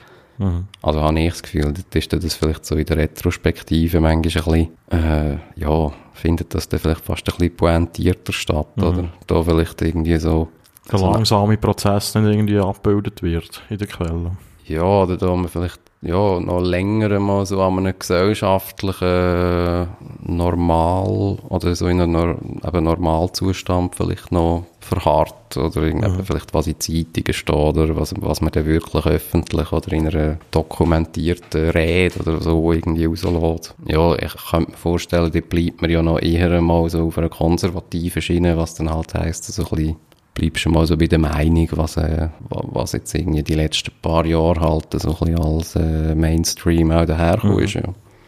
Also 0.82 1.02
habe 1.02 1.20
ich 1.20 1.30
das 1.32 1.44
Gefühl, 1.44 1.74
dort 1.74 1.96
ist 1.96 2.14
das 2.14 2.36
vielleicht 2.36 2.66
so 2.66 2.76
in 2.76 2.86
der 2.86 2.98
Retrospektive 2.98 4.00
manchmal 4.00 4.16
ein 4.18 4.22
bisschen, 4.22 4.70
äh, 4.92 5.38
ja, 5.56 5.92
findet 6.14 6.54
das 6.54 6.70
dann 6.70 6.80
vielleicht 6.80 7.02
fast 7.06 7.28
ein 7.28 7.36
bisschen 7.38 7.56
pointierter 7.56 8.34
statt, 8.34 8.68
oder? 8.78 9.10
Da 9.26 9.44
vielleicht 9.44 9.82
irgendwie 9.82 10.18
so, 10.18 10.50
Der 10.92 11.00
langsame 11.00 11.58
Prozess 11.58 12.16
nicht 12.16 12.26
irgendwie 12.26 12.60
abgebildet 12.60 13.22
wird 13.24 13.62
in 13.70 13.78
den 13.78 13.88
Quellen. 13.88 14.38
ja, 14.66 14.84
oder 14.84 15.18
da 15.18 15.36
man 15.36 15.48
vielleicht, 15.50 15.80
ja, 16.02 16.40
noch 16.40 16.62
länger 16.62 17.20
mal 17.20 17.46
so 17.46 17.62
an 17.62 17.80
einem 17.80 17.98
gesellschaftlichen 17.98 19.88
Normal, 20.24 21.38
oder 21.50 21.76
so 21.76 21.88
in 21.88 22.02
einem 22.02 22.60
eben 22.66 22.84
Normalzustand 22.84 23.96
vielleicht 23.96 24.32
noch 24.32 24.66
verharrt, 24.88 25.58
oder 25.58 25.82
irgendwie 25.84 26.24
vielleicht 26.24 26.54
was 26.54 26.68
in 26.68 26.80
Zeitungen 26.80 27.34
steht, 27.34 27.56
oder 27.56 27.96
was, 27.96 28.14
was 28.20 28.42
man 28.42 28.52
dann 28.52 28.66
wirklich 28.66 29.06
öffentlich 29.06 29.72
oder 29.72 29.92
in 29.94 30.08
einer 30.08 30.38
dokumentierten 30.52 31.70
Rede 31.70 32.20
oder 32.20 32.42
so 32.42 32.72
irgendwie 32.72 33.06
rauslässt. 33.06 33.76
Ja, 33.86 34.16
ich 34.16 34.34
könnte 34.50 34.72
mir 34.72 34.78
vorstellen, 34.78 35.32
da 35.32 35.40
bleibt 35.42 35.82
man 35.82 35.92
ja 35.92 36.02
noch 36.02 36.20
eher 36.20 36.62
mal 36.62 36.90
so 36.90 37.08
auf 37.08 37.18
einer 37.18 37.30
konservativen 37.30 38.22
Schiene, 38.22 38.58
was 38.58 38.76
dann 38.76 38.90
halt 38.94 39.14
heisst, 39.14 39.46
so 39.46 39.64
ein 39.64 39.70
bisschen 39.70 39.96
bleibst 40.34 40.66
du 40.66 40.70
mal 40.70 40.86
so 40.86 40.96
bei 40.98 41.08
der 41.08 41.18
Meinung, 41.20 41.68
was, 41.72 41.98
äh, 41.98 42.30
wa- 42.50 42.64
was 42.72 42.92
jetzt 42.92 43.14
irgendwie 43.16 43.42
die 43.44 43.56
letzten 43.56 43.92
paar 44.02 44.26
Jahre 44.26 44.62
halt 44.62 44.88
so 44.94 45.10
ein 45.10 45.16
bisschen 45.18 45.40
als 45.40 45.76
äh, 45.76 46.14
Mainstream 46.14 46.92
auch 46.92 47.06
dahergekommen 47.06 47.60
ist. 47.64 47.74
Ja. 47.74 47.82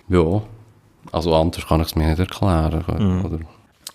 ja, 0.10 0.41
also 1.12 1.36
anders 1.36 1.68
kann 1.68 1.82
ich 1.82 1.88
es 1.88 1.95
mir 1.95 2.07
nicht 2.07 2.20
erklären. 2.20 2.84
Oder? 3.24 3.39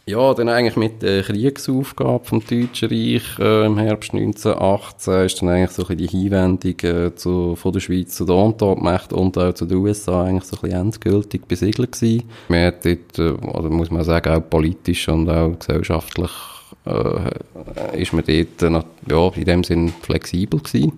Ja, 0.06 0.34
dann 0.34 0.50
eigentlich 0.50 0.76
mit 0.76 1.00
der 1.00 1.22
Kriegsaufgabe 1.22 2.24
vom 2.26 2.40
Deutschen 2.40 2.90
Reich 2.90 3.38
äh, 3.38 3.64
im 3.64 3.78
Herbst 3.78 4.12
1918 4.12 5.14
ist 5.24 5.40
dann 5.40 5.48
eigentlich 5.48 5.70
so 5.70 5.86
ein 5.86 5.96
bisschen 5.96 6.10
die 6.10 6.18
Hinwendung 6.18 6.80
äh, 6.82 7.14
zu, 7.14 7.56
von 7.56 7.72
der 7.72 7.80
Schweiz 7.80 8.14
zu 8.14 8.26
der 8.26 8.36
Entente-Macht 8.36 9.14
und 9.14 9.38
auch 9.38 9.54
zu 9.54 9.64
den 9.64 9.78
USA 9.78 10.24
eigentlich 10.24 10.44
so 10.44 10.56
ein 10.56 10.60
bisschen 10.60 10.80
endgültig 10.80 11.48
besiegelt 11.48 11.92
gewesen. 11.92 12.24
Man 12.48 12.66
hat 12.66 12.84
dort, 12.84 13.18
äh, 13.18 13.30
oder 13.30 13.70
muss 13.70 13.90
man 13.90 14.04
sagen, 14.04 14.34
auch 14.34 14.50
politisch 14.50 15.08
und 15.08 15.30
auch 15.30 15.58
gesellschaftlich 15.58 16.30
äh, 16.84 18.02
ist 18.02 18.12
man 18.12 18.24
dort 18.26 18.62
äh, 18.62 18.82
ja, 19.10 19.28
in 19.34 19.44
dem 19.46 19.64
Sinn 19.64 19.88
flexibel 20.02 20.60
gewesen 20.60 20.92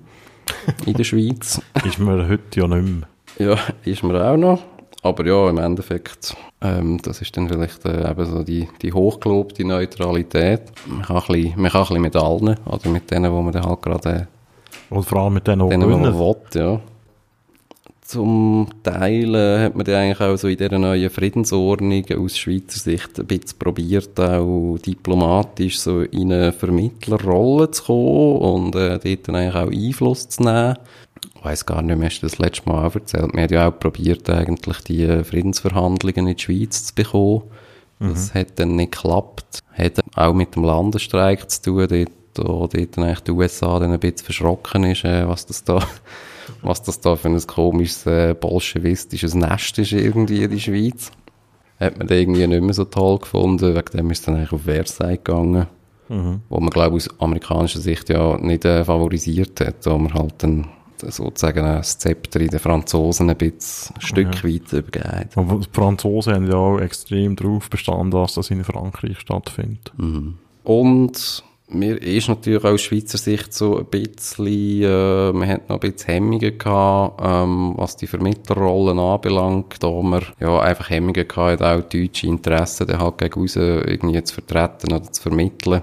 in 0.84 0.94
der 0.94 1.04
Schweiz. 1.04 1.60
Ist 1.84 1.98
mir 1.98 2.28
heute 2.28 2.60
ja 2.60 2.66
nicht 2.68 2.88
mehr. 2.88 3.08
Ja, 3.38 3.58
ist 3.84 4.02
mir 4.02 4.24
auch 4.24 4.36
noch. 4.36 4.62
Aber 5.06 5.26
ja, 5.26 5.48
im 5.48 5.58
Endeffekt, 5.58 6.36
ähm, 6.60 7.00
das 7.02 7.20
ist 7.20 7.36
dann 7.36 7.48
vielleicht 7.48 7.84
äh, 7.84 8.10
eben 8.10 8.26
so 8.26 8.42
die, 8.42 8.68
die 8.82 8.92
hochgelobte 8.92 9.64
Neutralität. 9.64 10.62
Man 10.86 11.02
kann, 11.02 11.16
ein 11.16 11.22
bisschen, 11.26 11.60
man 11.60 11.70
kann 11.70 11.80
ein 11.80 11.86
bisschen 11.86 12.02
mit 12.02 12.16
allen, 12.16 12.56
oder 12.66 12.88
mit 12.88 13.10
denen, 13.10 13.32
wo 13.32 13.40
man 13.42 13.52
dann 13.52 13.66
halt 13.66 13.82
gerade 13.82 14.28
Und 14.90 15.04
vor 15.04 15.18
allem 15.20 15.34
mit 15.34 15.46
denen, 15.46 15.68
die 15.68 15.76
denen 15.76 15.90
man 15.90 16.18
will, 16.18 16.36
ja. 16.54 16.80
Zum 18.06 18.68
Teil 18.84 19.34
äh, 19.34 19.64
hat 19.64 19.74
man 19.74 19.84
dann 19.84 19.96
eigentlich 19.96 20.20
auch 20.20 20.36
so 20.36 20.46
in 20.46 20.56
dieser 20.56 20.78
neuen 20.78 21.10
Friedensordnung 21.10 22.04
aus 22.16 22.38
Schweizer 22.38 22.78
Sicht 22.78 23.18
ein 23.18 23.26
bisschen 23.26 23.58
probiert, 23.58 24.20
auch 24.20 24.78
diplomatisch 24.78 25.80
so 25.80 26.02
in 26.02 26.32
eine 26.32 26.52
Vermittlerrolle 26.52 27.68
zu 27.72 27.82
kommen 27.82 28.36
und 28.36 28.76
äh, 28.76 29.00
dort 29.00 29.26
dann 29.26 29.34
eigentlich 29.34 29.54
auch 29.56 29.72
Einfluss 29.72 30.28
zu 30.28 30.44
nehmen. 30.44 30.76
Ich 31.46 31.52
weiss 31.52 31.66
gar 31.66 31.80
nicht 31.80 31.96
mehr, 31.96 32.08
hast 32.08 32.22
du 32.22 32.26
das 32.26 32.38
letzte 32.38 32.68
Mal 32.68 32.84
auch 32.84 32.94
erzählt? 32.96 33.32
Wir 33.32 33.42
haben 33.44 33.54
ja 33.54 33.68
auch 33.68 33.78
probiert, 33.78 34.28
eigentlich 34.28 34.80
die 34.80 35.22
Friedensverhandlungen 35.22 36.26
in 36.26 36.34
die 36.34 36.42
Schweiz 36.42 36.86
zu 36.86 36.92
bekommen. 36.92 37.42
Das 38.00 38.34
hat 38.34 38.58
dann 38.58 38.74
nicht 38.74 38.90
geklappt. 38.90 39.60
Hat 39.72 40.00
auch 40.16 40.34
mit 40.34 40.56
dem 40.56 40.64
Landesstreik 40.64 41.48
zu 41.48 41.62
tun, 41.62 41.86
dort, 41.88 42.48
wo 42.48 42.66
dort 42.66 42.98
eigentlich 42.98 43.20
die 43.20 43.30
USA 43.30 43.78
dann 43.78 43.92
ein 43.92 44.00
bisschen 44.00 44.24
verschrocken 44.24 44.82
ist, 44.84 45.04
äh, 45.04 45.28
was 45.28 45.46
das 45.46 45.62
da, 45.62 45.86
was 46.62 46.82
das 46.82 46.98
da 46.98 47.14
für 47.14 47.28
ein 47.28 47.46
komisches, 47.46 48.06
äh, 48.06 48.34
bolschewistisches 48.34 49.36
Nest 49.36 49.78
ist 49.78 49.92
irgendwie 49.92 50.42
in 50.42 50.50
die 50.50 50.60
Schweiz. 50.60 51.12
Hat 51.78 51.96
man 51.96 52.08
dann 52.08 52.18
irgendwie 52.18 52.46
nicht 52.48 52.62
mehr 52.62 52.74
so 52.74 52.86
toll 52.86 53.20
gefunden, 53.20 53.76
wegen 53.76 53.96
dem 53.96 54.10
ist 54.10 54.26
dann 54.26 54.34
eigentlich 54.34 54.52
auf 54.52 54.62
Versailles 54.62 55.18
gegangen. 55.22 55.68
Wo 56.48 56.58
man, 56.58 56.70
glaube 56.70 56.98
ich, 56.98 57.08
aus 57.08 57.20
amerikanischer 57.20 57.80
Sicht 57.80 58.08
ja 58.08 58.36
nicht 58.36 58.64
äh, 58.64 58.84
favorisiert 58.84 59.60
hat, 59.60 59.86
wo 59.86 59.96
man 59.96 60.12
halt 60.12 60.34
dann 60.38 60.66
sozusagen 61.00 61.64
das 61.64 61.98
Zepter 61.98 62.40
in 62.40 62.48
den 62.48 62.60
Franzosen 62.60 63.30
ein 63.30 63.36
bisschen 63.36 63.96
ein 63.96 64.00
Stück 64.00 64.44
weit 64.44 64.72
übergeben. 64.72 65.30
Aber 65.34 65.60
die 65.60 65.68
Franzosen 65.72 66.34
haben 66.34 66.46
ja 66.48 66.56
auch 66.56 66.78
extrem 66.78 67.36
darauf 67.36 67.70
bestanden, 67.70 68.10
dass 68.10 68.34
das 68.34 68.50
in 68.50 68.64
Frankreich 68.64 69.18
stattfindet. 69.20 69.92
Und 70.64 71.44
mir 71.68 72.00
ist 72.00 72.28
natürlich 72.28 72.64
aus 72.64 72.80
Schweizer 72.80 73.18
Sicht 73.18 73.52
so 73.52 73.78
ein 73.78 73.86
bisschen, 73.86 74.82
äh, 74.82 75.32
man 75.32 75.48
hat 75.48 75.68
noch 75.68 75.80
ein 75.80 75.92
bisschen 75.92 76.14
Hemmungen 76.14 76.58
gehabt, 76.58 77.20
ähm, 77.24 77.74
was 77.76 77.96
die 77.96 78.06
Vermittlerrollen 78.06 78.98
anbelangt, 78.98 79.82
da 79.82 79.90
man 79.90 80.22
ja 80.40 80.60
einfach 80.60 80.90
Hemmungen 80.90 81.26
gehabt 81.26 81.60
hat, 81.60 81.62
auch 81.62 81.88
deutsche 81.88 82.28
Interessen 82.28 82.86
dann 82.86 83.00
halt 83.00 83.18
gegen 83.18 83.40
raus 83.40 83.56
irgendwie 83.56 84.22
zu 84.22 84.34
vertreten 84.34 84.92
oder 84.92 85.10
zu 85.10 85.22
vermitteln, 85.22 85.82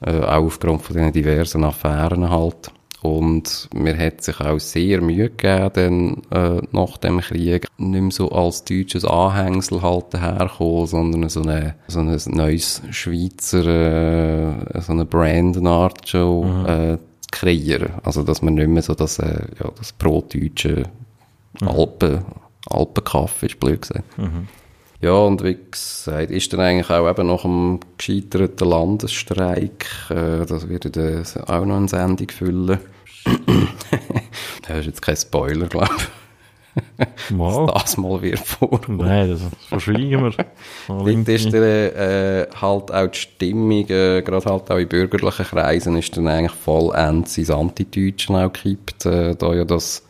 äh, 0.00 0.20
auch 0.20 0.44
aufgrund 0.44 0.82
von 0.82 0.96
diesen 0.96 1.12
diversen 1.12 1.64
Affären 1.64 2.30
halt. 2.30 2.72
Und 3.02 3.68
mir 3.74 3.98
hat 3.98 4.22
sich 4.22 4.40
auch 4.40 4.60
sehr 4.60 5.00
Mühe 5.00 5.30
gegeben, 5.30 6.22
dann, 6.30 6.58
äh, 6.58 6.62
nach 6.70 6.98
dem 6.98 7.20
Krieg 7.20 7.66
nicht 7.76 8.00
mehr 8.00 8.10
so 8.12 8.30
als 8.30 8.64
deutsches 8.64 9.04
Anhängsel 9.04 9.82
halt 9.82 10.14
daherkommen, 10.14 10.86
sondern 10.86 11.28
so, 11.28 11.42
eine, 11.42 11.74
so 11.88 11.98
ein 11.98 12.16
neues 12.26 12.80
Schweizer, 12.90 13.66
äh, 13.66 14.80
so 14.80 14.92
eine 14.92 15.04
Brandart 15.04 16.08
schon 16.08 16.66
äh, 16.66 16.98
zu 16.98 17.30
kreieren. 17.32 17.90
Also, 18.04 18.22
dass 18.22 18.40
man 18.40 18.54
nicht 18.54 18.68
mehr 18.68 18.82
so 18.82 18.94
das, 18.94 19.18
äh, 19.18 19.46
ja, 19.58 19.70
das 19.76 19.92
pro-deutsche 19.92 20.84
Alpen, 21.60 22.24
Alpenkaffee 22.70 23.46
ist, 23.46 23.58
blöd 23.58 23.82
gesagt. 23.82 24.04
Ja, 25.00 25.14
und 25.14 25.42
wie 25.42 25.58
gesagt, 25.68 26.30
ist 26.30 26.52
dann 26.52 26.60
eigentlich 26.60 26.90
auch 26.90 27.10
eben 27.10 27.26
nach 27.26 27.42
dem 27.42 27.80
gescheiterten 27.98 28.68
Landesstreik, 28.68 29.86
äh, 30.10 30.46
das 30.46 30.68
wird 30.68 30.96
dann 30.96 31.24
auch 31.48 31.64
noch 31.64 31.76
eine 31.76 31.88
Sendung 31.88 32.28
füllen. 32.28 32.78
das 34.66 34.78
ist 34.78 34.86
jetzt 34.86 35.02
kein 35.02 35.16
Spoiler, 35.16 35.66
glaube 35.66 35.90
ich. 35.96 36.08
Wow. 37.30 37.70
Das 37.72 37.96
mal 37.96 38.22
wird 38.22 38.38
vor. 38.38 38.80
Nein, 38.88 39.30
das 39.30 39.40
verschwiegen 39.68 40.24
wir. 40.24 40.32
Dort 40.88 41.28
ist 41.28 41.52
dann, 41.52 41.62
äh, 41.62 42.46
halt 42.54 42.90
auch 42.90 43.06
die 43.08 43.18
Stimmung, 43.18 43.88
äh, 43.90 44.22
gerade 44.22 44.50
halt 44.50 44.70
auch 44.70 44.78
in 44.78 44.88
bürgerlichen 44.88 45.44
Kreisen, 45.44 45.96
ist 45.96 46.16
dann 46.16 46.28
eigentlich 46.28 46.52
vollends 46.52 47.36
ins 47.36 47.50
Antideutschen 47.50 48.36
auch 48.36 48.52
gekippt, 48.52 49.06
äh, 49.06 49.34
da 49.34 49.52
ja 49.54 49.64
das 49.64 50.02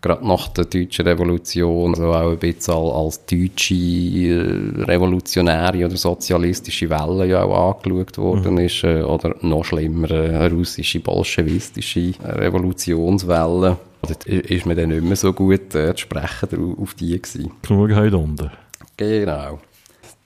gerade 0.00 0.26
nach 0.26 0.48
der 0.48 0.64
deutschen 0.64 1.06
Revolution 1.06 1.94
so 1.94 2.12
auch 2.12 2.32
ein 2.32 2.38
bisschen 2.38 2.74
als 2.74 3.24
deutsche 3.26 3.74
äh, 3.74 4.84
revolutionäre 4.84 5.84
oder 5.86 5.96
sozialistische 5.96 6.88
Welle 6.88 7.26
ja 7.26 7.42
auch 7.42 7.84
angeschaut 7.84 8.18
worden 8.18 8.58
ist, 8.58 8.84
äh, 8.84 9.02
oder 9.02 9.34
noch 9.42 9.64
schlimmer, 9.64 10.10
äh, 10.10 10.36
eine 10.36 10.50
russische 10.50 11.00
bolschewistische 11.00 12.12
Revolutionswelle. 12.22 13.76
Dort 14.02 14.26
ist 14.26 14.66
man 14.66 14.76
dann 14.76 14.90
nicht 14.90 15.02
mehr 15.02 15.16
so 15.16 15.32
gut 15.32 15.74
äh, 15.74 15.94
zu 15.94 16.02
sprechen 16.02 16.76
auf 16.80 16.94
die 16.94 17.20
gewesen. 17.20 17.50
Genug 17.62 17.94
heute 17.94 18.16
unten. 18.16 18.50
Genau. 18.96 19.58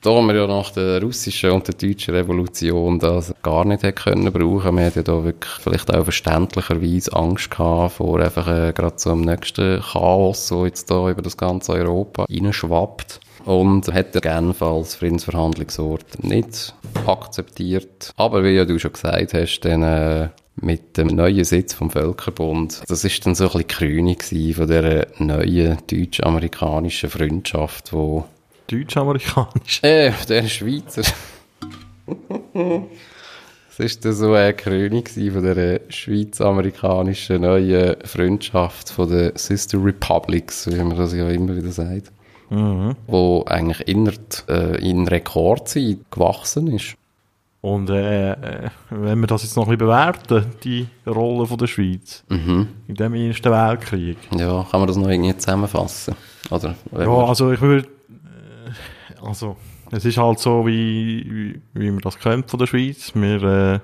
Da 0.02 0.20
wir 0.20 0.34
ja 0.34 0.48
nach 0.48 0.72
der 0.72 1.00
russischen 1.00 1.52
und 1.52 1.68
der 1.68 1.76
deutschen 1.76 2.12
Revolution 2.12 2.98
das 2.98 3.32
gar 3.40 3.64
nicht 3.64 3.84
hätte 3.84 4.02
können 4.02 4.32
brauchen, 4.32 4.76
wir 4.76 4.86
hatten 4.86 4.98
ja 4.98 5.02
da 5.04 5.22
wirklich 5.22 5.52
vielleicht 5.60 5.94
auch 5.94 6.02
verständlicherweise 6.02 7.12
Angst 7.12 7.52
gehabt 7.52 7.92
vor 7.92 8.18
einfach 8.18 8.48
äh, 8.48 8.72
gerade 8.72 8.96
so 8.96 9.12
einem 9.12 9.20
nächsten 9.20 9.80
Chaos, 9.80 10.48
so 10.48 10.66
jetzt 10.66 10.90
da 10.90 11.08
über 11.08 11.22
das 11.22 11.36
ganze 11.36 11.74
Europa 11.74 12.26
reinschwappt. 12.28 13.20
Und 13.44 13.92
hat 13.92 14.14
der 14.14 14.22
Genf 14.22 14.60
als 14.60 14.96
Friedensverhandlungsort 14.96 16.24
nicht 16.24 16.74
akzeptiert. 17.06 18.12
Aber 18.16 18.42
wie 18.42 18.50
ja 18.50 18.64
du 18.64 18.80
schon 18.80 18.92
gesagt 18.92 19.34
hast, 19.34 19.60
dann 19.60 19.84
äh, 19.84 20.28
mit 20.56 20.96
dem 20.96 21.08
neuen 21.08 21.44
Sitz 21.44 21.74
vom 21.74 21.90
Völkerbund, 21.90 22.82
das 22.88 23.04
ist 23.04 23.24
dann 23.24 23.36
so 23.36 23.44
ein 23.44 23.64
bisschen 23.64 24.06
die 24.06 24.16
Krönung 24.16 24.54
von 24.54 24.66
dieser 24.66 25.06
neuen 25.18 25.78
deutsch-amerikanischen 25.88 27.08
Freundschaft, 27.08 27.92
wo 27.92 28.24
Deutsch-amerikanisch. 28.66 29.80
äh, 29.82 30.12
der 30.28 30.46
Schweizer. 30.48 31.02
Das 33.74 33.86
ist 33.86 34.04
dann 34.04 34.12
so 34.12 34.34
eine 34.34 34.52
Krönung 34.52 35.06
von 35.06 35.42
der 35.42 35.80
schweiz-amerikanischen 35.88 37.40
neuen 37.40 37.96
Freundschaft 38.04 38.90
von 38.90 39.08
den 39.08 39.32
Sister 39.34 39.82
Republics, 39.82 40.70
wie 40.70 40.76
man 40.76 40.94
das 40.94 41.14
ja 41.14 41.26
immer 41.30 41.56
wieder 41.56 41.72
sagt. 41.72 42.12
Wo 43.06 43.44
eigentlich 43.46 43.88
innerhalb, 43.88 44.44
äh, 44.50 44.76
in 44.86 45.08
Rekordzeit 45.08 46.00
gewachsen 46.10 46.66
ist. 46.66 46.96
Und 47.62 47.88
äh, 47.88 48.32
äh, 48.32 48.70
wenn 48.90 49.20
wir 49.20 49.26
das 49.26 49.44
jetzt 49.44 49.56
noch 49.56 49.68
ein 49.68 49.78
bisschen 49.78 49.86
bewerten, 49.86 50.44
die 50.64 50.86
Rolle 51.06 51.46
von 51.46 51.56
der 51.56 51.68
Schweiz 51.68 52.24
in 52.88 52.94
dem 52.94 53.14
Ersten 53.14 53.50
Weltkrieg. 53.52 54.18
Ja, 54.36 54.66
kann 54.70 54.80
man 54.80 54.88
das 54.88 54.96
noch 54.96 55.08
irgendwie 55.08 55.34
zusammenfassen? 55.36 56.14
Oder, 56.50 56.74
Ja, 56.94 57.24
also 57.24 57.52
ich 57.52 57.60
würde, 57.60 57.86
äh, 57.86 57.91
also 59.22 59.56
es 59.90 60.04
ist 60.04 60.18
halt 60.18 60.38
so, 60.38 60.66
wie, 60.66 61.24
wie, 61.28 61.60
wie 61.74 61.90
man 61.90 62.00
das 62.00 62.18
kennt 62.18 62.50
von 62.50 62.58
der 62.58 62.66
Schweiz. 62.66 63.12
Wir 63.14 63.42
äh, 63.42 63.80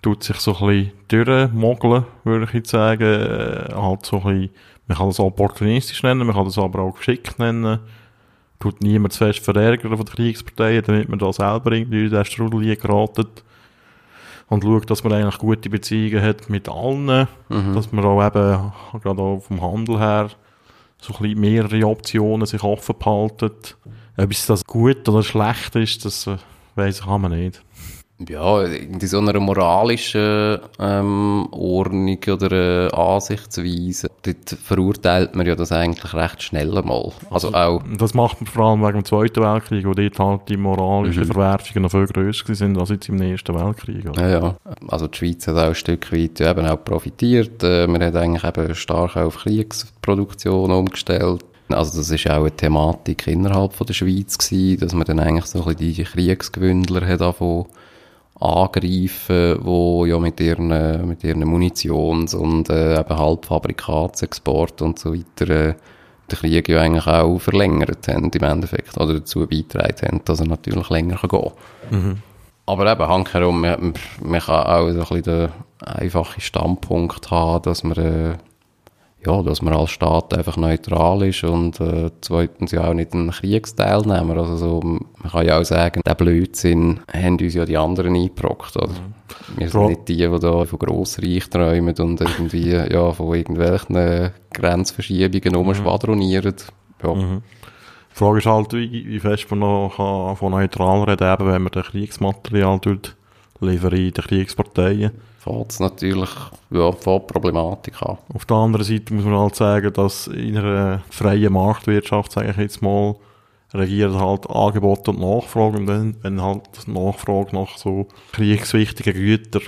tut 0.00 0.24
sich 0.24 0.36
so 0.36 0.56
ein 0.56 0.92
bisschen 1.08 1.24
durchmogeln, 1.26 2.04
würde 2.24 2.44
ich 2.46 2.52
jetzt 2.52 2.70
sagen. 2.70 3.02
Äh, 3.02 3.74
halt 3.74 4.06
so 4.06 4.16
ein 4.16 4.22
bisschen, 4.22 4.50
man 4.86 4.98
kann 4.98 5.06
das 5.08 5.20
opportunistisch 5.20 6.02
nennen, 6.02 6.26
man 6.26 6.34
kann 6.34 6.44
das 6.44 6.58
aber 6.58 6.80
auch 6.80 6.96
geschickt 6.96 7.38
nennen. 7.38 7.78
Tut 8.58 8.80
niemand 8.80 9.12
zu 9.12 9.24
fest 9.24 9.44
verärgern 9.44 9.96
von 9.96 10.06
der 10.06 10.14
Kriegsparteien, 10.14 10.84
damit 10.84 11.08
man 11.08 11.18
da 11.18 11.32
selber 11.32 11.72
irgendwie 11.72 12.04
in 12.04 12.10
den 12.10 12.24
Strudel 12.24 12.76
geraten. 12.76 13.26
Und 14.48 14.64
schaut, 14.64 14.90
dass 14.90 15.02
man 15.02 15.14
eigentlich 15.14 15.38
gute 15.38 15.70
Beziehungen 15.70 16.22
hat 16.22 16.50
mit 16.50 16.68
allen. 16.68 17.26
Dass 17.74 17.90
man 17.90 18.04
auch 18.04 18.24
eben, 18.24 18.72
gerade 19.00 19.22
auch 19.22 19.40
vom 19.40 19.62
Handel 19.62 19.98
her, 19.98 20.28
so 21.00 21.14
ein 21.14 21.22
bisschen 21.22 21.40
mehrere 21.40 21.86
Optionen 21.86 22.46
sich 22.46 22.62
offen 22.62 22.94
behalten. 22.98 23.50
Ob 24.16 24.30
es 24.30 24.46
das 24.46 24.64
gut 24.64 25.08
oder 25.08 25.22
schlecht 25.22 25.74
ist, 25.76 26.04
das 26.04 26.28
weiss 26.74 27.00
ich 27.00 27.06
man 27.06 27.32
nicht. 27.32 27.62
Ja, 28.28 28.62
in 28.62 29.00
so 29.00 29.18
einer 29.18 29.38
moralischen 29.40 30.58
ähm, 30.78 31.48
Ordnung 31.50 32.18
oder 32.28 32.52
äh, 32.52 32.94
Ansichtsweise, 32.94 34.10
dort 34.22 34.50
verurteilt 34.62 35.34
man 35.34 35.46
ja 35.46 35.56
das 35.56 35.72
eigentlich 35.72 36.14
recht 36.14 36.42
schnell 36.42 36.70
mal. 36.70 37.12
Also 37.30 37.52
auch, 37.52 37.82
Und 37.82 38.00
das 38.00 38.14
macht 38.14 38.40
man 38.40 38.46
vor 38.46 38.66
allem 38.66 38.82
wegen 38.82 39.00
dem 39.00 39.04
Zweiten 39.04 39.42
Weltkrieg, 39.42 39.86
wo 39.86 39.94
dort 39.94 40.18
halt 40.18 40.48
die 40.48 40.56
moralischen 40.56 41.24
Verwerfungen 41.24 41.82
noch 41.82 41.90
viel 41.90 42.06
grösser 42.06 42.54
sind 42.54 42.78
als 42.78 42.90
jetzt 42.90 43.08
im 43.08 43.20
Ersten 43.20 43.54
Weltkrieg. 43.54 44.08
oder? 44.08 44.28
ja, 44.28 44.40
ja, 44.40 44.56
also 44.88 45.08
die 45.08 45.18
Schweiz 45.18 45.46
hat 45.48 45.56
auch 45.56 45.68
ein 45.68 45.74
Stück 45.74 46.12
weit 46.12 46.40
eben 46.40 46.66
auch 46.66 46.84
profitiert. 46.84 47.62
Äh, 47.62 47.86
man 47.86 48.02
hat 48.02 48.14
eigentlich 48.14 48.44
eben 48.44 48.74
stark 48.74 49.16
auf 49.16 49.38
Kriegsproduktion 49.38 50.70
umgestellt. 50.70 51.44
Also 51.72 51.98
das 51.98 52.10
ist 52.10 52.28
auch 52.28 52.40
eine 52.40 52.50
Thematik 52.50 53.26
innerhalb 53.26 53.72
von 53.72 53.86
der 53.86 53.94
Schweiz 53.94 54.38
gewesen, 54.38 54.80
dass 54.80 54.94
man 54.94 55.04
dann 55.04 55.20
eigentlich 55.20 55.46
so 55.46 55.60
ein 55.60 55.76
bisschen 55.76 55.94
die 55.94 56.04
Kriegsgewündler 56.04 57.06
hat 57.06 57.20
davon 57.20 57.66
angreifen, 58.40 59.58
wo 59.60 60.04
ja 60.04 60.18
mit 60.18 60.40
ihren, 60.40 61.06
mit 61.06 61.22
ihren 61.22 61.44
Munitions- 61.44 62.34
und 62.34 62.70
äh, 62.70 62.98
eben 62.98 63.16
Halbfabrikatsexport 63.16 64.82
und 64.82 64.98
so 64.98 65.14
weiter 65.14 65.50
äh, 65.50 65.74
den 66.30 66.38
Krieg 66.38 66.68
ja 66.68 66.80
eigentlich 66.80 67.06
auch 67.06 67.38
verlängert 67.38 68.08
haben 68.08 68.30
im 68.30 68.42
Endeffekt 68.42 68.96
oder 68.98 69.14
dazu 69.14 69.46
beigetragen 69.46 70.08
haben, 70.08 70.24
dass 70.24 70.40
er 70.40 70.46
natürlich 70.46 70.88
länger 70.90 71.16
kann 71.16 71.30
gehen 71.30 72.22
Aber 72.66 72.90
eben, 72.90 73.08
handherum, 73.08 73.60
man, 73.60 73.94
man 74.22 74.40
kann 74.40 74.66
auch 74.66 74.90
so 74.90 75.00
ein 75.00 75.22
bisschen 75.22 75.22
den 75.22 75.48
einfachen 75.84 76.40
Standpunkt 76.40 77.30
haben, 77.30 77.62
dass 77.62 77.84
man, 77.84 77.96
äh, 77.98 78.34
ja, 79.24 79.42
dass 79.42 79.62
man 79.62 79.74
als 79.74 79.90
Staat 79.90 80.34
einfach 80.34 80.56
neutral 80.56 81.22
ist 81.22 81.44
und 81.44 81.80
äh, 81.80 82.10
zweitens 82.20 82.72
ja 82.72 82.88
auch 82.88 82.94
nicht 82.94 83.14
ein 83.14 83.30
Kriegsteilnehmer. 83.30 84.36
Also 84.36 84.56
so, 84.56 84.80
man 84.80 85.30
kann 85.30 85.46
ja 85.46 85.58
auch 85.58 85.64
sagen, 85.64 86.00
der 86.04 86.14
Blödsinn 86.14 87.00
haben 87.12 87.38
uns 87.38 87.54
ja 87.54 87.64
die 87.64 87.76
anderen 87.76 88.14
eingebrockt. 88.14 88.76
Oder? 88.76 88.94
Wir 89.56 89.68
sind 89.68 89.86
nicht 89.86 90.08
die, 90.08 90.16
die 90.16 90.38
da 90.40 90.64
von 90.64 90.78
Grossreich 90.78 91.48
träumen 91.48 91.94
und 91.96 92.20
irgendwie 92.20 92.70
ja, 92.90 93.12
von 93.12 93.34
irgendwelchen 93.34 94.32
Grenzverschiebungen 94.52 95.56
umschwadronieren. 95.56 96.56
Ja. 97.02 97.14
Die 97.14 98.18
Frage 98.18 98.38
ist 98.38 98.46
halt, 98.46 98.72
wie, 98.72 99.06
wie 99.06 99.20
fest 99.20 99.50
man 99.50 99.60
noch 99.60 99.94
kann 99.96 100.36
von 100.36 100.50
neutral 100.52 101.04
reden 101.04 101.32
eben 101.32 101.46
wenn 101.46 101.62
man 101.62 101.72
das 101.72 101.86
Kriegsmaterial 101.86 102.80
in 103.60 103.80
den 103.80 104.12
Kriegsparteien. 104.12 105.12
Fängt 105.42 105.72
es 105.72 105.80
natürlich 105.80 106.30
ja, 106.70 106.92
von 106.92 107.26
Problematik 107.26 108.00
an. 108.02 108.18
Auf 108.32 108.44
der 108.44 108.56
anderen 108.56 108.84
Seite 108.84 109.12
muss 109.12 109.24
man 109.24 109.38
halt 109.38 109.56
sagen, 109.56 109.92
dass 109.92 110.28
in 110.28 110.56
einer 110.56 111.02
freien 111.10 111.52
Marktwirtschaft, 111.52 112.30
sage 112.30 112.50
ich 112.50 112.56
jetzt 112.58 112.80
mal, 112.80 113.16
regiert 113.74 114.14
halt 114.14 114.48
Angebot 114.48 115.08
und 115.08 115.18
Nachfrage 115.18 115.78
und 115.78 115.86
dann, 115.86 116.14
wenn 116.22 116.40
halt 116.40 116.62
die 116.86 116.92
Nachfrage 116.92 117.56
nach 117.56 117.76
so 117.76 118.06
kriegswichtigen 118.32 119.14
Gütern 119.14 119.62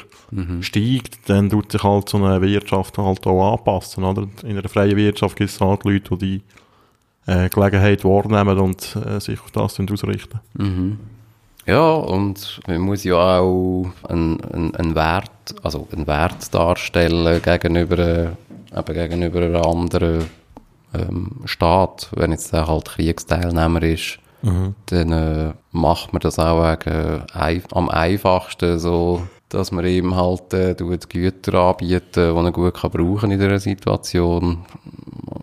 steigt, 0.63 1.29
dann 1.29 1.51
tut 1.51 1.73
sich 1.73 1.83
halt 1.83 2.09
so 2.09 2.19
eine 2.19 2.41
Wirtschaft 2.41 2.97
halt 2.99 3.27
auch 3.27 3.55
anpassen, 3.55 4.05
oder? 4.05 4.29
In 4.45 4.59
einer 4.59 4.69
freien 4.69 4.97
Wirtschaft 4.97 5.37
gibt 5.37 5.51
es 5.51 5.61
halt 5.61 5.85
Leute, 5.85 6.17
die 6.19 6.39
die 6.39 6.43
äh, 7.27 7.49
Gelegenheit 7.49 8.05
wahrnehmen 8.05 8.59
und 8.59 8.97
äh, 8.97 9.21
sich 9.21 9.41
auf 9.41 9.51
das 9.51 9.81
ausrichten. 9.81 10.41
Ja, 11.67 11.93
und 11.95 12.61
man 12.67 12.81
muss 12.81 13.05
ja 13.05 13.39
auch 13.41 13.87
einen, 14.09 14.41
einen, 14.45 14.75
einen 14.75 14.95
Wert, 14.95 15.31
also 15.63 15.89
einen 15.93 16.07
Wert 16.07 16.53
darstellen 16.53 17.41
gegenüber, 17.41 17.99
äh, 17.99 18.29
eben 18.77 18.95
gegenüber 18.95 19.41
einem 19.41 19.63
anderen 19.63 20.27
ähm, 20.93 21.41
Staat. 21.47 22.11
Wenn 22.15 22.33
jetzt 22.33 22.53
der 22.53 22.67
halt 22.67 22.85
Kriegsteilnehmer 22.87 23.83
ist, 23.83 24.19
dann 24.87 25.13
äh, 25.13 25.53
macht 25.73 26.13
man 26.13 26.21
das 26.21 26.39
auch 26.39 26.63
wegen, 26.63 27.23
ein, 27.33 27.63
am 27.73 27.89
einfachsten 27.89 28.79
so, 28.79 29.23
dass 29.49 29.73
man 29.73 29.87
ihm 29.87 30.15
halt 30.17 30.53
äh, 30.53 30.75
Güter 30.75 31.55
anbieten, 31.55 32.35
die 32.35 32.45
er 32.45 32.53
gut 32.53 32.75
kann 32.75 32.91
brauchen 32.91 33.31
in 33.31 33.41
dieser 33.41 33.59
Situation. 33.59 34.67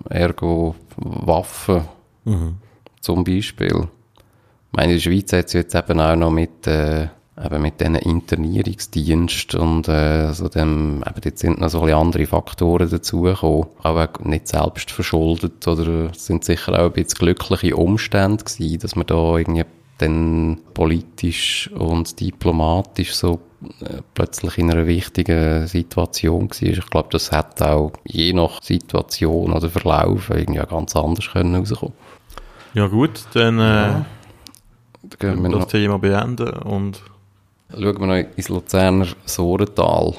Ergo 0.09 0.75
Waffen 0.97 1.81
zum 2.99 3.23
Beispiel. 3.23 3.87
Ich 4.71 4.77
meine, 4.77 4.93
in 4.93 4.99
der 4.99 5.01
Schweiz 5.01 5.33
hat 5.33 5.47
es 5.47 5.53
jetzt 5.53 5.75
eben 5.75 5.99
auch 5.99 6.15
noch 6.15 6.31
mit, 6.31 6.65
äh, 6.65 7.09
eben 7.43 7.61
mit 7.61 7.81
diesen 7.81 7.95
Internierungsdienst 7.95 9.55
und 9.55 9.89
äh, 9.89 10.31
so 10.31 10.47
dem, 10.47 11.03
eben 11.05 11.21
jetzt 11.25 11.41
sind 11.41 11.59
noch 11.59 11.67
so 11.67 11.79
ein 11.79 11.87
bisschen 11.87 11.99
andere 11.99 12.25
Faktoren 12.25 12.89
dazugekommen. 12.89 13.65
Auch 13.83 14.19
nicht 14.23 14.47
selbst 14.47 14.89
verschuldet 14.91 15.67
oder 15.67 16.11
es 16.11 16.25
sind 16.25 16.45
sicher 16.45 16.71
auch 16.79 16.85
ein 16.85 16.93
bisschen 16.93 17.19
glückliche 17.19 17.75
Umstände 17.75 18.45
gewesen, 18.45 18.79
dass 18.79 18.95
man 18.95 19.07
da 19.07 19.37
irgendwie 19.37 19.65
dann 19.97 20.61
politisch 20.73 21.69
und 21.73 22.17
diplomatisch 22.21 23.13
so 23.13 23.41
äh, 23.81 23.97
plötzlich 24.13 24.57
in 24.57 24.71
einer 24.71 24.87
wichtigen 24.87 25.67
Situation 25.67 26.49
war. 26.49 26.61
Ich 26.61 26.89
glaube, 26.89 27.09
das 27.11 27.33
hätte 27.33 27.71
auch 27.71 27.91
je 28.05 28.31
nach 28.31 28.63
Situation 28.63 29.51
oder 29.51 29.69
Verlauf 29.69 30.29
irgendwie 30.29 30.61
auch 30.61 30.69
ganz 30.69 30.95
anders 30.95 31.29
können 31.29 31.57
rauskommen. 31.57 31.93
Ja 32.73 32.87
gut, 32.87 33.25
dann 33.33 33.59
äh, 33.59 34.05
gehen 35.19 35.41
wir 35.41 35.49
das 35.49 35.59
noch, 35.59 35.67
Thema 35.67 35.99
beenden 35.99 36.49
und 36.49 37.01
schauen 37.71 37.99
wir 37.99 38.07
noch 38.07 38.37
ins 38.37 38.49
Luzerner 38.49 39.07
Sorental. 39.25 40.15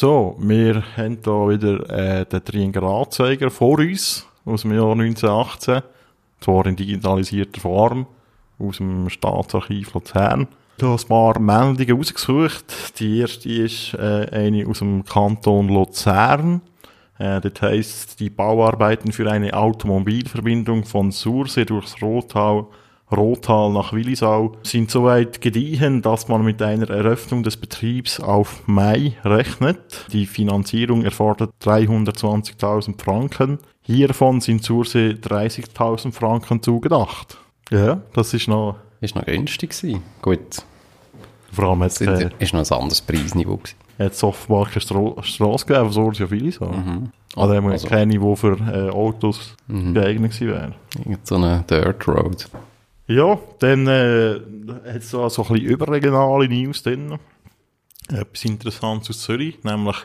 So, 0.00 0.34
wir 0.38 0.82
haben 0.96 1.18
hier 1.22 1.48
wieder 1.50 1.90
äh, 1.90 2.24
den 2.24 2.42
Triangelanzeiger 2.42 3.50
vor 3.50 3.80
uns, 3.80 4.26
aus 4.46 4.62
dem 4.62 4.72
Jahr 4.72 4.92
1918. 4.92 5.82
Zwar 6.40 6.64
in 6.64 6.74
digitalisierter 6.74 7.60
Form, 7.60 8.06
aus 8.58 8.78
dem 8.78 9.10
Staatsarchiv 9.10 9.92
Luzern. 9.92 10.48
Da 10.78 10.86
habe 10.86 11.02
ein 11.02 11.06
paar 11.06 11.38
Meldungen 11.38 11.98
rausgesucht. 11.98 12.98
Die 12.98 13.18
erste 13.18 13.50
ist 13.50 13.92
äh, 13.92 14.26
eine 14.32 14.66
aus 14.66 14.78
dem 14.78 15.04
Kanton 15.04 15.68
Luzern. 15.68 16.62
Äh, 17.18 17.42
das 17.42 17.60
heisst, 17.60 18.20
die 18.20 18.30
Bauarbeiten 18.30 19.12
für 19.12 19.30
eine 19.30 19.52
Automobilverbindung 19.52 20.84
von 20.84 21.10
Sursee 21.10 21.66
durchs 21.66 22.00
Rothal 22.00 22.64
Rothal 23.12 23.70
nach 23.72 23.92
Willisau 23.92 24.52
sind 24.62 24.90
soweit 24.90 25.40
gediehen, 25.40 26.00
dass 26.02 26.28
man 26.28 26.44
mit 26.44 26.62
einer 26.62 26.88
Eröffnung 26.88 27.42
des 27.42 27.56
Betriebs 27.56 28.20
auf 28.20 28.62
Mai 28.66 29.14
rechnet. 29.24 30.06
Die 30.12 30.26
Finanzierung 30.26 31.02
erfordert 31.02 31.50
320.000 31.62 33.00
Franken. 33.02 33.58
Hiervon 33.82 34.40
sind 34.40 34.62
Sursee 34.62 35.10
30.000 35.20 36.12
Franken 36.12 36.62
zugedacht. 36.62 37.38
Ja, 37.70 38.00
das 38.12 38.34
ist 38.34 38.48
noch, 38.48 38.76
Ist 39.00 39.16
noch 39.16 39.24
günstig 39.24 39.70
gewesen. 39.70 40.02
Gut, 40.22 40.38
vor 41.52 41.64
allem 41.70 41.82
jetzt, 41.82 42.00
äh, 42.02 42.30
ist 42.38 42.52
noch 42.52 42.60
ein 42.68 42.78
anderes 42.80 43.00
Preisniveau 43.00 43.56
gewesen. 43.56 43.76
jetzt 43.98 44.22
offenbar 44.22 44.66
keine 44.66 44.80
Stro 44.80 45.16
Strasse 45.22 45.66
gegeben, 45.66 45.80
aber 45.86 45.92
Sursee 45.92 46.24
auf 46.24 46.30
Willisau. 46.30 46.72
Also, 47.36 47.54
haben 47.54 47.66
wir 47.66 47.72
Also- 47.72 47.88
keine, 47.88 48.18
die 48.18 48.36
für 48.36 48.56
äh, 48.72 48.90
Autos 48.90 49.56
geeignet 49.68 50.32
gewesen 50.32 50.48
wären. 50.48 50.74
Irgend 50.98 51.26
so 51.26 51.36
eine 51.36 51.64
Dirt 51.68 52.06
Road. 52.08 52.46
Ja, 53.10 53.40
dann 53.58 53.88
äh, 53.88 54.38
hat 54.86 55.02
es 55.02 55.10
so 55.10 55.24
ein 55.24 55.28
bisschen 55.28 55.56
überregionale 55.56 56.48
News 56.48 56.84
drin. 56.84 57.18
Etwas 58.08 58.44
Interessantes 58.44 59.10
aus 59.10 59.22
Zürich, 59.22 59.64
nämlich 59.64 59.96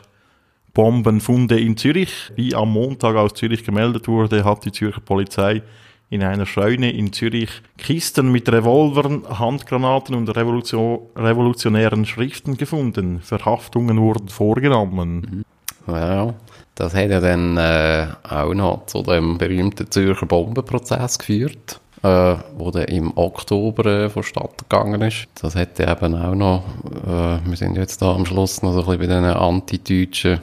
Bombenfunde 0.74 1.60
in 1.60 1.76
Zürich. 1.76 2.32
Wie 2.34 2.56
am 2.56 2.72
Montag 2.72 3.14
aus 3.14 3.34
Zürich 3.34 3.62
gemeldet 3.62 4.08
wurde, 4.08 4.44
hat 4.44 4.64
die 4.64 4.72
Zürcher 4.72 5.00
Polizei 5.00 5.62
in 6.10 6.24
einer 6.24 6.46
Scheune 6.46 6.90
in 6.90 7.12
Zürich 7.12 7.50
Kisten 7.78 8.32
mit 8.32 8.50
Revolvern, 8.50 9.22
Handgranaten 9.38 10.16
und 10.16 10.28
Revolution 10.34 11.02
revolutionären 11.14 12.06
Schriften 12.06 12.56
gefunden. 12.56 13.20
Verhaftungen 13.20 14.00
wurden 14.00 14.28
vorgenommen. 14.28 15.44
Ja, 15.86 16.34
das 16.74 16.92
hat 16.92 17.10
ja 17.10 17.20
dann 17.20 17.56
äh, 17.56 18.08
auch 18.28 18.52
noch 18.52 18.86
zu 18.86 19.02
dem 19.02 19.38
berühmten 19.38 19.88
Zürcher 19.92 20.26
Bombenprozess 20.26 21.20
geführt, 21.20 21.80
äh, 22.02 22.36
wo 22.56 22.70
dann 22.70 22.84
im 22.84 23.16
Oktober 23.16 23.86
äh, 23.86 24.10
vonstatten 24.10 24.64
gegangen 24.68 25.02
ist. 25.02 25.26
Das 25.40 25.54
hätte 25.54 25.84
eben 25.84 26.14
auch 26.14 26.34
noch, 26.34 26.62
äh, 27.06 27.38
wir 27.48 27.56
sind 27.56 27.76
jetzt 27.76 28.02
da 28.02 28.14
am 28.14 28.26
Schluss 28.26 28.62
noch 28.62 28.72
so 28.72 28.80
ein 28.80 28.98
bisschen 28.98 29.00
bei 29.00 29.06
den 29.06 29.24
antideutschen 29.24 30.40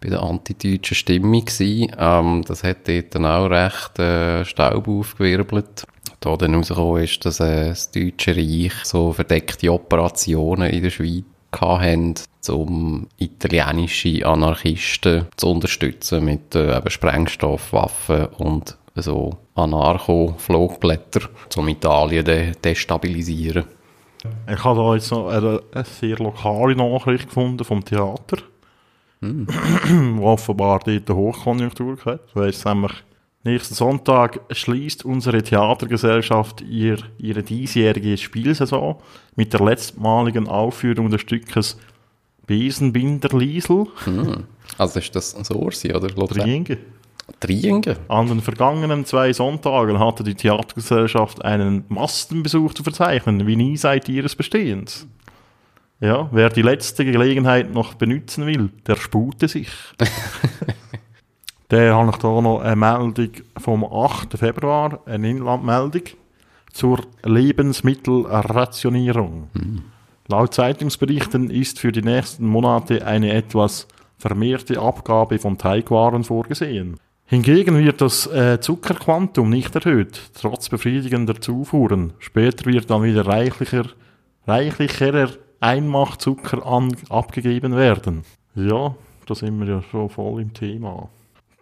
bei 0.00 0.08
der 0.08 0.22
antideutschen 0.22 0.94
Stimmung 0.94 1.44
gewesen. 1.44 1.92
Ähm, 1.98 2.42
das 2.46 2.62
dort 2.62 3.14
dann 3.14 3.26
auch 3.26 3.50
recht 3.50 3.98
äh, 3.98 4.44
Staub 4.44 4.88
aufgewirbelt. 4.88 5.84
Da 6.20 6.36
dann 6.36 6.54
rausgekommen 6.54 7.04
ist, 7.04 7.24
dass 7.24 7.40
äh, 7.40 7.68
das 7.68 7.90
Deutsche 7.90 8.36
Reich 8.36 8.72
so 8.84 9.12
verdeckte 9.12 9.72
Operationen 9.72 10.70
in 10.70 10.82
der 10.82 10.90
Schweiz 10.90 11.24
hatten, 11.52 12.14
um 12.48 13.08
italienische 13.18 14.26
Anarchisten 14.26 15.26
zu 15.36 15.50
unterstützen 15.50 16.24
mit 16.24 16.54
äh, 16.54 16.76
eben 16.76 16.90
Sprengstoffwaffen 16.90 18.26
und 18.38 18.76
so 19.02 19.36
Anarcho-Flugblätter, 19.54 21.28
um 21.56 21.68
Italien 21.68 22.24
de 22.24 22.52
destabilisieren. 22.52 23.64
Ich 24.52 24.64
habe 24.64 24.78
da 24.78 24.94
jetzt 24.94 25.10
noch 25.10 25.28
eine, 25.28 25.62
eine 25.72 25.84
sehr 25.84 26.16
lokale 26.18 26.76
Nachricht 26.76 27.26
gefunden 27.26 27.64
vom 27.64 27.84
Theater, 27.84 28.38
wo 29.20 30.26
offenbar 30.26 30.80
dort 30.84 31.10
eine 31.10 31.18
Hochkonjunktur 31.18 31.96
hat. 32.04 32.20
Du 32.34 32.40
weißt 32.40 32.66
nämlich, 32.66 32.92
nächsten 33.44 33.74
Sonntag 33.74 34.40
schließt 34.50 35.04
unsere 35.04 35.42
Theatergesellschaft 35.42 36.60
ihr, 36.62 36.98
ihre 37.18 37.42
diesjährige 37.42 38.16
Spielsaison 38.16 38.96
mit 39.36 39.52
der 39.52 39.60
letztmaligen 39.60 40.48
Aufführung 40.48 41.10
des 41.10 41.22
Stückes 41.22 41.78
Besenbinder 42.46 43.38
Liesel, 43.38 43.86
Also 44.76 44.98
ist 44.98 45.14
das 45.14 45.34
ein 45.34 45.44
Sorsi 45.44 45.94
oder 45.94 46.08
Luzern? 46.08 46.46
Trienge. 47.38 47.80
Triengen? 47.80 47.98
An 48.08 48.26
den 48.26 48.40
vergangenen 48.40 49.04
zwei 49.04 49.32
Sonntagen 49.32 49.98
hatte 49.98 50.24
die 50.24 50.34
Theatergesellschaft 50.34 51.44
einen 51.44 51.84
Massenbesuch 51.88 52.74
zu 52.74 52.82
verzeichnen, 52.82 53.46
wie 53.46 53.56
nie 53.56 53.76
seit 53.76 54.08
ihres 54.08 54.34
Bestehens. 54.34 55.06
Ja, 56.00 56.28
wer 56.32 56.48
die 56.48 56.62
letzte 56.62 57.04
Gelegenheit 57.04 57.74
noch 57.74 57.94
benutzen 57.94 58.46
will, 58.46 58.70
der 58.86 58.96
spute 58.96 59.48
sich. 59.48 59.68
Dann 61.68 61.94
habe 61.94 62.10
ich 62.10 62.16
hier 62.20 62.42
noch 62.42 62.60
eine 62.60 62.74
Meldung 62.74 63.30
vom 63.58 63.84
8. 63.84 64.38
Februar, 64.38 65.00
eine 65.06 65.30
Inlandmeldung 65.30 66.02
zur 66.72 67.00
Lebensmittelrationierung. 67.22 69.50
Laut 70.26 70.54
Zeitungsberichten 70.54 71.50
ist 71.50 71.78
für 71.78 71.92
die 71.92 72.02
nächsten 72.02 72.46
Monate 72.46 73.06
eine 73.06 73.32
etwas 73.32 73.86
vermehrte 74.16 74.80
Abgabe 74.80 75.38
von 75.38 75.58
Teigwaren 75.58 76.24
vorgesehen. 76.24 76.98
Hingegen 77.30 77.78
wird 77.78 78.00
das 78.00 78.26
äh, 78.26 78.58
Zuckerquantum 78.60 79.48
nicht 79.48 79.72
erhöht, 79.76 80.20
trotz 80.34 80.68
befriedigender 80.68 81.40
Zufuhren. 81.40 82.12
Später 82.18 82.66
wird 82.66 82.90
dann 82.90 83.04
wieder 83.04 83.24
reichlicher, 83.24 83.84
reichlicherer 84.48 85.28
Einmachzucker 85.60 86.66
an, 86.66 86.96
abgegeben 87.08 87.76
werden. 87.76 88.24
Ja, 88.56 88.96
da 89.26 89.34
sind 89.36 89.60
wir 89.60 89.68
ja 89.68 89.80
schon 89.80 90.10
voll 90.10 90.42
im 90.42 90.52
Thema. 90.52 91.08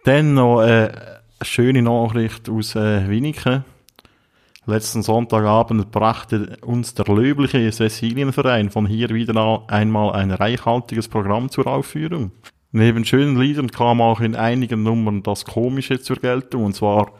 Dann 0.05 0.33
noch 0.33 0.63
äh, 0.63 0.89
eine 0.89 1.19
schöne 1.43 1.83
Nachricht 1.83 2.49
aus 2.49 2.73
äh, 2.75 3.07
Winiken. 3.07 3.63
Letzten 4.65 5.03
Sonntagabend 5.03 5.91
brachte 5.91 6.57
uns 6.61 6.95
der 6.95 7.05
löbliche 7.13 7.71
Cäcilienverein 7.71 8.71
von 8.71 8.87
hier 8.87 9.09
wieder 9.09 9.65
einmal 9.67 10.13
ein 10.13 10.31
reichhaltiges 10.31 11.07
Programm 11.07 11.51
zur 11.51 11.67
Aufführung. 11.67 12.31
Neben 12.71 13.03
schönen 13.03 13.39
Liedern 13.39 13.71
kam 13.71 13.99
auch 13.99 14.19
in 14.19 14.35
einigen 14.35 14.83
Nummern 14.83 15.23
das 15.23 15.43
Komische 15.43 15.99
zur 15.99 16.17
Geltung, 16.17 16.65
und 16.65 16.75
zwar 16.75 17.11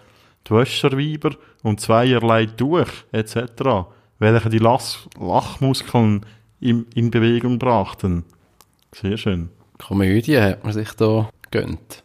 die 0.47 0.51
Wäscherweiber 0.51 1.31
und 1.63 1.81
zweierlei 1.81 2.45
durch 2.45 2.91
etc., 3.11 3.88
welche 4.19 4.49
die 4.49 4.59
Las 4.59 5.07
Lachmuskeln 5.19 6.26
im, 6.59 6.85
in 6.93 7.09
Bewegung 7.09 7.57
brachten. 7.57 8.26
Sehr 8.93 9.17
schön. 9.17 9.49
Komödie 9.80 10.39
hat 10.39 10.63
man 10.63 10.73
sich 10.73 10.91
da 10.93 11.30
gönnt. 11.49 12.03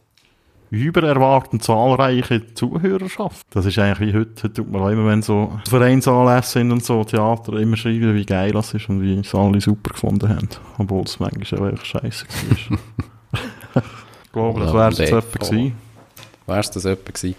übererwarten 0.70 1.60
zahlreiche 1.60 2.54
Zuhörerschaft. 2.54 3.46
Das 3.50 3.66
ist 3.66 3.78
eigentlich 3.78 4.14
wie 4.14 4.18
heute, 4.18 4.44
heute 4.44 4.52
tut 4.54 4.70
man 4.70 4.82
auch 4.82 4.88
immer, 4.88 5.06
wenn 5.06 5.20
so 5.20 5.52
Vereinsanlässe 5.68 6.60
sind 6.60 6.72
und 6.72 6.82
so, 6.82 7.04
Theater, 7.04 7.54
immer 7.54 7.76
schreiben, 7.76 8.14
wie 8.14 8.24
geil 8.24 8.52
das 8.52 8.72
ist 8.72 8.88
und 8.88 9.02
wie 9.02 9.18
es 9.18 9.34
alle 9.34 9.60
super 9.60 9.90
gefunden 9.90 10.30
haben. 10.30 10.48
Obwohl 10.78 11.02
es 11.02 11.20
manchmal 11.20 11.74
auch 11.74 11.84
scheiße 11.84 12.26
war. 12.70 12.78
ich 13.74 14.32
glaube, 14.32 14.60
das 14.60 14.72
wäre 14.72 14.88
es 14.90 14.98
jetzt 14.98 15.12
etwa 15.12 15.44
gewesen. 15.44 15.76
Wär's 16.46 16.70
das 16.70 16.84
etwa 16.84 17.12
gewesen? 17.12 17.36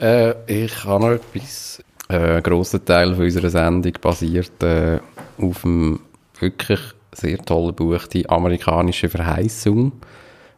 Äh, 0.00 0.64
ich 0.64 0.84
habe 0.84 1.04
noch 1.04 1.12
etwas. 1.12 1.82
Äh, 2.08 2.36
ein 2.36 2.42
grosser 2.42 2.84
Teil 2.84 3.14
von 3.14 3.24
unserer 3.24 3.50
Sendung 3.50 3.92
basiert 4.00 4.62
äh, 4.62 4.98
auf 5.38 5.62
dem 5.62 6.00
wirklich 6.38 6.80
sehr 7.12 7.38
tollen 7.38 7.74
Buch 7.74 8.06
«Die 8.06 8.28
amerikanische 8.28 9.08
Verheißung» 9.08 9.92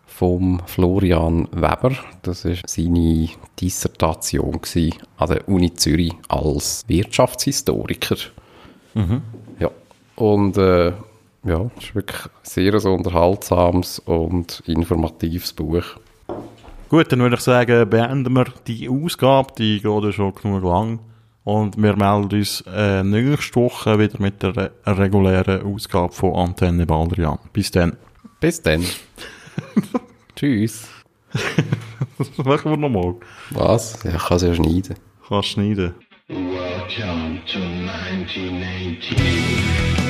vom 0.07 0.63
Florian 0.67 1.49
Weber. 1.51 1.93
Das 2.23 2.45
war 2.45 2.55
seine 2.67 3.29
Dissertation 3.61 4.61
an 5.17 5.29
der 5.29 5.49
Uni 5.49 5.75
Zürich 5.75 6.13
als 6.29 6.85
Wirtschaftshistoriker. 6.87 8.17
Ja, 9.59 9.71
und 10.15 10.57
äh, 10.57 10.93
ja, 11.45 11.71
es 11.77 11.85
ist 11.85 11.95
wirklich 11.95 12.21
sehr 12.43 12.75
ein 12.75 12.87
unterhaltsames 12.87 14.01
und 14.01 14.63
informatives 14.67 15.53
Buch. 15.53 15.85
Gut, 16.89 17.13
dann 17.13 17.21
würde 17.21 17.37
ich 17.37 17.43
sagen, 17.43 17.89
beenden 17.89 18.35
wir 18.35 18.47
die 18.67 18.89
Ausgabe, 18.89 19.53
die 19.59 19.81
geht 19.81 20.05
ja 20.05 20.13
schon 20.13 20.35
genug 20.35 20.65
lang. 20.65 20.99
Und 21.45 21.77
wir 21.77 21.97
melden 21.97 22.39
uns 22.39 22.65
äh, 22.67 23.03
nächste 23.03 23.57
Woche 23.57 23.99
wieder 23.99 24.19
mit 24.19 24.43
der 24.43 24.57
re 24.57 24.71
regulären 24.87 25.63
Ausgabe 25.63 26.13
von 26.13 26.35
Antenne 26.35 26.87
Baldrian. 26.87 27.39
Bis 27.53 27.71
dann. 27.71 27.99
Bis 28.41 28.63
dann. 28.63 28.83
Tschüss. 30.37 30.89
Das 32.19 32.37
machen 32.39 32.71
wir 32.71 32.79
nochmal. 32.79 33.17
Was? 33.51 34.03
Ja, 34.05 34.17
ich 34.17 34.25
kann 34.25 34.39
es 34.39 34.43
ja 34.43 34.55
schneiden. 34.55 34.97
Kannst 35.29 35.49
schneiden. 35.49 35.95
Welcome 36.29 37.43
to 37.47 37.59
1918. 37.59 40.04